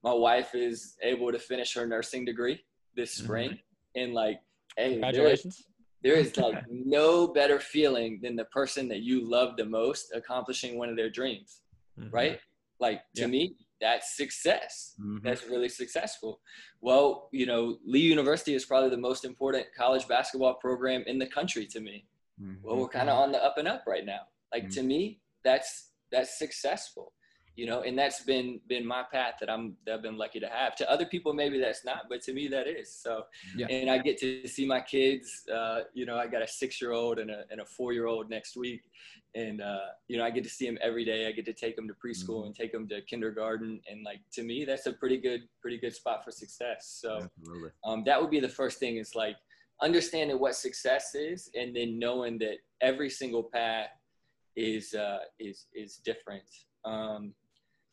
my 0.05 0.13
wife 0.13 0.55
is 0.55 0.97
able 1.03 1.33
to 1.33 1.39
finish 1.39 1.75
her 1.75 1.87
nursing 1.87 2.25
degree 2.25 2.63
this 2.95 3.17
mm-hmm. 3.17 3.25
spring, 3.25 3.51
mm-hmm. 3.51 4.03
and 4.03 4.15
like 4.15 4.41
Hey, 4.77 4.93
congratulations. 4.93 5.65
There 6.03 6.17
is, 6.17 6.33
there 6.33 6.43
is 6.45 6.55
like 6.55 6.65
no 6.71 7.29
better 7.29 7.59
feeling 7.61 8.21
than 8.23 8.37
the 8.37 8.45
person 8.47 8.89
that 8.89 9.01
you 9.01 9.29
love 9.29 9.57
the 9.57 9.65
most 9.65 10.13
accomplishing 10.15 10.79
one 10.79 10.89
of 10.89 10.97
their 10.97 11.11
dreams, 11.11 11.63
mm-hmm. 11.99 12.15
right? 12.15 12.41
Like 12.79 13.03
to 13.17 13.23
yeah. 13.23 13.27
me, 13.29 13.57
that's 13.81 14.17
success. 14.17 14.95
Mm-hmm. 15.01 15.27
That's 15.27 15.47
really 15.47 15.69
successful. 15.69 16.41
Well, 16.81 17.29
you 17.33 17.47
know, 17.47 17.79
Lee 17.85 18.01
University 18.01 18.55
is 18.55 18.65
probably 18.65 18.91
the 18.91 18.97
most 18.97 19.25
important 19.25 19.67
college 19.77 20.07
basketball 20.09 20.55
program 20.55 21.05
in 21.07 21.19
the 21.19 21.27
country 21.27 21.67
to 21.67 21.81
me. 21.81 22.05
Mm-hmm. 22.41 22.67
Well, 22.67 22.77
we're 22.77 22.89
kind 22.89 23.09
of 23.09 23.19
on 23.19 23.33
the 23.33 23.43
up 23.43 23.59
and 23.59 23.69
up 23.69 23.85
right 23.87 24.05
now. 24.05 24.21
Like 24.53 24.65
mm-hmm. 24.65 24.81
to 24.81 24.83
me, 24.83 25.21
that's 25.45 25.91
that's 26.13 26.39
successful 26.39 27.13
you 27.57 27.65
know 27.65 27.81
and 27.81 27.99
that's 27.99 28.21
been 28.21 28.61
been 28.69 28.87
my 28.87 29.03
path 29.11 29.35
that 29.41 29.51
i'm 29.51 29.77
that 29.85 29.95
i've 29.95 30.03
been 30.03 30.17
lucky 30.17 30.39
to 30.39 30.49
have. 30.49 30.77
To 30.77 30.91
other 30.91 31.07
people 31.07 31.33
maybe 31.33 31.59
that's 31.59 31.85
not 31.85 32.03
but 32.09 32.23
to 32.23 32.33
me 32.33 32.49
that 32.49 32.69
is. 32.69 32.93
So 32.93 33.25
yeah. 33.57 33.67
and 33.69 33.91
i 33.91 33.99
get 33.99 34.19
to 34.19 34.47
see 34.47 34.67
my 34.67 34.81
kids 34.81 35.45
uh, 35.53 35.81
you 35.95 36.07
know 36.07 36.17
i 36.17 36.27
got 36.27 36.43
a 36.43 36.49
six 36.49 36.81
year 36.81 36.93
old 36.93 37.19
and 37.19 37.31
a, 37.31 37.45
and 37.51 37.61
a 37.61 37.65
four 37.65 37.93
year 37.93 38.07
old 38.07 38.31
next 38.31 38.57
week. 38.57 38.83
And 39.35 39.61
uh, 39.61 39.89
you 40.09 40.19
know 40.19 40.25
i 40.25 40.31
get 40.31 40.45
to 40.45 40.51
see 40.51 40.67
them 40.67 40.79
every 40.83 41.05
day. 41.05 41.27
I 41.27 41.33
get 41.33 41.47
to 41.47 41.53
take 41.53 41.77
them 41.77 41.89
to 41.89 41.95
preschool 41.95 42.39
mm-hmm. 42.39 42.47
and 42.47 42.55
take 42.55 42.73
them 42.73 42.87
to 42.89 43.01
kindergarten. 43.03 43.81
And 43.91 44.05
like 44.05 44.21
to 44.33 44.43
me 44.43 44.65
that's 44.65 44.87
a 44.87 44.93
pretty 44.93 45.17
good 45.17 45.43
pretty 45.61 45.79
good 45.79 45.95
spot 45.95 46.25
for 46.25 46.31
success. 46.31 46.99
So 47.01 47.29
um, 47.85 48.05
that 48.05 48.21
would 48.21 48.31
be 48.31 48.41
the 48.41 48.49
first 48.49 48.79
thing 48.79 48.99
is 48.99 49.15
like 49.15 49.37
understanding 49.83 50.39
what 50.39 50.55
success 50.55 51.15
is 51.15 51.51
and 51.55 51.77
then 51.77 51.99
knowing 51.99 52.39
that 52.39 52.57
every 52.81 53.11
single 53.11 53.43
path 53.43 53.89
is 54.57 54.95
uh, 54.95 55.19
is 55.39 55.67
is 55.75 55.99
different. 56.05 56.45
Um, 56.85 57.35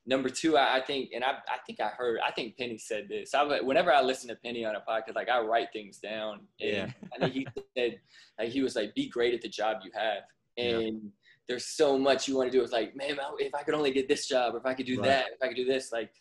Number 0.05 0.29
two, 0.29 0.57
I, 0.57 0.77
I 0.77 0.81
think, 0.81 1.11
and 1.15 1.23
I, 1.23 1.31
I 1.47 1.57
think 1.65 1.79
I 1.79 1.87
heard, 1.87 2.19
I 2.25 2.31
think 2.31 2.57
Penny 2.57 2.77
said 2.77 3.07
this. 3.07 3.33
I, 3.33 3.61
whenever 3.61 3.93
I 3.93 4.01
listen 4.01 4.27
to 4.29 4.35
Penny 4.35 4.65
on 4.65 4.75
a 4.75 4.81
podcast, 4.81 5.15
like 5.15 5.29
I 5.29 5.39
write 5.39 5.69
things 5.71 5.99
down. 5.99 6.41
And 6.59 6.71
yeah. 6.71 6.87
I 7.13 7.19
think 7.19 7.33
he 7.33 7.47
said, 7.77 7.99
like, 8.37 8.49
he 8.49 8.61
was 8.61 8.75
like, 8.75 8.93
be 8.95 9.07
great 9.07 9.33
at 9.33 9.41
the 9.41 9.47
job 9.47 9.77
you 9.83 9.91
have. 9.93 10.23
And 10.57 10.95
yeah. 11.03 11.09
there's 11.47 11.65
so 11.65 11.97
much 11.97 12.27
you 12.27 12.35
want 12.35 12.51
to 12.51 12.57
do. 12.57 12.61
It's 12.61 12.73
like, 12.73 12.95
man, 12.95 13.17
if 13.39 13.55
I 13.55 13.63
could 13.63 13.75
only 13.75 13.91
get 13.91 14.09
this 14.09 14.27
job, 14.27 14.55
or 14.55 14.57
if 14.57 14.65
I 14.65 14.73
could 14.73 14.85
do 14.85 14.99
right. 14.99 15.07
that, 15.07 15.25
if 15.33 15.41
I 15.41 15.47
could 15.47 15.57
do 15.57 15.65
this, 15.65 15.93
like, 15.93 16.11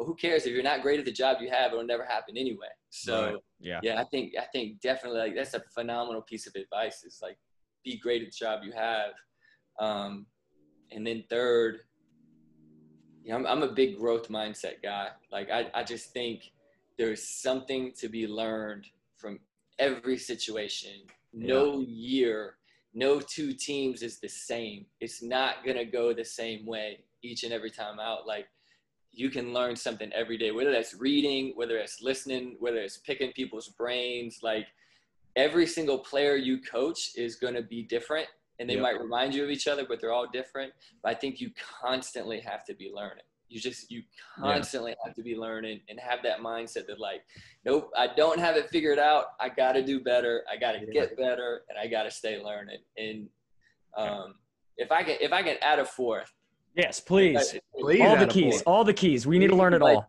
well, 0.00 0.06
who 0.06 0.14
cares 0.14 0.46
if 0.46 0.52
you're 0.52 0.62
not 0.62 0.80
great 0.80 0.98
at 0.98 1.04
the 1.04 1.12
job 1.12 1.38
you 1.42 1.50
have? 1.50 1.72
It'll 1.72 1.84
never 1.84 2.06
happen 2.06 2.38
anyway. 2.38 2.68
So 2.88 3.24
right. 3.24 3.36
yeah, 3.60 3.80
yeah, 3.82 4.00
I 4.00 4.04
think 4.04 4.32
I 4.40 4.46
think 4.52 4.80
definitely 4.80 5.20
like 5.20 5.34
that's 5.34 5.52
a 5.52 5.62
phenomenal 5.74 6.22
piece 6.22 6.46
of 6.46 6.54
advice. 6.54 7.04
Is 7.04 7.20
like 7.22 7.36
be 7.84 7.98
great 7.98 8.22
at 8.22 8.28
the 8.28 8.34
job 8.34 8.60
you 8.64 8.72
have, 8.72 9.10
um, 9.78 10.24
and 10.90 11.06
then 11.06 11.24
third, 11.28 11.80
you 13.22 13.30
know, 13.30 13.36
I'm, 13.36 13.46
I'm 13.46 13.62
a 13.62 13.72
big 13.72 13.98
growth 13.98 14.28
mindset 14.28 14.82
guy. 14.82 15.08
Like 15.30 15.50
I, 15.50 15.70
I 15.74 15.84
just 15.84 16.12
think 16.12 16.52
there's 16.98 17.22
something 17.22 17.92
to 17.98 18.08
be 18.08 18.26
learned 18.26 18.86
from 19.16 19.38
every 19.78 20.18
situation. 20.18 21.02
No 21.32 21.80
yeah. 21.80 21.86
year, 21.88 22.54
no 22.94 23.20
two 23.20 23.52
teams 23.52 24.02
is 24.02 24.18
the 24.18 24.28
same. 24.28 24.86
It's 25.00 25.22
not 25.22 25.64
gonna 25.64 25.84
go 25.84 26.12
the 26.12 26.24
same 26.24 26.66
way 26.66 27.00
each 27.22 27.44
and 27.44 27.52
every 27.52 27.70
time 27.70 28.00
out. 28.00 28.26
Like 28.26 28.46
you 29.12 29.30
can 29.30 29.52
learn 29.52 29.76
something 29.76 30.10
every 30.12 30.38
day, 30.38 30.50
whether 30.50 30.72
that's 30.72 30.94
reading, 30.94 31.52
whether 31.56 31.76
it's 31.76 32.02
listening, 32.02 32.56
whether 32.58 32.78
it's 32.78 32.98
picking 32.98 33.32
people's 33.32 33.68
brains. 33.68 34.40
Like 34.42 34.66
every 35.36 35.66
single 35.66 35.98
player 35.98 36.36
you 36.36 36.60
coach 36.60 37.12
is 37.16 37.36
gonna 37.36 37.62
be 37.62 37.82
different 37.82 38.28
and 38.60 38.68
they 38.68 38.74
yep. 38.74 38.82
might 38.82 39.00
remind 39.00 39.34
you 39.34 39.42
of 39.42 39.50
each 39.50 39.66
other, 39.66 39.84
but 39.88 40.00
they're 40.00 40.12
all 40.12 40.28
different. 40.30 40.72
But 41.02 41.10
I 41.10 41.14
think 41.14 41.40
you 41.40 41.50
constantly 41.82 42.40
have 42.40 42.64
to 42.66 42.74
be 42.74 42.92
learning. 42.94 43.24
You 43.48 43.58
just 43.58 43.90
you 43.90 44.02
constantly 44.38 44.92
yeah. 44.92 45.06
have 45.06 45.16
to 45.16 45.22
be 45.22 45.34
learning 45.34 45.80
and 45.88 45.98
have 45.98 46.20
that 46.22 46.38
mindset 46.38 46.86
that 46.86 47.00
like, 47.00 47.22
nope, 47.64 47.90
I 47.96 48.06
don't 48.14 48.38
have 48.38 48.56
it 48.56 48.70
figured 48.70 49.00
out. 49.00 49.24
I 49.40 49.48
got 49.48 49.72
to 49.72 49.84
do 49.84 50.00
better. 50.04 50.44
I 50.52 50.56
got 50.56 50.72
to 50.72 50.80
yeah. 50.80 50.92
get 50.92 51.16
better, 51.16 51.62
and 51.68 51.76
I 51.76 51.88
got 51.88 52.04
to 52.04 52.12
stay 52.12 52.40
learning. 52.40 52.78
And 52.96 53.28
um, 53.96 54.34
if 54.76 54.92
I 54.92 55.02
can 55.02 55.16
if 55.20 55.32
I 55.32 55.42
can 55.42 55.56
add 55.62 55.80
a 55.80 55.84
fourth, 55.84 56.30
yes, 56.76 57.00
please, 57.00 57.56
please 57.76 58.02
all 58.02 58.16
the 58.16 58.26
keys, 58.26 58.62
all 58.62 58.84
the 58.84 58.94
keys. 58.94 59.26
We 59.26 59.38
need 59.38 59.48
to 59.48 59.56
learn 59.56 59.74
it 59.74 59.80
like, 59.80 59.96
all. 59.96 60.08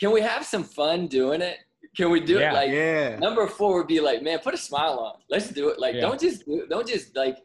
Can 0.00 0.12
we 0.12 0.22
have 0.22 0.46
some 0.46 0.64
fun 0.64 1.08
doing 1.08 1.42
it? 1.42 1.58
Can 1.94 2.10
we 2.10 2.20
do 2.20 2.38
yeah. 2.38 2.52
it? 2.52 2.54
Like 2.54 2.70
yeah. 2.70 3.18
number 3.18 3.46
four 3.46 3.76
would 3.78 3.86
be 3.86 4.00
like, 4.00 4.22
man, 4.22 4.38
put 4.38 4.54
a 4.54 4.58
smile 4.58 4.98
on. 4.98 5.20
Let's 5.28 5.50
do 5.50 5.68
it. 5.68 5.78
Like, 5.78 5.96
don't 6.00 6.18
just 6.18 6.44
don't 6.70 6.88
just 6.88 7.14
like 7.14 7.36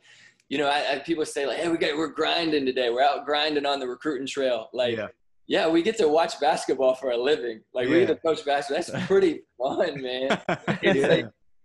you 0.50 0.58
know, 0.58 0.68
I, 0.68 0.94
I, 0.94 1.00
people 1.00 1.26
say 1.26 1.46
like, 1.46 1.58
"Hey, 1.58 1.70
we 1.70 1.78
got 1.78 1.98
we're 1.98 2.08
grinding 2.08 2.66
today. 2.66 2.90
We're 2.90 3.04
out 3.04 3.26
grinding 3.26 3.66
on 3.66 3.80
the 3.80 3.88
recruiting 3.88 4.28
trail." 4.28 4.70
Like, 4.74 4.96
yeah, 4.96 5.08
yeah 5.48 5.68
we 5.68 5.82
get 5.82 5.98
to 5.98 6.08
watch 6.08 6.40
basketball 6.40 6.96
for 6.96 7.12
a 7.12 7.18
living. 7.18 7.62
Like, 7.74 7.88
yeah. 7.88 7.94
we 7.94 8.00
get 8.00 8.08
to 8.08 8.16
coach 8.16 8.46
basketball. 8.46 8.84
That's 8.84 9.08
pretty 9.08 9.42
fun, 9.58 10.02
man. 10.02 10.42
yeah. 10.82 11.08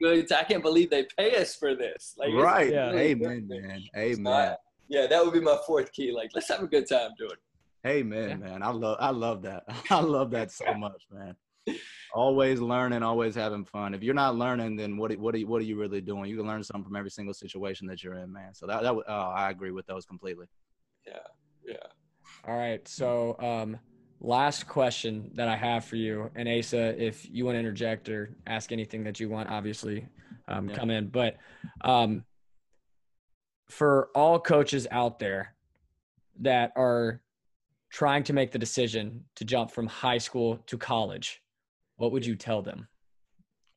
Like, 0.00 0.32
I 0.32 0.44
can't 0.44 0.62
believe 0.62 0.90
they 0.90 1.06
pay 1.16 1.36
us 1.36 1.54
for 1.54 1.76
this. 1.76 2.14
Like, 2.18 2.32
right? 2.34 2.72
Yeah. 2.72 2.90
Really 2.90 3.10
Amen, 3.10 3.46
good, 3.46 3.62
man. 3.62 3.82
Amen. 3.96 4.56
yeah, 4.88 5.06
that 5.06 5.24
would 5.24 5.32
be 5.32 5.40
my 5.40 5.58
fourth 5.64 5.92
key. 5.92 6.12
Like, 6.12 6.30
let's 6.34 6.48
have 6.48 6.62
a 6.62 6.66
good 6.66 6.88
time 6.88 7.10
doing. 7.16 7.30
Amen, 7.86 8.30
yeah. 8.30 8.36
man. 8.36 8.62
I 8.62 8.70
love 8.70 8.96
I 9.00 9.10
love 9.10 9.42
that. 9.42 9.64
I 9.90 10.00
love 10.00 10.30
that 10.32 10.50
so 10.50 10.72
much, 10.74 11.02
man 11.12 11.36
always 12.14 12.60
learning, 12.60 13.02
always 13.02 13.34
having 13.34 13.64
fun. 13.64 13.94
If 13.94 14.02
you're 14.02 14.14
not 14.14 14.36
learning, 14.36 14.76
then 14.76 14.96
what 14.96 15.16
what 15.18 15.34
are 15.34 15.38
you, 15.38 15.46
what 15.46 15.60
are 15.60 15.64
you 15.64 15.78
really 15.78 16.00
doing? 16.00 16.30
You 16.30 16.36
can 16.36 16.46
learn 16.46 16.62
something 16.62 16.84
from 16.84 16.96
every 16.96 17.10
single 17.10 17.34
situation 17.34 17.86
that 17.88 18.02
you're 18.02 18.14
in, 18.14 18.32
man. 18.32 18.54
So 18.54 18.66
that 18.66 18.82
that 18.82 18.92
oh, 18.92 19.02
I 19.06 19.50
agree 19.50 19.70
with 19.70 19.86
those 19.86 20.04
completely. 20.04 20.46
Yeah, 21.06 21.18
yeah. 21.66 21.76
All 22.46 22.56
right, 22.56 22.86
so 22.88 23.36
um, 23.40 23.78
last 24.20 24.66
question 24.66 25.30
that 25.34 25.48
I 25.48 25.56
have 25.56 25.84
for 25.84 25.96
you, 25.96 26.30
and 26.34 26.48
Asa, 26.48 27.00
if 27.02 27.28
you 27.30 27.44
want 27.44 27.56
to 27.56 27.60
interject 27.60 28.08
or 28.08 28.36
ask 28.46 28.72
anything 28.72 29.04
that 29.04 29.20
you 29.20 29.28
want, 29.28 29.48
obviously, 29.50 30.06
um, 30.48 30.68
yeah. 30.68 30.76
come 30.76 30.90
in. 30.90 31.08
But 31.08 31.36
um, 31.82 32.24
for 33.68 34.08
all 34.14 34.38
coaches 34.38 34.86
out 34.90 35.18
there 35.18 35.54
that 36.40 36.72
are 36.76 37.20
trying 37.90 38.24
to 38.24 38.32
make 38.32 38.50
the 38.50 38.58
decision 38.58 39.24
to 39.36 39.44
jump 39.44 39.70
from 39.70 39.86
high 39.86 40.18
school 40.18 40.58
to 40.66 40.78
college 40.78 41.42
what 41.96 42.12
would 42.12 42.26
you 42.26 42.36
tell 42.36 42.62
them? 42.62 42.88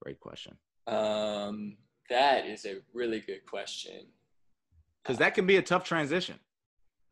Great 0.02 0.20
question. 0.20 0.58
Um, 0.88 1.78
that 2.10 2.46
is 2.46 2.66
a 2.66 2.78
really 2.94 3.20
good 3.20 3.46
question. 3.46 4.06
Because 5.04 5.18
that 5.20 5.34
can 5.34 5.46
be 5.46 5.58
a 5.58 5.62
tough 5.62 5.84
transition. 5.84 6.40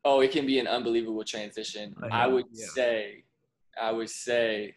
Oh, 0.04 0.20
it 0.20 0.32
can 0.32 0.46
be 0.46 0.58
an 0.58 0.66
unbelievable 0.66 1.24
transition. 1.24 1.94
I 2.10 2.26
would 2.26 2.44
yeah. 2.52 2.66
say, 2.74 3.24
I 3.80 3.90
would 3.90 4.10
say, 4.10 4.74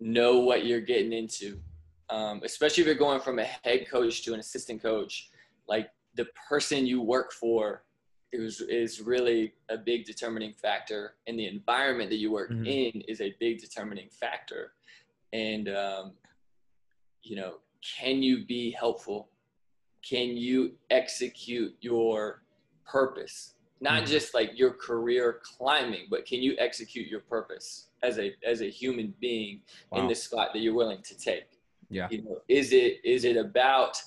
know 0.00 0.40
what 0.40 0.66
you're 0.66 0.80
getting 0.80 1.12
into. 1.12 1.60
Um, 2.08 2.40
especially 2.44 2.82
if 2.82 2.86
you're 2.86 2.96
going 2.96 3.20
from 3.20 3.38
a 3.38 3.44
head 3.44 3.88
coach 3.88 4.24
to 4.24 4.34
an 4.34 4.40
assistant 4.40 4.82
coach, 4.82 5.30
like 5.68 5.88
the 6.14 6.26
person 6.48 6.86
you 6.86 7.02
work 7.02 7.32
for 7.32 7.84
is, 8.32 8.60
is 8.60 9.00
really 9.00 9.54
a 9.68 9.76
big 9.76 10.04
determining 10.04 10.52
factor 10.52 11.14
and 11.26 11.38
the 11.38 11.46
environment 11.46 12.10
that 12.10 12.16
you 12.16 12.30
work 12.30 12.50
mm-hmm. 12.50 12.66
in 12.66 13.00
is 13.08 13.20
a 13.20 13.34
big 13.40 13.58
determining 13.58 14.08
factor. 14.10 14.72
And, 15.36 15.68
um, 15.68 16.12
you 17.22 17.36
know, 17.36 17.56
can 17.98 18.22
you 18.22 18.46
be 18.46 18.70
helpful? 18.70 19.28
Can 20.02 20.36
you 20.36 20.72
execute 20.90 21.74
your 21.80 22.42
purpose? 22.86 23.54
Not 23.80 24.04
mm-hmm. 24.04 24.12
just 24.12 24.32
like 24.32 24.52
your 24.54 24.70
career 24.70 25.40
climbing, 25.42 26.06
but 26.08 26.24
can 26.24 26.40
you 26.40 26.56
execute 26.58 27.06
your 27.06 27.20
purpose 27.20 27.88
as 28.02 28.18
a 28.18 28.32
as 28.46 28.62
a 28.62 28.70
human 28.70 29.12
being 29.20 29.60
wow. 29.90 30.00
in 30.00 30.08
the 30.08 30.14
spot 30.14 30.50
that 30.54 30.60
you're 30.60 30.74
willing 30.74 31.02
to 31.02 31.18
take? 31.18 31.60
Yeah. 31.90 32.08
You 32.10 32.22
know, 32.22 32.38
is 32.48 32.72
it 32.72 33.00
is 33.04 33.24
it 33.24 33.36
about 33.36 34.00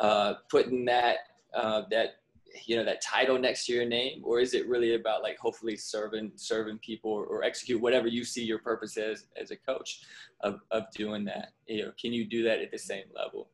uh, 0.00 0.34
putting 0.48 0.86
that 0.86 1.16
uh, 1.52 1.82
that 1.90 2.21
you 2.66 2.76
know 2.76 2.84
that 2.84 3.02
title 3.02 3.38
next 3.38 3.66
to 3.66 3.72
your 3.72 3.84
name? 3.84 4.22
Or 4.24 4.40
is 4.40 4.54
it 4.54 4.68
really 4.68 4.94
about 4.94 5.22
like 5.22 5.38
hopefully 5.38 5.76
serving 5.76 6.32
serving 6.36 6.78
people 6.78 7.10
or, 7.10 7.24
or, 7.24 7.44
execute 7.44 7.80
whatever 7.80 8.08
you 8.08 8.24
see 8.24 8.44
your 8.44 8.58
purpose 8.58 8.96
as 8.96 9.26
as 9.40 9.50
a 9.50 9.56
coach 9.56 10.00
of, 10.40 10.60
of 10.70 10.84
doing 10.94 11.24
that? 11.26 11.52
You 11.66 11.86
know 11.86 11.92
can 12.00 12.12
you 12.12 12.24
do 12.24 12.42
that 12.44 12.60
at 12.60 12.70
the 12.70 12.78
same 12.78 13.04
level? 13.14 13.48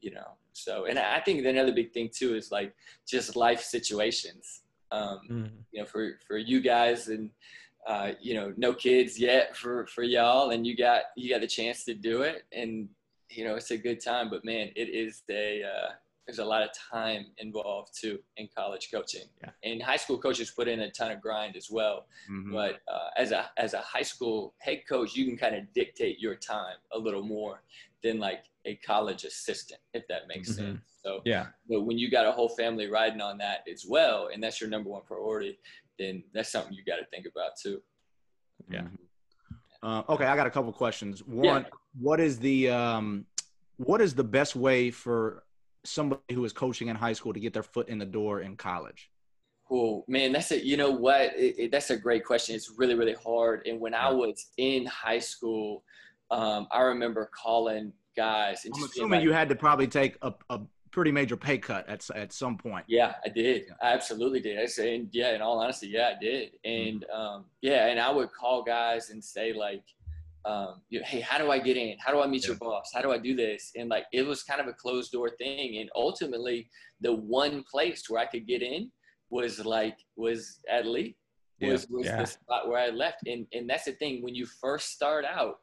You 0.00 0.12
know 0.12 0.36
so 0.52 0.86
and 0.86 0.98
i 0.98 1.20
think 1.20 1.44
another 1.44 1.72
big 1.72 1.92
thing 1.92 2.10
too 2.12 2.34
is 2.34 2.50
like 2.50 2.74
just 3.06 3.36
life 3.36 3.60
situations. 3.60 4.62
Um 4.92 5.20
mm-hmm. 5.30 5.46
you 5.72 5.80
know 5.80 5.86
for 5.86 6.18
for 6.26 6.36
you 6.36 6.60
guys 6.60 7.08
and 7.08 7.30
uh 7.86 8.12
you 8.20 8.34
know 8.34 8.52
no 8.56 8.74
kids 8.74 9.18
yet 9.18 9.56
for 9.56 9.86
for 9.86 10.02
y'all 10.02 10.50
and 10.50 10.66
you 10.66 10.76
got 10.76 11.02
you 11.16 11.30
got 11.30 11.40
the 11.40 11.46
chance 11.46 11.84
to 11.84 11.94
do 11.94 12.22
it 12.22 12.42
and 12.52 12.88
you 13.30 13.44
know 13.44 13.54
it's 13.54 13.70
a 13.70 13.78
good 13.78 14.02
time 14.02 14.28
but 14.28 14.44
man 14.44 14.70
it 14.74 14.88
is 14.88 15.22
a 15.30 15.62
uh 15.62 15.90
there's 16.30 16.38
a 16.38 16.44
lot 16.44 16.62
of 16.62 16.68
time 16.92 17.26
involved 17.38 17.90
too 18.00 18.20
in 18.36 18.48
college 18.56 18.88
coaching. 18.94 19.24
Yeah. 19.42 19.50
And 19.64 19.82
high 19.82 19.96
school 19.96 20.16
coaches 20.16 20.52
put 20.52 20.68
in 20.68 20.78
a 20.78 20.90
ton 20.92 21.10
of 21.10 21.20
grind 21.20 21.56
as 21.56 21.68
well. 21.68 22.06
Mm-hmm. 22.30 22.52
But 22.52 22.74
uh, 22.86 23.08
as 23.16 23.32
a 23.32 23.50
as 23.56 23.74
a 23.74 23.80
high 23.80 24.02
school 24.02 24.54
head 24.58 24.82
coach, 24.88 25.16
you 25.16 25.24
can 25.24 25.36
kind 25.36 25.56
of 25.56 25.64
dictate 25.74 26.20
your 26.20 26.36
time 26.36 26.76
a 26.92 26.98
little 26.98 27.24
more 27.24 27.64
than 28.04 28.20
like 28.20 28.44
a 28.64 28.76
college 28.76 29.24
assistant, 29.24 29.80
if 29.92 30.06
that 30.06 30.28
makes 30.28 30.50
mm-hmm. 30.50 30.72
sense. 30.72 30.80
So 31.02 31.20
yeah, 31.24 31.46
but 31.68 31.82
when 31.82 31.98
you 31.98 32.12
got 32.12 32.26
a 32.26 32.30
whole 32.30 32.50
family 32.50 32.86
riding 32.86 33.20
on 33.20 33.36
that 33.38 33.64
as 33.68 33.84
well, 33.88 34.28
and 34.32 34.40
that's 34.40 34.60
your 34.60 34.70
number 34.70 34.88
one 34.88 35.02
priority, 35.02 35.58
then 35.98 36.22
that's 36.32 36.52
something 36.52 36.72
you 36.72 36.84
got 36.84 36.98
to 36.98 37.06
think 37.06 37.26
about 37.26 37.52
too. 37.60 37.82
Yeah. 38.70 38.82
Mm-hmm. 38.82 38.94
Uh, 39.82 40.02
okay, 40.10 40.26
I 40.26 40.36
got 40.36 40.46
a 40.46 40.50
couple 40.50 40.72
questions. 40.72 41.24
One, 41.24 41.44
yeah. 41.44 41.68
what 41.98 42.20
is 42.20 42.38
the 42.38 42.70
um, 42.70 43.26
what 43.78 44.00
is 44.00 44.14
the 44.14 44.22
best 44.22 44.54
way 44.54 44.92
for 44.92 45.42
somebody 45.84 46.34
who 46.34 46.40
was 46.40 46.52
coaching 46.52 46.88
in 46.88 46.96
high 46.96 47.12
school 47.12 47.32
to 47.32 47.40
get 47.40 47.52
their 47.52 47.62
foot 47.62 47.88
in 47.88 47.98
the 47.98 48.06
door 48.06 48.40
in 48.40 48.56
college? 48.56 49.10
Oh 49.70 50.04
man, 50.08 50.32
that's 50.32 50.50
a 50.50 50.64
you 50.64 50.76
know 50.76 50.90
what? 50.90 51.36
It, 51.36 51.54
it, 51.58 51.72
that's 51.72 51.90
a 51.90 51.96
great 51.96 52.24
question. 52.24 52.56
It's 52.56 52.72
really 52.76 52.94
really 52.94 53.14
hard. 53.14 53.66
And 53.66 53.80
when 53.80 53.94
I 53.94 54.10
was 54.10 54.50
in 54.56 54.86
high 54.86 55.20
school, 55.20 55.84
um, 56.30 56.66
I 56.70 56.82
remember 56.82 57.30
calling 57.32 57.92
guys. 58.16 58.66
I'm 58.66 58.84
assuming 58.84 59.10
like, 59.10 59.22
you 59.22 59.32
had 59.32 59.48
to 59.48 59.54
probably 59.54 59.86
take 59.86 60.16
a, 60.22 60.34
a 60.50 60.60
pretty 60.90 61.12
major 61.12 61.36
pay 61.36 61.58
cut 61.58 61.88
at 61.88 62.08
at 62.14 62.32
some 62.32 62.56
point. 62.56 62.84
Yeah, 62.88 63.14
I 63.24 63.28
did. 63.28 63.66
I 63.82 63.92
absolutely 63.92 64.40
did. 64.40 64.58
I 64.58 64.66
say, 64.66 64.96
and 64.96 65.08
yeah, 65.12 65.34
in 65.34 65.40
all 65.40 65.60
honesty, 65.60 65.88
yeah, 65.88 66.14
I 66.16 66.20
did. 66.20 66.50
And 66.64 67.02
mm-hmm. 67.02 67.20
um, 67.20 67.44
yeah, 67.62 67.86
and 67.86 68.00
I 68.00 68.10
would 68.10 68.32
call 68.32 68.62
guys 68.62 69.10
and 69.10 69.22
say 69.22 69.52
like, 69.52 69.84
um, 70.44 70.80
you 70.88 71.00
know, 71.00 71.06
hey, 71.06 71.20
how 71.20 71.38
do 71.38 71.50
I 71.50 71.58
get 71.58 71.76
in? 71.76 71.96
How 71.98 72.12
do 72.12 72.20
I 72.20 72.26
meet 72.26 72.42
yeah. 72.42 72.48
your 72.48 72.56
boss? 72.56 72.90
How 72.94 73.02
do 73.02 73.12
I 73.12 73.18
do 73.18 73.34
this? 73.34 73.72
And 73.76 73.88
like, 73.88 74.04
it 74.12 74.26
was 74.26 74.42
kind 74.42 74.60
of 74.60 74.66
a 74.66 74.72
closed 74.72 75.12
door 75.12 75.30
thing. 75.38 75.78
And 75.78 75.90
ultimately, 75.94 76.68
the 77.00 77.14
one 77.14 77.64
place 77.70 78.08
where 78.08 78.22
I 78.22 78.26
could 78.26 78.46
get 78.46 78.62
in 78.62 78.90
was 79.30 79.64
like 79.64 79.96
was 80.16 80.60
at 80.70 80.86
Lee. 80.86 81.16
Was 81.60 81.86
yeah. 81.90 81.96
was 81.96 82.06
yeah. 82.06 82.16
the 82.16 82.26
spot 82.26 82.68
where 82.68 82.78
I 82.78 82.88
left. 82.88 83.26
And 83.26 83.46
and 83.52 83.68
that's 83.68 83.84
the 83.84 83.92
thing. 83.92 84.22
When 84.22 84.34
you 84.34 84.46
first 84.46 84.90
start 84.90 85.24
out, 85.24 85.56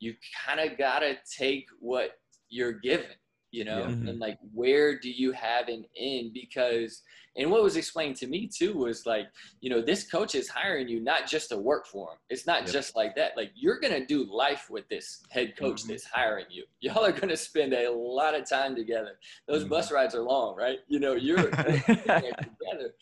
you 0.00 0.14
kind 0.46 0.60
of 0.60 0.76
gotta 0.76 1.16
take 1.38 1.66
what 1.80 2.12
you're 2.48 2.72
given 2.72 3.16
you 3.54 3.64
know 3.64 3.84
mm-hmm. 3.84 4.08
and 4.08 4.18
like 4.18 4.36
where 4.52 4.98
do 4.98 5.08
you 5.08 5.30
have 5.30 5.68
an 5.68 5.84
in 5.94 6.32
because 6.34 7.02
and 7.36 7.50
what 7.50 7.62
was 7.62 7.76
explained 7.76 8.16
to 8.16 8.26
me 8.26 8.46
too 8.46 8.74
was 8.74 9.06
like 9.06 9.26
you 9.60 9.70
know 9.70 9.82
this 9.82 10.04
coach 10.10 10.34
is 10.34 10.48
hiring 10.48 10.88
you 10.88 11.00
not 11.00 11.26
just 11.26 11.48
to 11.50 11.56
work 11.56 11.86
for 11.86 12.12
him. 12.12 12.18
It's 12.30 12.46
not 12.46 12.62
yep. 12.62 12.72
just 12.72 12.96
like 12.96 13.16
that. 13.16 13.36
Like 13.36 13.50
you're 13.54 13.80
gonna 13.80 14.04
do 14.06 14.24
life 14.24 14.68
with 14.70 14.88
this 14.88 15.22
head 15.30 15.56
coach 15.56 15.82
mm-hmm. 15.82 15.90
that's 15.90 16.04
hiring 16.04 16.46
you. 16.50 16.64
Y'all 16.80 17.04
are 17.04 17.12
gonna 17.12 17.36
spend 17.36 17.72
a 17.72 17.90
lot 17.90 18.34
of 18.34 18.48
time 18.48 18.76
together. 18.76 19.18
Those 19.48 19.62
mm-hmm. 19.62 19.70
bus 19.70 19.92
rides 19.92 20.14
are 20.14 20.22
long 20.22 20.56
right? 20.56 20.78
You 20.88 21.00
know 21.00 21.14
you're 21.14 21.36
together. 21.50 22.94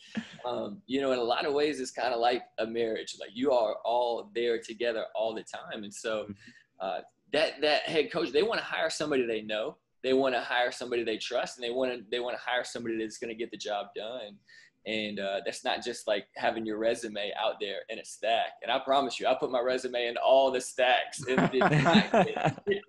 Um, 0.45 0.81
you 0.87 1.01
know 1.01 1.11
in 1.11 1.19
a 1.19 1.23
lot 1.23 1.45
of 1.45 1.53
ways 1.53 1.79
it's 1.79 1.91
kind 1.91 2.13
of 2.13 2.19
like 2.19 2.43
a 2.57 2.65
marriage. 2.65 3.15
Like 3.19 3.31
you 3.33 3.51
are 3.51 3.75
all 3.85 4.31
there 4.33 4.59
together 4.59 5.05
all 5.15 5.33
the 5.33 5.43
time. 5.43 5.83
And 5.83 5.93
so 5.93 6.23
mm-hmm. 6.23 6.31
uh, 6.79 6.99
that 7.33 7.61
that 7.61 7.83
head 7.83 8.11
coach 8.11 8.31
they 8.31 8.43
want 8.43 8.59
to 8.59 8.65
hire 8.65 8.89
somebody 8.89 9.25
they 9.25 9.41
know 9.41 9.77
they 10.03 10.13
want 10.13 10.35
to 10.35 10.41
hire 10.41 10.71
somebody 10.71 11.03
they 11.03 11.17
trust 11.17 11.57
and 11.57 11.63
they 11.63 11.71
want 11.71 11.91
to 11.91 12.03
they 12.11 12.19
want 12.19 12.35
to 12.37 12.43
hire 12.43 12.63
somebody 12.63 12.97
that's 12.97 13.17
going 13.17 13.29
to 13.29 13.35
get 13.35 13.51
the 13.51 13.57
job 13.57 13.87
done. 13.95 14.37
And 14.85 15.17
uh, 15.17 15.39
that's 15.45 15.63
not 15.63 15.81
just 15.81 16.09
like 16.09 16.25
having 16.35 16.65
your 16.65 16.77
resume 16.77 17.31
out 17.41 17.53
there 17.61 17.83
in 17.87 17.99
a 17.99 18.05
stack. 18.05 18.57
And 18.61 18.69
i 18.69 18.79
promise 18.79 19.17
you 19.17 19.27
i 19.27 19.33
put 19.33 19.49
my 19.49 19.61
resume 19.61 20.07
in 20.07 20.17
all 20.17 20.51
the 20.51 20.59
stacks 20.59 21.23
and 21.25 21.49
did 21.51 21.61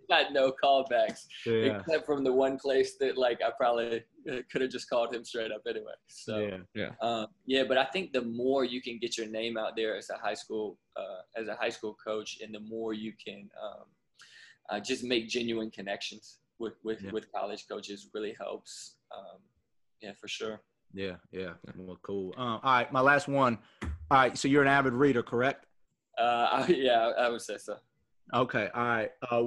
not, 0.08 0.32
no 0.32 0.52
callbacks 0.62 1.26
yeah. 1.46 1.78
except 1.78 2.04
from 2.04 2.24
the 2.24 2.32
one 2.32 2.58
place 2.58 2.96
that 2.98 3.16
like 3.16 3.40
i 3.42 3.50
probably 3.56 4.02
uh, 4.30 4.36
could 4.50 4.62
have 4.62 4.70
just 4.70 4.88
called 4.90 5.14
him 5.14 5.24
straight 5.24 5.52
up 5.52 5.62
anyway. 5.68 5.92
So 6.08 6.38
yeah. 6.38 6.56
Yeah. 6.74 6.90
um, 7.00 7.26
yeah 7.46 7.62
but 7.62 7.78
i 7.78 7.84
think 7.84 8.12
the 8.12 8.22
more 8.22 8.64
you 8.64 8.82
can 8.82 8.98
get 8.98 9.16
your 9.16 9.28
name 9.28 9.56
out 9.56 9.76
there 9.76 9.96
as 9.96 10.10
a 10.10 10.16
high 10.16 10.34
school 10.34 10.78
uh, 10.96 11.40
as 11.40 11.46
a 11.46 11.54
high 11.54 11.68
school 11.68 11.96
coach 12.04 12.38
and 12.42 12.52
the 12.52 12.60
more 12.60 12.92
you 12.92 13.12
can 13.24 13.48
um, 13.62 13.84
uh, 14.70 14.80
just 14.80 15.04
make 15.04 15.28
genuine 15.28 15.70
connections 15.70 16.38
with 16.58 16.74
with, 16.84 17.02
yeah. 17.02 17.10
with 17.10 17.30
college 17.32 17.66
coaches 17.68 18.08
really 18.14 18.34
helps. 18.38 18.96
Um, 19.16 19.38
yeah, 20.00 20.12
for 20.20 20.28
sure. 20.28 20.60
Yeah, 20.92 21.16
yeah. 21.32 21.54
Well, 21.76 21.98
cool. 22.02 22.32
Um, 22.36 22.60
all 22.62 22.72
right, 22.72 22.92
my 22.92 23.00
last 23.00 23.26
one. 23.26 23.58
All 23.82 23.90
right, 24.18 24.38
so 24.38 24.48
you're 24.48 24.62
an 24.62 24.68
avid 24.68 24.92
reader, 24.92 25.22
correct? 25.22 25.66
Uh, 26.18 26.48
I, 26.52 26.66
yeah, 26.76 27.10
I 27.18 27.28
would 27.28 27.40
say 27.40 27.58
so. 27.58 27.76
Okay, 28.32 28.68
all 28.74 28.84
right. 28.84 29.10
Uh, 29.30 29.44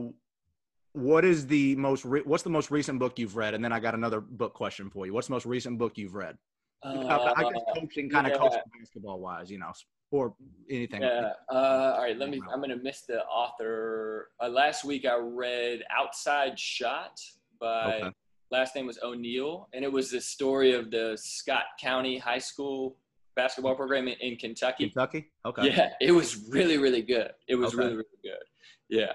what 0.93 1.23
is 1.25 1.47
the 1.47 1.75
most? 1.75 2.05
Re- 2.05 2.23
what's 2.25 2.43
the 2.43 2.49
most 2.49 2.71
recent 2.71 2.99
book 2.99 3.17
you've 3.19 3.35
read? 3.35 3.53
And 3.53 3.63
then 3.63 3.71
I 3.71 3.79
got 3.79 3.93
another 3.93 4.19
book 4.19 4.53
question 4.53 4.89
for 4.89 5.05
you. 5.05 5.13
What's 5.13 5.27
the 5.27 5.33
most 5.33 5.45
recent 5.45 5.77
book 5.77 5.93
you've 5.97 6.15
read? 6.15 6.37
Uh, 6.83 7.33
I 7.35 7.43
guess 7.43 7.61
coaching, 7.75 8.09
kind 8.09 8.27
yeah. 8.27 8.33
of 8.33 8.39
coaching 8.39 8.61
basketball 8.77 9.19
wise, 9.19 9.49
you 9.49 9.57
know, 9.57 9.71
or 10.11 10.33
anything. 10.69 11.01
Yeah. 11.01 11.31
Uh, 11.51 11.93
all 11.95 12.01
right. 12.01 12.17
Let 12.17 12.29
me. 12.29 12.41
I'm 12.51 12.61
gonna 12.61 12.77
miss 12.77 13.01
the 13.01 13.23
author. 13.25 14.29
Uh, 14.41 14.49
last 14.49 14.83
week 14.83 15.05
I 15.05 15.17
read 15.17 15.83
Outside 15.95 16.57
Shot 16.59 17.19
by 17.59 17.95
okay. 17.95 18.11
last 18.51 18.75
name 18.75 18.87
was 18.87 18.99
O'Neill, 19.03 19.67
and 19.73 19.83
it 19.83 19.91
was 19.91 20.11
the 20.11 20.21
story 20.21 20.73
of 20.73 20.91
the 20.91 21.17
Scott 21.19 21.65
County 21.79 22.17
High 22.17 22.39
School 22.39 22.97
basketball 23.35 23.75
program 23.75 24.07
in, 24.07 24.15
in 24.19 24.35
Kentucky. 24.35 24.89
Kentucky. 24.89 25.29
Okay. 25.45 25.67
Yeah, 25.67 25.89
it 26.01 26.11
was 26.11 26.47
really 26.49 26.77
really 26.77 27.01
good. 27.01 27.31
It 27.47 27.55
was 27.55 27.73
okay. 27.73 27.83
really 27.83 27.95
really 27.95 28.19
good. 28.23 28.43
Yeah. 28.89 29.13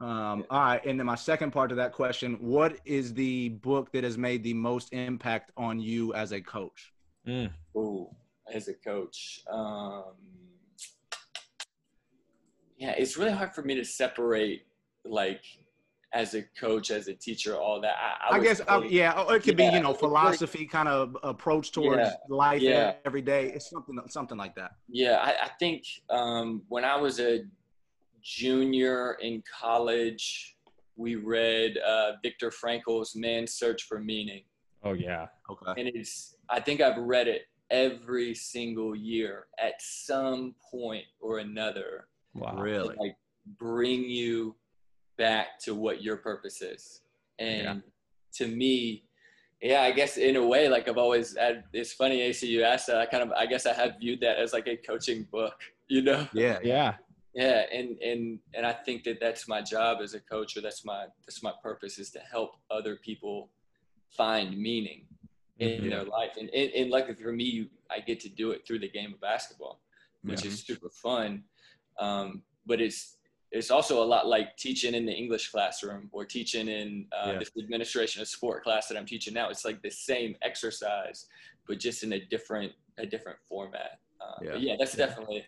Um, 0.00 0.46
all 0.48 0.60
right, 0.60 0.84
and 0.86 0.98
then 0.98 1.06
my 1.06 1.14
second 1.14 1.50
part 1.50 1.68
to 1.70 1.74
that 1.76 1.92
question: 1.92 2.36
What 2.40 2.78
is 2.86 3.12
the 3.12 3.50
book 3.50 3.92
that 3.92 4.02
has 4.02 4.16
made 4.16 4.42
the 4.42 4.54
most 4.54 4.92
impact 4.94 5.52
on 5.58 5.78
you 5.78 6.14
as 6.14 6.32
a 6.32 6.40
coach? 6.40 6.92
Mm. 7.28 7.50
Ooh, 7.76 8.08
as 8.52 8.68
a 8.68 8.74
coach. 8.74 9.42
Um, 9.50 10.04
yeah, 12.78 12.92
it's 12.92 13.16
really 13.16 13.32
hard 13.32 13.52
for 13.54 13.62
me 13.62 13.74
to 13.74 13.84
separate 13.84 14.62
like 15.04 15.42
as 16.12 16.34
a 16.34 16.42
coach, 16.58 16.90
as 16.90 17.08
a 17.08 17.14
teacher, 17.14 17.56
all 17.56 17.80
that. 17.80 17.94
I, 17.96 18.34
I, 18.34 18.36
I 18.36 18.40
guess, 18.40 18.60
uh, 18.66 18.82
yeah, 18.88 19.20
it 19.32 19.42
could 19.42 19.58
yeah, 19.58 19.70
be, 19.70 19.76
you 19.76 19.82
know, 19.82 19.94
philosophy 19.94 20.66
kind 20.66 20.88
of 20.88 21.16
approach 21.22 21.70
towards 21.70 22.02
yeah, 22.02 22.14
life 22.28 22.62
yeah. 22.62 22.94
every 23.04 23.22
day. 23.22 23.52
It's 23.54 23.70
something, 23.70 23.96
something 24.08 24.36
like 24.36 24.54
that. 24.56 24.72
Yeah, 24.88 25.18
I, 25.22 25.44
I 25.44 25.50
think 25.60 25.84
um, 26.08 26.62
when 26.68 26.84
I 26.84 26.96
was 26.96 27.20
a 27.20 27.42
junior 28.22 29.18
in 29.20 29.42
college, 29.60 30.56
we 30.96 31.14
read 31.14 31.78
uh, 31.78 32.12
Viktor 32.22 32.50
Frankl's 32.50 33.14
Man's 33.14 33.52
Search 33.52 33.84
for 33.84 34.00
Meaning. 34.00 34.42
Oh 34.82 34.94
yeah. 34.94 35.26
Okay. 35.50 35.80
And 35.80 35.90
it's 35.94 36.36
I 36.48 36.60
think 36.60 36.80
I've 36.80 36.98
read 36.98 37.28
it 37.28 37.42
every 37.70 38.34
single 38.34 38.94
year 38.94 39.46
at 39.58 39.74
some 39.80 40.54
point 40.70 41.04
or 41.20 41.38
another. 41.38 42.08
Wow. 42.34 42.56
Really? 42.60 42.96
like 42.98 43.16
bring 43.58 44.04
you 44.04 44.54
back 45.16 45.58
to 45.60 45.74
what 45.74 46.02
your 46.02 46.16
purpose 46.16 46.62
is. 46.62 47.02
And 47.38 47.62
yeah. 47.62 47.76
to 48.34 48.46
me, 48.46 49.04
yeah, 49.60 49.82
I 49.82 49.92
guess 49.92 50.16
in 50.16 50.36
a 50.36 50.46
way, 50.46 50.68
like 50.68 50.88
I've 50.88 50.98
always 50.98 51.36
had, 51.36 51.64
it's 51.72 51.92
funny, 51.92 52.20
AC, 52.22 52.46
you 52.46 52.62
asked 52.62 52.86
that. 52.86 52.96
I 52.96 53.06
kind 53.06 53.22
of, 53.22 53.32
I 53.32 53.46
guess 53.46 53.66
I 53.66 53.72
have 53.74 53.98
viewed 54.00 54.20
that 54.20 54.38
as 54.38 54.52
like 54.52 54.68
a 54.68 54.76
coaching 54.76 55.26
book, 55.30 55.54
you 55.88 56.02
know? 56.02 56.26
Yeah. 56.32 56.58
Yeah. 56.62 56.94
Yeah, 57.32 57.62
and 57.72 57.96
and 58.02 58.40
and 58.54 58.66
I 58.66 58.72
think 58.72 59.04
that 59.04 59.20
that's 59.20 59.46
my 59.46 59.62
job 59.62 59.98
as 60.02 60.14
a 60.14 60.20
coach, 60.20 60.56
or 60.56 60.62
that's 60.62 60.84
my 60.84 61.06
that's 61.24 61.44
my 61.44 61.52
purpose 61.62 62.00
is 62.00 62.10
to 62.10 62.18
help 62.18 62.56
other 62.72 62.96
people 62.96 63.50
find 64.10 64.58
meaning 64.58 65.06
in 65.60 65.82
mm-hmm. 65.82 65.90
their 65.90 66.04
life. 66.04 66.36
And, 66.38 66.48
and 66.50 66.70
and 66.72 66.90
luckily 66.90 67.14
for 67.14 67.32
me, 67.32 67.70
I 67.90 68.00
get 68.00 68.20
to 68.20 68.28
do 68.28 68.50
it 68.50 68.66
through 68.66 68.80
the 68.80 68.88
game 68.88 69.12
of 69.12 69.20
basketball, 69.20 69.80
which 70.22 70.44
yeah. 70.44 70.50
is 70.50 70.60
super 70.60 70.90
fun. 70.90 71.44
Um, 71.98 72.42
but 72.66 72.80
it's 72.80 73.16
it's 73.52 73.70
also 73.70 74.02
a 74.02 74.06
lot 74.06 74.26
like 74.26 74.56
teaching 74.56 74.94
in 74.94 75.04
the 75.06 75.12
English 75.12 75.50
classroom 75.50 76.08
or 76.12 76.24
teaching 76.24 76.68
in 76.68 77.06
uh, 77.12 77.32
yeah. 77.32 77.38
this 77.38 77.50
administration 77.60 78.22
of 78.22 78.28
sport 78.28 78.62
class 78.62 78.88
that 78.88 78.96
I'm 78.96 79.06
teaching 79.06 79.34
now. 79.34 79.50
It's 79.50 79.64
like 79.64 79.82
the 79.82 79.90
same 79.90 80.36
exercise, 80.42 81.26
but 81.66 81.78
just 81.78 82.02
in 82.02 82.12
a 82.12 82.24
different 82.26 82.72
a 82.98 83.06
different 83.06 83.38
format. 83.48 83.98
Uh, 84.20 84.38
yeah. 84.42 84.54
yeah, 84.56 84.76
that's 84.78 84.94
definitely 84.94 85.44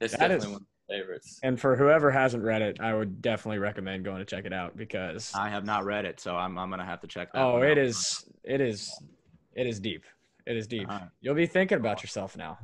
that's 0.00 0.12
that 0.12 0.28
definitely 0.28 0.46
is, 0.48 0.52
one 0.52 0.66
favorites. 0.88 1.40
And 1.42 1.60
for 1.60 1.76
whoever 1.76 2.10
hasn't 2.10 2.44
read 2.44 2.62
it, 2.62 2.78
I 2.80 2.94
would 2.94 3.22
definitely 3.22 3.58
recommend 3.58 4.04
going 4.04 4.18
to 4.18 4.24
check 4.24 4.44
it 4.44 4.52
out 4.52 4.76
because 4.76 5.32
I 5.34 5.48
have 5.48 5.64
not 5.64 5.84
read 5.84 6.04
it, 6.04 6.20
so 6.20 6.36
I'm 6.36 6.58
I'm 6.58 6.70
gonna 6.70 6.84
have 6.84 7.00
to 7.00 7.06
check 7.06 7.32
that. 7.32 7.38
Out. 7.38 7.54
Oh, 7.54 7.62
it 7.62 7.78
is 7.78 8.24
it 8.44 8.60
is 8.60 8.90
it 9.56 9.66
is 9.66 9.80
deep. 9.80 10.04
It 10.46 10.56
is 10.56 10.68
deep. 10.68 10.86
Right. 10.86 11.08
You'll 11.20 11.34
be 11.34 11.46
thinking 11.46 11.78
about 11.78 12.02
yourself 12.02 12.36
now. 12.36 12.58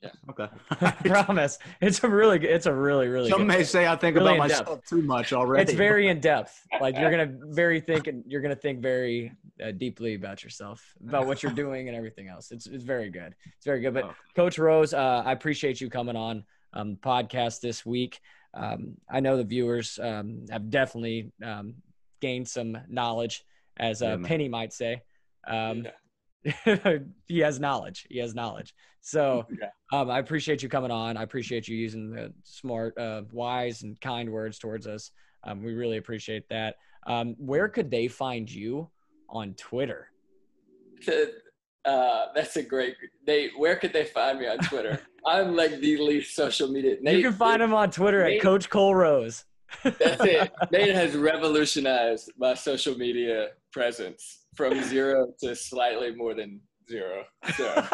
Yeah. 0.00 0.10
Okay. 0.30 0.48
I 0.82 0.90
promise. 1.24 1.58
It's 1.80 2.04
a 2.04 2.08
really 2.08 2.38
good. 2.38 2.50
It's 2.50 2.66
a 2.66 2.72
really 2.72 3.08
really. 3.08 3.30
Some 3.30 3.46
may 3.46 3.64
say 3.64 3.88
I 3.88 3.96
think 3.96 4.16
really 4.16 4.34
about 4.34 4.48
myself 4.48 4.84
too 4.84 5.02
much 5.02 5.32
already. 5.32 5.62
It's 5.62 5.72
very 5.72 6.08
in 6.12 6.20
depth. 6.20 6.66
Like 6.80 6.96
you're 6.96 7.10
gonna 7.10 7.32
very 7.54 7.80
think. 7.80 8.06
and 8.06 8.22
You're 8.26 8.42
gonna 8.42 8.54
think 8.54 8.80
very 8.80 9.32
uh, 9.64 9.72
deeply 9.72 10.14
about 10.14 10.44
yourself, 10.44 10.94
about 11.06 11.26
what 11.26 11.42
you're 11.42 11.52
doing 11.52 11.88
and 11.88 11.96
everything 11.96 12.28
else. 12.28 12.52
It's 12.52 12.66
it's 12.66 12.84
very 12.84 13.10
good. 13.10 13.34
It's 13.56 13.64
very 13.64 13.80
good. 13.80 13.94
But. 13.94 14.14
Coach 14.36 14.58
Rose, 14.58 14.92
uh, 14.92 15.22
I 15.24 15.32
appreciate 15.32 15.80
you 15.80 15.88
coming 15.88 16.16
on 16.16 16.44
um, 16.74 16.98
podcast 17.02 17.60
this 17.60 17.86
week. 17.86 18.20
Um, 18.52 18.96
I 19.10 19.20
know 19.20 19.36
the 19.36 19.44
viewers 19.44 19.98
um, 20.00 20.44
have 20.50 20.70
definitely 20.70 21.32
um, 21.42 21.74
gained 22.20 22.46
some 22.46 22.76
knowledge, 22.88 23.44
as 23.78 24.02
uh, 24.02 24.18
yeah, 24.20 24.26
Penny 24.26 24.48
might 24.48 24.72
say. 24.72 25.02
Um, 25.46 25.84
yeah. 25.84 25.90
he 27.26 27.38
has 27.38 27.58
knowledge. 27.58 28.06
He 28.10 28.18
has 28.18 28.34
knowledge. 28.34 28.74
So 29.00 29.46
yeah. 29.60 29.68
um, 29.92 30.10
I 30.10 30.18
appreciate 30.18 30.62
you 30.62 30.68
coming 30.68 30.90
on. 30.90 31.16
I 31.16 31.22
appreciate 31.22 31.68
you 31.68 31.76
using 31.76 32.10
the 32.10 32.32
smart, 32.42 32.96
uh, 32.98 33.22
wise, 33.32 33.82
and 33.82 34.00
kind 34.00 34.30
words 34.30 34.58
towards 34.58 34.86
us. 34.86 35.10
Um, 35.44 35.62
we 35.62 35.74
really 35.74 35.98
appreciate 35.98 36.48
that. 36.48 36.76
Um, 37.06 37.34
where 37.38 37.68
could 37.68 37.90
they 37.90 38.08
find 38.08 38.50
you 38.50 38.90
on 39.28 39.54
Twitter? 39.54 40.08
Uh, 41.84 42.26
that's 42.34 42.56
a 42.56 42.62
great. 42.62 42.96
They 43.26 43.50
where 43.58 43.76
could 43.76 43.92
they 43.92 44.04
find 44.04 44.38
me 44.38 44.46
on 44.46 44.58
Twitter? 44.58 45.00
I'm 45.26 45.54
like 45.54 45.80
the 45.80 45.98
least 45.98 46.34
social 46.34 46.68
media. 46.68 46.96
Nate, 47.00 47.18
you 47.18 47.24
can 47.24 47.32
find 47.34 47.62
him 47.62 47.74
on 47.74 47.90
Twitter 47.90 48.24
Nate, 48.24 48.36
at 48.36 48.42
Coach 48.42 48.70
Cole 48.70 48.94
Rose. 48.94 49.44
that's 49.82 50.24
it. 50.24 50.52
Nate 50.70 50.94
has 50.94 51.14
revolutionized 51.14 52.32
my 52.38 52.54
social 52.54 52.96
media 52.96 53.48
presence 53.70 54.43
from 54.54 54.82
zero 54.84 55.32
to 55.40 55.54
slightly 55.54 56.14
more 56.14 56.34
than 56.34 56.60
zero. 56.88 57.24
So 57.56 57.84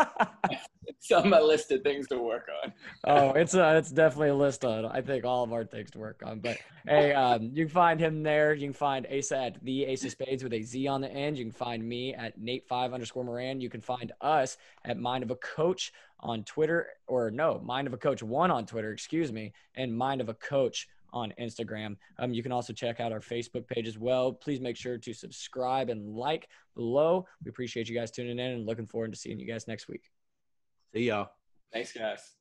it's 0.86 1.10
on 1.12 1.28
my 1.30 1.40
list 1.40 1.70
of 1.70 1.82
things 1.82 2.08
to 2.08 2.18
work 2.18 2.48
on. 2.62 2.72
oh, 3.04 3.30
it's 3.30 3.54
a, 3.54 3.76
it's 3.76 3.90
definitely 3.90 4.30
a 4.30 4.34
list 4.34 4.64
on 4.64 4.84
I 4.86 5.00
think 5.00 5.24
all 5.24 5.44
of 5.44 5.52
our 5.52 5.64
things 5.64 5.90
to 5.92 5.98
work 5.98 6.22
on. 6.24 6.40
But 6.40 6.58
hey, 6.86 7.12
um, 7.12 7.50
you 7.54 7.66
can 7.66 7.72
find 7.72 8.00
him 8.00 8.22
there. 8.22 8.54
You 8.54 8.66
can 8.66 8.72
find 8.72 9.06
Asa 9.06 9.36
at 9.36 9.64
the 9.64 9.84
Ace 9.84 10.04
of 10.04 10.10
Spades 10.10 10.42
with 10.42 10.52
a 10.52 10.62
Z 10.62 10.86
on 10.86 11.00
the 11.00 11.10
end. 11.10 11.38
You 11.38 11.44
can 11.44 11.52
find 11.52 11.86
me 11.86 12.14
at 12.14 12.38
Nate 12.38 12.66
five 12.66 12.92
underscore 12.92 13.24
Moran. 13.24 13.60
You 13.60 13.70
can 13.70 13.80
find 13.80 14.12
us 14.20 14.56
at 14.84 14.98
Mind 14.98 15.22
of 15.22 15.30
a 15.30 15.36
Coach 15.36 15.92
on 16.20 16.44
Twitter, 16.44 16.88
or 17.06 17.30
no, 17.30 17.60
Mind 17.64 17.86
of 17.86 17.94
a 17.94 17.98
Coach 17.98 18.22
one 18.22 18.50
on 18.50 18.66
Twitter, 18.66 18.92
excuse 18.92 19.32
me, 19.32 19.52
and 19.74 19.96
Mind 19.96 20.20
of 20.20 20.28
a 20.28 20.34
Coach 20.34 20.88
on 21.12 21.32
Instagram. 21.40 21.96
Um, 22.18 22.32
you 22.32 22.42
can 22.42 22.52
also 22.52 22.72
check 22.72 23.00
out 23.00 23.12
our 23.12 23.20
Facebook 23.20 23.66
page 23.66 23.86
as 23.86 23.98
well. 23.98 24.32
Please 24.32 24.60
make 24.60 24.76
sure 24.76 24.98
to 24.98 25.12
subscribe 25.12 25.90
and 25.90 26.14
like 26.14 26.48
below. 26.74 27.26
We 27.44 27.50
appreciate 27.50 27.88
you 27.88 27.94
guys 27.94 28.10
tuning 28.10 28.38
in 28.38 28.52
and 28.52 28.66
looking 28.66 28.86
forward 28.86 29.12
to 29.12 29.18
seeing 29.18 29.38
you 29.38 29.46
guys 29.46 29.68
next 29.68 29.88
week. 29.88 30.02
See 30.94 31.04
y'all. 31.04 31.30
Thanks, 31.72 31.92
guys. 31.92 32.39